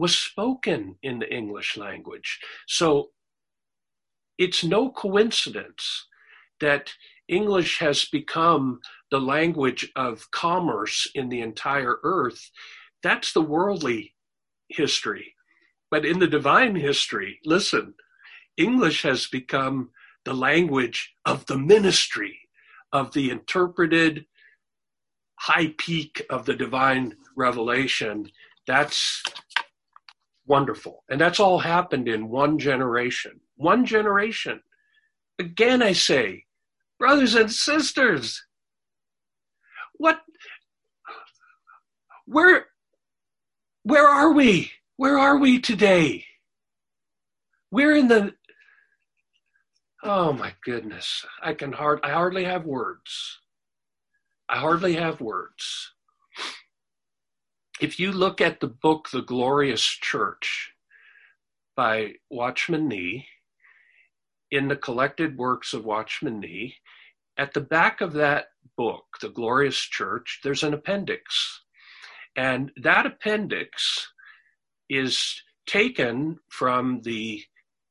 was 0.01 0.17
spoken 0.17 0.97
in 1.03 1.19
the 1.19 1.33
English 1.33 1.77
language. 1.77 2.41
So 2.67 3.11
it's 4.39 4.65
no 4.65 4.91
coincidence 4.91 6.07
that 6.61 6.95
English 7.29 7.79
has 7.81 8.07
become 8.07 8.81
the 9.11 9.21
language 9.21 9.93
of 9.95 10.31
commerce 10.31 11.07
in 11.15 11.29
the 11.29 11.43
entire 11.43 11.99
earth. 12.03 12.51
That's 13.03 13.33
the 13.33 13.43
worldly 13.43 14.15
history. 14.69 15.35
But 15.91 16.07
in 16.07 16.19
the 16.19 16.27
divine 16.27 16.77
history, 16.77 17.39
listen, 17.45 17.95
English 18.57 19.03
has 19.03 19.27
become 19.27 19.91
the 20.25 20.35
language 20.35 21.15
of 21.27 21.45
the 21.45 21.59
ministry, 21.59 22.39
of 22.91 23.13
the 23.13 23.31
interpreted 23.31 24.25
high 25.41 25.75
peak 25.77 26.25
of 26.31 26.47
the 26.47 26.55
divine 26.55 27.17
revelation. 27.37 28.31
That's 28.67 29.23
wonderful. 30.51 31.05
And 31.09 31.21
that's 31.21 31.39
all 31.39 31.61
happened 31.61 32.09
in 32.09 32.29
one 32.29 32.59
generation. 32.59 33.41
One 33.57 33.87
generation. 33.87 34.61
Again, 35.39 35.81
I 35.83 35.93
say, 35.93 36.45
brothers 36.99 37.37
and 37.37 37.51
sisters, 37.51 38.45
what, 39.95 40.19
where, 42.27 42.67
where 43.85 44.09
are 44.09 44.33
we? 44.33 44.73
Where 44.97 45.19
are 45.19 45.39
we 45.39 45.61
today? 45.61 46.27
We're 47.71 47.95
in 47.95 48.09
the 48.09 48.35
Oh 50.03 50.33
my 50.33 50.55
goodness. 50.65 51.27
I 51.43 51.53
can 51.53 51.73
hard 51.73 52.01
I 52.03 52.11
hardly 52.13 52.45
have 52.45 52.65
words. 52.65 53.39
I 54.49 54.59
hardly 54.59 54.97
have 54.97 55.21
words. 55.21 55.93
If 57.81 57.99
you 57.99 58.13
look 58.13 58.41
at 58.41 58.61
the 58.61 58.67
book 58.67 59.09
The 59.11 59.23
Glorious 59.23 59.83
Church 59.83 60.73
by 61.75 62.13
Watchman 62.31 62.89
Nee, 62.89 63.27
in 64.51 64.69
the 64.69 64.77
collected 64.77 65.39
works 65.39 65.73
of 65.73 65.87
Watchman 65.87 66.41
Nee, 66.41 66.75
at 67.39 67.55
the 67.55 67.61
back 67.61 68.03
of 68.03 68.13
that 68.13 68.47
book, 68.77 69.05
The 69.23 69.31
Glorious 69.31 69.79
Church, 69.79 70.41
there's 70.45 70.63
an 70.63 70.75
appendix. 70.75 71.63
And 72.37 72.71
that 72.83 73.07
appendix 73.07 74.13
is 74.91 75.43
taken 75.67 76.39
from 76.51 77.01
the 77.03 77.43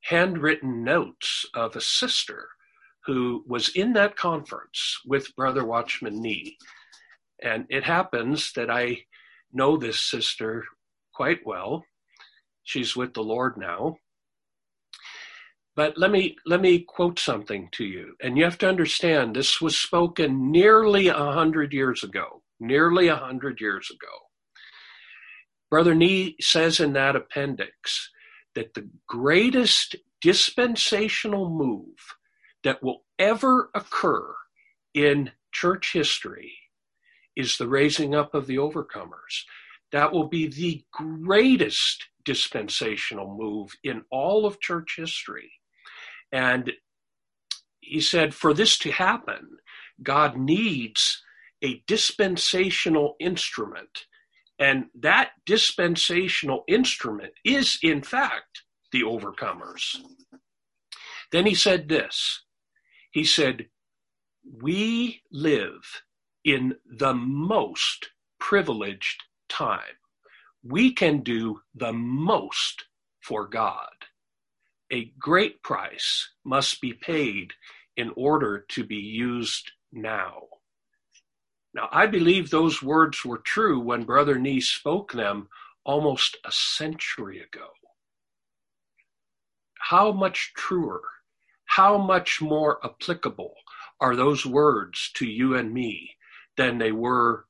handwritten 0.04 0.84
notes 0.84 1.44
of 1.54 1.74
a 1.74 1.80
sister 1.80 2.48
who 3.06 3.42
was 3.48 3.70
in 3.70 3.92
that 3.94 4.16
conference 4.16 5.00
with 5.04 5.34
Brother 5.34 5.64
Watchman 5.64 6.22
Nee. 6.22 6.56
And 7.42 7.64
it 7.70 7.82
happens 7.82 8.52
that 8.52 8.70
I 8.70 9.04
know 9.52 9.76
this 9.76 10.00
sister 10.00 10.64
quite 11.14 11.44
well. 11.44 11.84
She's 12.62 12.96
with 12.96 13.14
the 13.14 13.22
Lord 13.22 13.56
now. 13.56 13.96
But 15.76 15.96
let 15.96 16.10
me 16.10 16.36
let 16.46 16.60
me 16.60 16.80
quote 16.80 17.18
something 17.18 17.68
to 17.72 17.84
you. 17.84 18.14
And 18.22 18.36
you 18.36 18.44
have 18.44 18.58
to 18.58 18.68
understand 18.68 19.34
this 19.34 19.60
was 19.60 19.78
spoken 19.78 20.50
nearly 20.50 21.08
a 21.08 21.14
hundred 21.14 21.72
years 21.72 22.04
ago. 22.04 22.42
Nearly 22.58 23.08
a 23.08 23.16
hundred 23.16 23.60
years 23.60 23.90
ago. 23.90 24.12
Brother 25.70 25.94
Nee 25.94 26.36
says 26.40 26.80
in 26.80 26.92
that 26.94 27.16
appendix 27.16 28.10
that 28.54 28.74
the 28.74 28.88
greatest 29.06 29.96
dispensational 30.20 31.48
move 31.48 32.16
that 32.64 32.82
will 32.82 33.04
ever 33.18 33.70
occur 33.74 34.34
in 34.92 35.30
church 35.52 35.92
history 35.92 36.59
is 37.40 37.58
the 37.58 37.68
raising 37.68 38.14
up 38.14 38.34
of 38.34 38.46
the 38.46 38.56
overcomers. 38.56 39.44
That 39.92 40.12
will 40.12 40.28
be 40.28 40.46
the 40.46 40.84
greatest 40.92 42.06
dispensational 42.24 43.34
move 43.36 43.76
in 43.82 44.04
all 44.10 44.46
of 44.46 44.60
church 44.60 44.94
history. 44.96 45.50
And 46.30 46.70
he 47.80 48.00
said, 48.00 48.34
for 48.34 48.54
this 48.54 48.78
to 48.78 48.92
happen, 48.92 49.58
God 50.02 50.36
needs 50.36 51.22
a 51.62 51.82
dispensational 51.86 53.16
instrument. 53.18 54.06
And 54.58 54.86
that 54.94 55.30
dispensational 55.46 56.64
instrument 56.68 57.32
is, 57.44 57.78
in 57.82 58.02
fact, 58.02 58.62
the 58.92 59.02
overcomers. 59.02 59.96
Then 61.32 61.46
he 61.46 61.54
said 61.54 61.88
this 61.88 62.42
He 63.10 63.24
said, 63.24 63.66
We 64.44 65.22
live 65.32 66.02
in 66.44 66.76
the 66.86 67.14
most 67.14 68.10
privileged 68.38 69.22
time. 69.48 69.96
We 70.62 70.92
can 70.92 71.22
do 71.22 71.60
the 71.74 71.92
most 71.92 72.84
for 73.20 73.46
God. 73.46 73.92
A 74.92 75.12
great 75.18 75.62
price 75.62 76.30
must 76.44 76.80
be 76.80 76.92
paid 76.92 77.52
in 77.96 78.12
order 78.16 78.64
to 78.70 78.84
be 78.84 78.96
used 78.96 79.70
now. 79.92 80.42
Now, 81.72 81.88
I 81.92 82.06
believe 82.06 82.50
those 82.50 82.82
words 82.82 83.24
were 83.24 83.38
true 83.38 83.78
when 83.78 84.04
Brother 84.04 84.38
Nee 84.38 84.60
spoke 84.60 85.12
them 85.12 85.48
almost 85.84 86.36
a 86.44 86.50
century 86.50 87.40
ago. 87.40 87.68
How 89.78 90.10
much 90.12 90.52
truer, 90.56 91.02
how 91.66 91.96
much 91.96 92.40
more 92.40 92.84
applicable 92.84 93.54
are 94.00 94.16
those 94.16 94.44
words 94.44 95.10
to 95.14 95.26
you 95.26 95.54
and 95.54 95.72
me 95.72 96.16
than 96.60 96.76
they 96.76 96.92
were 96.92 97.46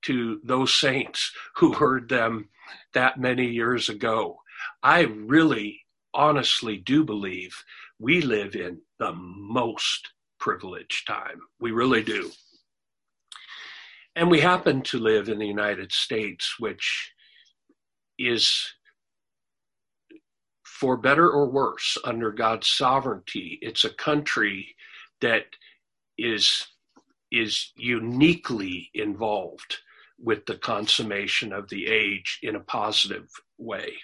to 0.00 0.40
those 0.42 0.74
saints 0.74 1.32
who 1.56 1.74
heard 1.74 2.08
them 2.08 2.48
that 2.94 3.20
many 3.20 3.46
years 3.46 3.90
ago. 3.90 4.38
I 4.82 5.02
really 5.02 5.82
honestly 6.14 6.78
do 6.78 7.04
believe 7.04 7.62
we 7.98 8.22
live 8.22 8.54
in 8.54 8.80
the 8.98 9.12
most 9.12 10.08
privileged 10.40 11.06
time. 11.06 11.40
We 11.60 11.72
really 11.72 12.02
do. 12.02 12.30
And 14.16 14.30
we 14.30 14.40
happen 14.40 14.80
to 14.84 14.98
live 14.98 15.28
in 15.28 15.38
the 15.38 15.46
United 15.46 15.92
States, 15.92 16.58
which 16.58 17.12
is, 18.18 18.66
for 20.64 20.96
better 20.96 21.30
or 21.30 21.50
worse, 21.50 21.98
under 22.02 22.32
God's 22.32 22.68
sovereignty. 22.68 23.58
It's 23.60 23.84
a 23.84 23.90
country 23.90 24.74
that 25.20 25.44
is 26.16 26.66
is 27.32 27.72
uniquely 27.76 28.90
involved 28.94 29.78
with 30.18 30.44
the 30.46 30.56
consummation 30.56 31.52
of 31.52 31.68
the 31.68 31.86
age 31.86 32.38
in 32.42 32.54
a 32.54 32.60
positive 32.60 33.28
way. 33.58 33.94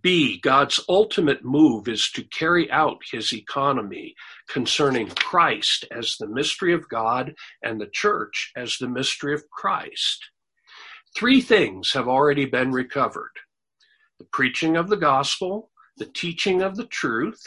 B, 0.00 0.40
God's 0.40 0.80
ultimate 0.88 1.44
move 1.44 1.86
is 1.86 2.10
to 2.12 2.22
carry 2.24 2.70
out 2.70 3.02
his 3.10 3.34
economy 3.34 4.14
concerning 4.48 5.08
Christ 5.08 5.84
as 5.90 6.16
the 6.16 6.28
mystery 6.28 6.72
of 6.72 6.88
God 6.88 7.34
and 7.62 7.78
the 7.78 7.90
church 7.92 8.52
as 8.56 8.78
the 8.78 8.88
mystery 8.88 9.34
of 9.34 9.50
Christ. 9.50 10.30
Three 11.14 11.42
things 11.42 11.92
have 11.92 12.08
already 12.08 12.46
been 12.46 12.72
recovered 12.72 13.32
the 14.18 14.24
preaching 14.32 14.76
of 14.76 14.88
the 14.88 14.96
gospel, 14.96 15.70
the 15.96 16.06
teaching 16.06 16.62
of 16.62 16.76
the 16.76 16.86
truth, 16.86 17.42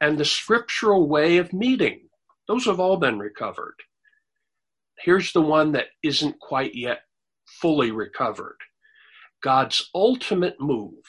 and 0.00 0.16
the 0.16 0.24
scriptural 0.24 1.08
way 1.08 1.36
of 1.38 1.52
meeting. 1.52 2.08
Those 2.46 2.64
have 2.64 2.78
all 2.80 2.96
been 2.96 3.18
recovered 3.18 3.74
here's 5.04 5.32
the 5.32 5.42
one 5.42 5.72
that 5.72 5.86
isn't 6.02 6.38
quite 6.40 6.74
yet 6.74 7.00
fully 7.46 7.90
recovered. 7.90 8.58
God's 9.42 9.90
ultimate 9.94 10.60
move 10.60 11.04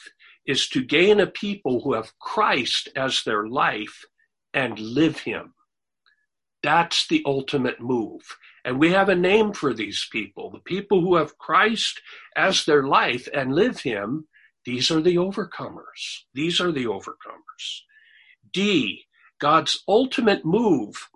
is 0.46 0.68
to 0.68 0.82
gain 0.82 1.20
a 1.20 1.26
people 1.26 1.82
who 1.82 1.94
have 1.94 2.18
Christ 2.18 2.88
as 2.96 3.22
their 3.22 3.46
life 3.46 4.04
and 4.54 4.78
live 4.78 5.20
Him. 5.20 5.54
That's 6.62 7.06
the 7.08 7.22
ultimate 7.26 7.80
move. 7.80 8.22
And 8.64 8.78
we 8.78 8.92
have 8.92 9.08
a 9.08 9.14
name 9.14 9.52
for 9.52 9.74
these 9.74 10.06
people. 10.10 10.50
The 10.50 10.60
people 10.60 11.00
who 11.00 11.16
have 11.16 11.38
Christ 11.38 12.00
as 12.36 12.64
their 12.64 12.84
life 12.84 13.28
and 13.34 13.54
live 13.54 13.80
Him, 13.80 14.28
these 14.64 14.90
are 14.90 15.00
the 15.00 15.16
overcomers. 15.16 16.22
These 16.34 16.60
are 16.60 16.72
the 16.72 16.84
overcomers. 16.84 17.82
D, 18.52 19.04
God's 19.40 19.82
ultimate 19.88 20.44
move 20.44 21.08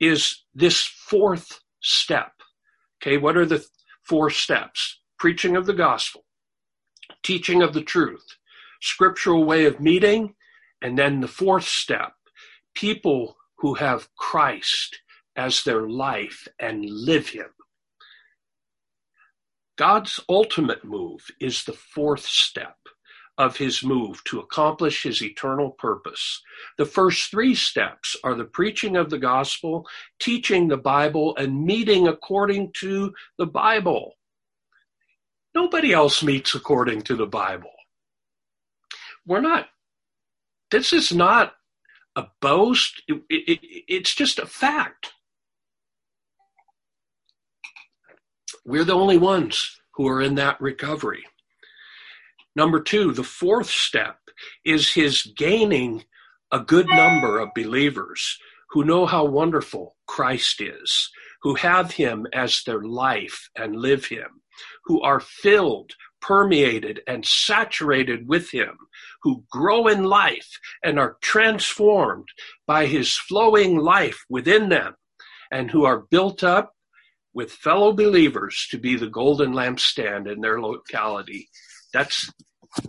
is 0.00 0.44
this 0.54 0.80
fourth 0.82 1.60
step. 1.84 2.32
Okay, 3.02 3.18
what 3.18 3.36
are 3.36 3.46
the 3.46 3.64
four 4.02 4.30
steps? 4.30 5.00
Preaching 5.18 5.56
of 5.56 5.66
the 5.66 5.74
gospel, 5.74 6.24
teaching 7.22 7.62
of 7.62 7.72
the 7.72 7.82
truth, 7.82 8.26
scriptural 8.82 9.44
way 9.44 9.64
of 9.64 9.80
meeting, 9.80 10.34
and 10.82 10.98
then 10.98 11.20
the 11.20 11.28
fourth 11.28 11.64
step, 11.64 12.12
people 12.74 13.36
who 13.58 13.74
have 13.74 14.08
Christ 14.16 14.98
as 15.36 15.62
their 15.62 15.88
life 15.88 16.46
and 16.58 16.84
live 16.84 17.28
Him. 17.28 17.46
God's 19.76 20.20
ultimate 20.28 20.84
move 20.84 21.26
is 21.40 21.64
the 21.64 21.72
fourth 21.72 22.26
step 22.26 22.76
of 23.38 23.56
his 23.56 23.82
move 23.82 24.22
to 24.24 24.40
accomplish 24.40 25.02
his 25.02 25.22
eternal 25.22 25.72
purpose. 25.72 26.40
The 26.78 26.84
first 26.86 27.30
three 27.30 27.54
steps 27.54 28.16
are 28.22 28.34
the 28.34 28.44
preaching 28.44 28.96
of 28.96 29.10
the 29.10 29.18
gospel, 29.18 29.86
teaching 30.20 30.68
the 30.68 30.76
Bible, 30.76 31.36
and 31.36 31.64
meeting 31.64 32.06
according 32.06 32.72
to 32.80 33.12
the 33.38 33.46
Bible. 33.46 34.14
Nobody 35.54 35.92
else 35.92 36.22
meets 36.22 36.54
according 36.54 37.02
to 37.02 37.16
the 37.16 37.26
Bible. 37.26 37.70
We're 39.26 39.40
not, 39.40 39.68
this 40.70 40.92
is 40.92 41.12
not 41.12 41.54
a 42.16 42.26
boast, 42.40 43.02
it, 43.08 43.22
it, 43.28 43.60
it's 43.88 44.14
just 44.14 44.38
a 44.38 44.46
fact. 44.46 45.12
We're 48.64 48.84
the 48.84 48.94
only 48.94 49.18
ones 49.18 49.80
who 49.94 50.08
are 50.08 50.22
in 50.22 50.36
that 50.36 50.60
recovery. 50.60 51.24
Number 52.56 52.80
two, 52.80 53.12
the 53.12 53.24
fourth 53.24 53.68
step 53.68 54.18
is 54.64 54.92
his 54.92 55.22
gaining 55.36 56.04
a 56.52 56.60
good 56.60 56.86
number 56.86 57.40
of 57.40 57.54
believers 57.54 58.38
who 58.70 58.84
know 58.84 59.06
how 59.06 59.24
wonderful 59.24 59.96
Christ 60.06 60.60
is, 60.60 61.10
who 61.42 61.56
have 61.56 61.90
him 61.90 62.26
as 62.32 62.62
their 62.62 62.82
life 62.82 63.48
and 63.56 63.76
live 63.76 64.06
him, 64.06 64.42
who 64.84 65.02
are 65.02 65.18
filled, 65.18 65.92
permeated, 66.20 67.00
and 67.08 67.26
saturated 67.26 68.28
with 68.28 68.50
him, 68.50 68.78
who 69.22 69.44
grow 69.50 69.88
in 69.88 70.04
life 70.04 70.58
and 70.84 70.98
are 70.98 71.16
transformed 71.22 72.28
by 72.68 72.86
his 72.86 73.16
flowing 73.16 73.78
life 73.78 74.24
within 74.28 74.68
them, 74.68 74.94
and 75.50 75.72
who 75.72 75.84
are 75.84 76.06
built 76.10 76.44
up 76.44 76.72
with 77.32 77.50
fellow 77.50 77.92
believers 77.92 78.68
to 78.70 78.78
be 78.78 78.94
the 78.94 79.08
golden 79.08 79.52
lampstand 79.52 80.30
in 80.32 80.40
their 80.40 80.60
locality 80.60 81.48
that's 81.94 82.30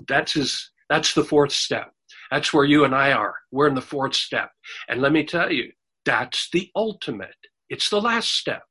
that's 0.08 0.34
his 0.34 0.72
that's 0.90 1.14
the 1.14 1.24
fourth 1.24 1.54
step. 1.54 1.92
That's 2.32 2.54
where 2.54 2.66
you 2.66 2.84
and 2.84 2.94
I 2.94 3.14
are. 3.14 3.36
We're 3.52 3.68
in 3.68 3.76
the 3.76 3.82
fourth 3.82 4.16
step. 4.16 4.52
And 4.90 5.02
let 5.02 5.12
me 5.12 5.24
tell 5.24 5.52
you, 5.52 5.72
that's 6.04 6.50
the 6.52 6.70
ultimate. 6.76 7.36
It's 7.70 7.90
the 7.90 8.02
last 8.02 8.34
step. 8.34 8.64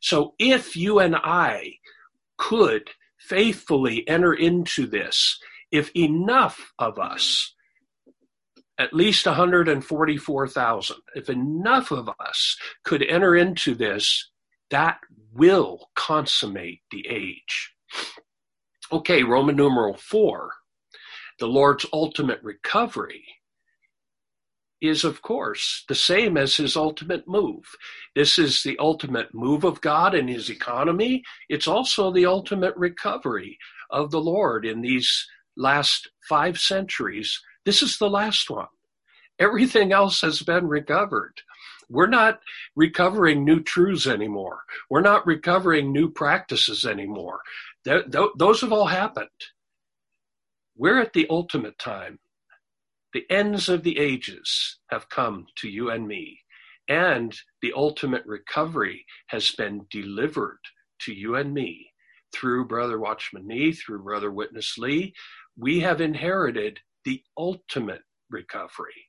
So 0.00 0.34
if 0.38 0.76
you 0.76 0.98
and 0.98 1.16
I 1.16 1.74
could 2.38 2.90
faithfully 3.18 4.06
enter 4.08 4.32
into 4.32 4.86
this, 4.86 5.38
if 5.72 5.90
enough 5.96 6.72
of 6.78 6.98
us, 6.98 7.54
at 8.78 8.92
least 8.92 9.26
144,000, 9.26 10.96
if 11.14 11.30
enough 11.30 11.90
of 11.90 12.10
us 12.20 12.56
could 12.84 13.02
enter 13.02 13.34
into 13.34 13.74
this, 13.74 14.30
that 14.70 14.98
will 15.32 15.88
consummate 15.94 16.80
the 16.90 17.06
age. 17.08 17.72
Okay, 18.92 19.22
Roman 19.22 19.56
numeral 19.56 19.96
four, 19.96 20.52
the 21.38 21.46
Lord's 21.46 21.86
ultimate 21.92 22.40
recovery 22.42 23.24
is, 24.80 25.04
of 25.04 25.22
course, 25.22 25.84
the 25.88 25.94
same 25.94 26.36
as 26.36 26.56
his 26.56 26.76
ultimate 26.76 27.26
move. 27.26 27.64
This 28.14 28.38
is 28.38 28.62
the 28.62 28.78
ultimate 28.78 29.34
move 29.34 29.64
of 29.64 29.80
God 29.80 30.14
in 30.14 30.28
his 30.28 30.50
economy. 30.50 31.24
It's 31.48 31.66
also 31.66 32.12
the 32.12 32.26
ultimate 32.26 32.76
recovery 32.76 33.58
of 33.90 34.10
the 34.10 34.20
Lord 34.20 34.64
in 34.64 34.82
these 34.82 35.26
last 35.56 36.10
five 36.28 36.58
centuries. 36.58 37.40
This 37.64 37.82
is 37.82 37.98
the 37.98 38.10
last 38.10 38.50
one. 38.50 38.68
Everything 39.38 39.92
else 39.92 40.20
has 40.20 40.42
been 40.42 40.68
recovered. 40.68 41.40
We're 41.88 42.06
not 42.06 42.40
recovering 42.74 43.44
new 43.44 43.62
truths 43.62 44.06
anymore. 44.06 44.60
We're 44.90 45.00
not 45.02 45.26
recovering 45.26 45.92
new 45.92 46.10
practices 46.10 46.84
anymore. 46.84 47.40
Th- 47.86 48.10
th- 48.10 48.30
those 48.36 48.60
have 48.62 48.72
all 48.72 48.86
happened. 48.86 49.28
We're 50.76 51.00
at 51.00 51.12
the 51.12 51.26
ultimate 51.30 51.78
time 51.78 52.18
the 53.12 53.24
ends 53.30 53.68
of 53.68 53.82
the 53.82 53.96
ages 53.98 54.78
have 54.90 55.08
come 55.08 55.46
to 55.56 55.68
you 55.68 55.90
and 55.90 56.06
me, 56.06 56.40
and 56.88 57.34
the 57.62 57.72
ultimate 57.74 58.26
recovery 58.26 59.06
has 59.28 59.52
been 59.52 59.86
delivered 59.90 60.58
to 61.02 61.14
you 61.14 61.36
and 61.36 61.54
me 61.54 61.92
through 62.34 62.66
Brother 62.66 62.98
Watchman 62.98 63.46
Nee, 63.46 63.72
through 63.72 64.02
Brother 64.02 64.32
Witness 64.32 64.76
Lee. 64.76 65.14
We 65.56 65.80
have 65.80 66.00
inherited 66.00 66.80
the 67.04 67.22
ultimate 67.38 68.02
recovery. 68.28 69.06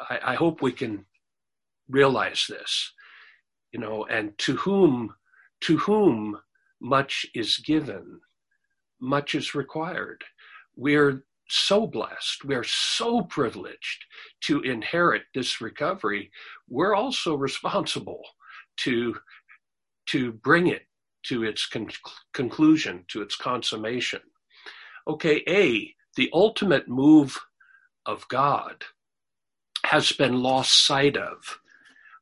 I, 0.00 0.18
I 0.32 0.34
hope 0.34 0.62
we 0.62 0.72
can 0.72 1.04
realize 1.88 2.46
this, 2.48 2.92
you 3.70 3.78
know, 3.78 4.06
and 4.06 4.36
to 4.38 4.56
whom, 4.56 5.14
to 5.60 5.76
whom 5.76 6.40
much 6.80 7.26
is 7.34 7.58
given, 7.58 8.20
much 9.00 9.34
is 9.34 9.54
required. 9.54 10.22
We're 10.76 11.24
so 11.48 11.86
blessed, 11.86 12.44
we 12.44 12.54
are 12.54 12.64
so 12.64 13.22
privileged 13.22 14.04
to 14.42 14.60
inherit 14.60 15.22
this 15.34 15.60
recovery. 15.60 16.30
We're 16.68 16.94
also 16.94 17.34
responsible 17.34 18.22
to, 18.78 19.16
to 20.06 20.32
bring 20.32 20.68
it 20.68 20.82
to 21.24 21.44
its 21.44 21.66
con- 21.66 21.88
conclusion, 22.32 23.04
to 23.08 23.20
its 23.20 23.36
consummation. 23.36 24.20
Okay, 25.08 25.42
A, 25.48 25.94
the 26.16 26.30
ultimate 26.32 26.88
move 26.88 27.38
of 28.06 28.26
God 28.28 28.84
has 29.84 30.12
been 30.12 30.42
lost 30.42 30.86
sight 30.86 31.16
of, 31.16 31.58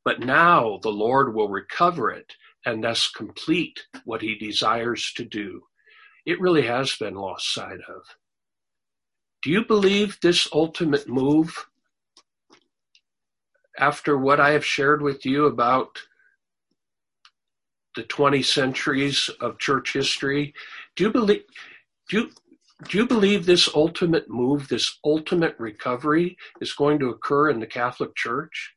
but 0.04 0.20
now 0.20 0.78
the 0.82 0.90
Lord 0.90 1.34
will 1.34 1.48
recover 1.48 2.10
it 2.10 2.32
and 2.68 2.84
thus 2.84 3.08
complete 3.08 3.86
what 4.04 4.20
he 4.20 4.34
desires 4.34 5.10
to 5.16 5.24
do. 5.24 5.62
It 6.26 6.38
really 6.38 6.66
has 6.66 6.94
been 6.94 7.14
lost 7.14 7.54
sight 7.54 7.80
of. 7.88 8.02
Do 9.42 9.50
you 9.50 9.64
believe 9.64 10.18
this 10.20 10.46
ultimate 10.52 11.08
move, 11.08 11.66
after 13.78 14.18
what 14.18 14.38
I 14.38 14.50
have 14.50 14.66
shared 14.66 15.00
with 15.00 15.24
you 15.24 15.46
about 15.46 15.98
the 17.96 18.02
20 18.02 18.42
centuries 18.42 19.30
of 19.40 19.58
church 19.58 19.94
history, 19.94 20.52
do 20.94 21.04
you 21.04 21.10
believe, 21.10 21.44
do 22.10 22.18
you, 22.18 22.30
do 22.86 22.98
you 22.98 23.06
believe 23.06 23.46
this 23.46 23.66
ultimate 23.74 24.28
move, 24.28 24.68
this 24.68 24.98
ultimate 25.06 25.56
recovery 25.58 26.36
is 26.60 26.74
going 26.74 26.98
to 26.98 27.08
occur 27.08 27.48
in 27.48 27.60
the 27.60 27.66
Catholic 27.66 28.14
Church? 28.14 28.74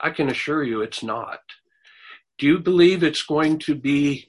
I 0.00 0.08
can 0.08 0.30
assure 0.30 0.64
you 0.64 0.80
it's 0.80 1.02
not. 1.02 1.40
Do 2.40 2.46
you 2.46 2.58
believe 2.58 3.02
it's 3.02 3.22
going 3.22 3.58
to 3.60 3.74
be 3.74 4.26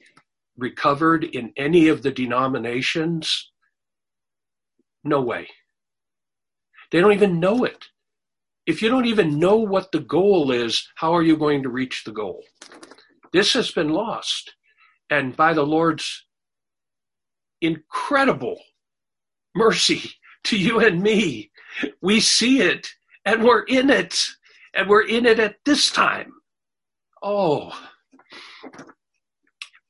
recovered 0.58 1.24
in 1.24 1.50
any 1.56 1.88
of 1.88 2.02
the 2.02 2.10
denominations? 2.10 3.50
No 5.02 5.22
way. 5.22 5.48
They 6.90 7.00
don't 7.00 7.14
even 7.14 7.40
know 7.40 7.64
it. 7.64 7.86
If 8.66 8.82
you 8.82 8.90
don't 8.90 9.06
even 9.06 9.38
know 9.38 9.56
what 9.56 9.92
the 9.92 10.00
goal 10.00 10.52
is, 10.52 10.86
how 10.96 11.16
are 11.16 11.22
you 11.22 11.38
going 11.38 11.62
to 11.62 11.70
reach 11.70 12.04
the 12.04 12.12
goal? 12.12 12.44
This 13.32 13.54
has 13.54 13.70
been 13.70 13.88
lost. 13.88 14.56
And 15.08 15.34
by 15.34 15.54
the 15.54 15.64
Lord's 15.64 16.26
incredible 17.62 18.60
mercy 19.54 20.16
to 20.44 20.58
you 20.58 20.80
and 20.80 21.02
me, 21.02 21.50
we 22.02 22.20
see 22.20 22.60
it 22.60 22.92
and 23.24 23.42
we're 23.42 23.62
in 23.62 23.88
it. 23.88 24.22
And 24.74 24.86
we're 24.86 25.06
in 25.06 25.24
it 25.24 25.38
at 25.38 25.56
this 25.64 25.90
time. 25.90 26.34
Oh, 27.22 27.72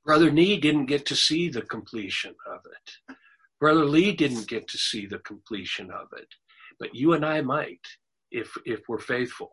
Brother 0.04 0.30
Nee 0.30 0.58
didn't 0.58 0.86
get 0.86 1.06
to 1.06 1.16
see 1.16 1.48
the 1.48 1.62
completion 1.62 2.34
of 2.46 2.60
it. 2.66 3.16
Brother 3.60 3.84
Lee 3.84 4.12
didn't 4.12 4.48
get 4.48 4.66
to 4.68 4.78
see 4.78 5.06
the 5.06 5.20
completion 5.20 5.90
of 5.92 6.08
it, 6.16 6.26
but 6.80 6.94
you 6.94 7.12
and 7.12 7.24
I 7.24 7.42
might 7.42 7.86
if 8.32 8.52
if 8.64 8.80
we're 8.88 8.98
faithful. 8.98 9.52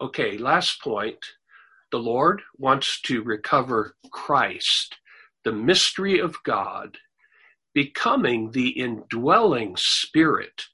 Okay, 0.00 0.36
last 0.36 0.82
point. 0.82 1.18
The 1.90 1.98
Lord 1.98 2.42
wants 2.56 3.00
to 3.02 3.22
recover 3.22 3.96
Christ, 4.10 4.96
the 5.44 5.52
mystery 5.52 6.18
of 6.18 6.42
God, 6.42 6.96
becoming 7.74 8.50
the 8.50 8.68
indwelling 8.68 9.76
spirit 9.76 10.64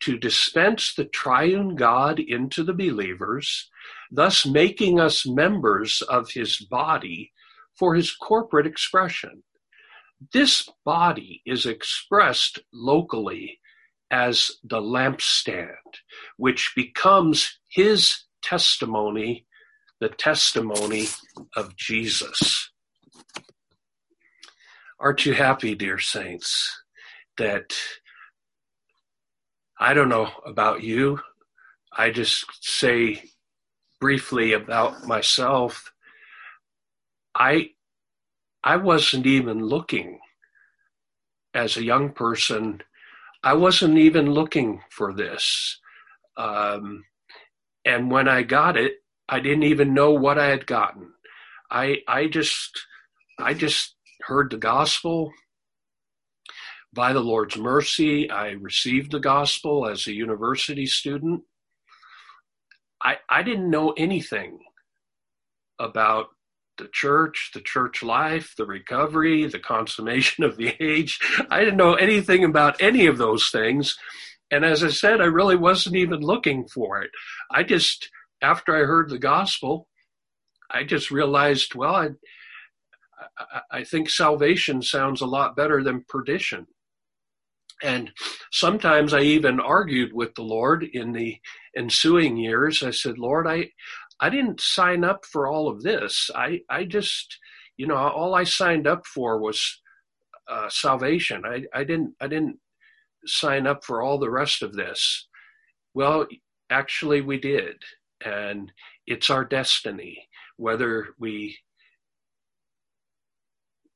to 0.00 0.18
dispense 0.18 0.94
the 0.94 1.06
triune 1.06 1.76
God 1.76 2.18
into 2.20 2.62
the 2.62 2.74
believers, 2.74 3.70
thus 4.10 4.46
making 4.46 5.00
us 5.00 5.26
members 5.26 6.02
of 6.02 6.30
his 6.30 6.58
body 6.58 7.32
for 7.78 7.94
his 7.94 8.14
corporate 8.14 8.66
expression. 8.66 9.42
This 10.32 10.68
body 10.84 11.42
is 11.44 11.66
expressed 11.66 12.58
locally 12.72 13.60
as 14.10 14.50
the 14.64 14.80
lampstand, 14.80 15.74
which 16.36 16.72
becomes 16.74 17.58
his 17.68 18.22
testimony, 18.42 19.46
the 20.00 20.08
testimony 20.08 21.06
of 21.54 21.76
Jesus. 21.76 22.70
Aren't 24.98 25.26
you 25.26 25.34
happy, 25.34 25.74
dear 25.74 25.98
saints, 25.98 26.82
that 27.36 27.76
I 29.78 29.92
don't 29.92 30.08
know 30.08 30.30
about 30.46 30.82
you. 30.82 31.20
I 31.92 32.10
just 32.10 32.46
say 32.62 33.22
briefly 34.00 34.52
about 34.52 35.06
myself. 35.06 35.92
I 37.34 37.70
I 38.64 38.76
wasn't 38.76 39.26
even 39.26 39.60
looking 39.60 40.20
as 41.54 41.76
a 41.76 41.84
young 41.84 42.12
person. 42.12 42.82
I 43.44 43.54
wasn't 43.54 43.98
even 43.98 44.32
looking 44.32 44.80
for 44.90 45.14
this. 45.14 45.78
Um, 46.36 47.04
and 47.84 48.10
when 48.10 48.28
I 48.28 48.42
got 48.42 48.76
it, 48.76 48.94
I 49.28 49.40
didn't 49.40 49.62
even 49.64 49.94
know 49.94 50.12
what 50.12 50.38
I 50.38 50.46
had 50.46 50.66
gotten. 50.66 51.12
I 51.70 51.98
I 52.08 52.26
just 52.26 52.86
I 53.38 53.54
just 53.54 53.94
heard 54.22 54.50
the 54.50 54.58
gospel 54.58 55.32
by 56.96 57.12
the 57.12 57.20
Lord's 57.20 57.58
mercy, 57.58 58.28
I 58.30 58.52
received 58.52 59.12
the 59.12 59.20
gospel 59.20 59.86
as 59.86 60.06
a 60.06 60.14
university 60.14 60.86
student. 60.86 61.42
I, 63.06 63.18
I 63.30 63.44
didn't 63.44 63.70
know 63.70 63.92
anything 63.92 64.58
about 65.78 66.26
the 66.76 66.88
church, 66.92 67.52
the 67.54 67.60
church 67.60 68.02
life, 68.02 68.54
the 68.58 68.66
recovery, 68.66 69.46
the 69.46 69.60
consummation 69.60 70.42
of 70.42 70.56
the 70.56 70.74
age. 70.80 71.20
I 71.48 71.60
didn't 71.60 71.76
know 71.76 71.94
anything 71.94 72.42
about 72.42 72.82
any 72.82 73.06
of 73.06 73.16
those 73.16 73.48
things. 73.50 73.96
And 74.50 74.64
as 74.64 74.82
I 74.82 74.88
said, 74.88 75.20
I 75.20 75.26
really 75.26 75.56
wasn't 75.56 75.96
even 75.96 76.20
looking 76.20 76.66
for 76.66 77.00
it. 77.00 77.10
I 77.50 77.62
just, 77.62 78.10
after 78.42 78.76
I 78.76 78.80
heard 78.80 79.08
the 79.08 79.18
gospel, 79.18 79.88
I 80.68 80.82
just 80.82 81.12
realized, 81.12 81.76
well, 81.76 81.94
I, 81.94 82.08
I 83.70 83.84
think 83.84 84.10
salvation 84.10 84.82
sounds 84.82 85.20
a 85.20 85.26
lot 85.26 85.56
better 85.56 85.82
than 85.82 86.04
perdition. 86.08 86.66
And 87.82 88.10
sometimes 88.52 89.12
I 89.12 89.20
even 89.20 89.60
argued 89.60 90.12
with 90.12 90.34
the 90.34 90.42
Lord 90.42 90.84
in 90.84 91.12
the 91.12 91.36
ensuing 91.76 92.36
years. 92.36 92.82
I 92.82 92.90
said, 92.90 93.18
Lord, 93.18 93.46
I, 93.46 93.70
I 94.18 94.30
didn't 94.30 94.60
sign 94.60 95.04
up 95.04 95.24
for 95.26 95.46
all 95.46 95.68
of 95.68 95.82
this. 95.82 96.30
I, 96.34 96.60
I 96.70 96.84
just, 96.84 97.38
you 97.76 97.86
know, 97.86 97.96
all 97.96 98.34
I 98.34 98.44
signed 98.44 98.86
up 98.86 99.06
for 99.06 99.38
was 99.38 99.80
uh, 100.48 100.68
salvation. 100.70 101.42
I, 101.44 101.64
I 101.74 101.84
didn't, 101.84 102.14
I 102.20 102.28
didn't 102.28 102.58
sign 103.26 103.66
up 103.66 103.84
for 103.84 104.02
all 104.02 104.18
the 104.18 104.30
rest 104.30 104.62
of 104.62 104.72
this. 104.74 105.28
Well, 105.92 106.26
actually, 106.70 107.20
we 107.20 107.38
did, 107.38 107.76
and 108.24 108.72
it's 109.06 109.28
our 109.30 109.44
destiny 109.44 110.26
whether 110.56 111.08
we 111.18 111.58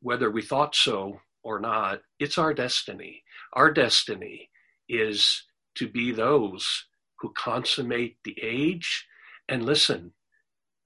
whether 0.03 0.31
we 0.31 0.43
thought 0.43 0.75
so 0.75 1.21
or 1.43 1.61
not, 1.61 2.01
it's 2.19 2.39
our 2.39 2.55
destiny. 2.55 3.23
Our 3.53 3.73
destiny 3.73 4.51
is 4.89 5.45
to 5.77 5.89
be 5.89 6.13
those 6.13 6.87
who 7.19 7.33
consummate 7.37 8.17
the 8.25 8.37
age 8.43 9.07
and 9.49 9.65
listen, 9.65 10.13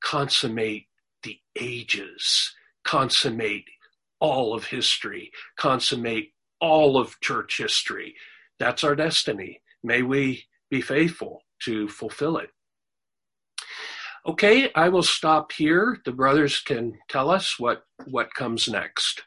consummate 0.02 0.86
the 1.22 1.38
ages, 1.58 2.54
consummate 2.84 3.66
all 4.20 4.54
of 4.54 4.64
history, 4.64 5.30
consummate 5.56 6.32
all 6.60 6.96
of 6.96 7.20
church 7.20 7.58
history. 7.58 8.14
That's 8.58 8.84
our 8.84 8.96
destiny. 8.96 9.60
May 9.82 10.02
we 10.02 10.44
be 10.70 10.80
faithful 10.80 11.42
to 11.64 11.88
fulfill 11.88 12.38
it. 12.38 12.50
Okay, 14.26 14.70
I 14.74 14.88
will 14.88 15.02
stop 15.02 15.52
here. 15.52 15.98
The 16.06 16.12
brothers 16.12 16.60
can 16.60 16.98
tell 17.10 17.30
us 17.30 17.58
what, 17.58 17.84
what 18.06 18.32
comes 18.34 18.68
next. 18.68 19.22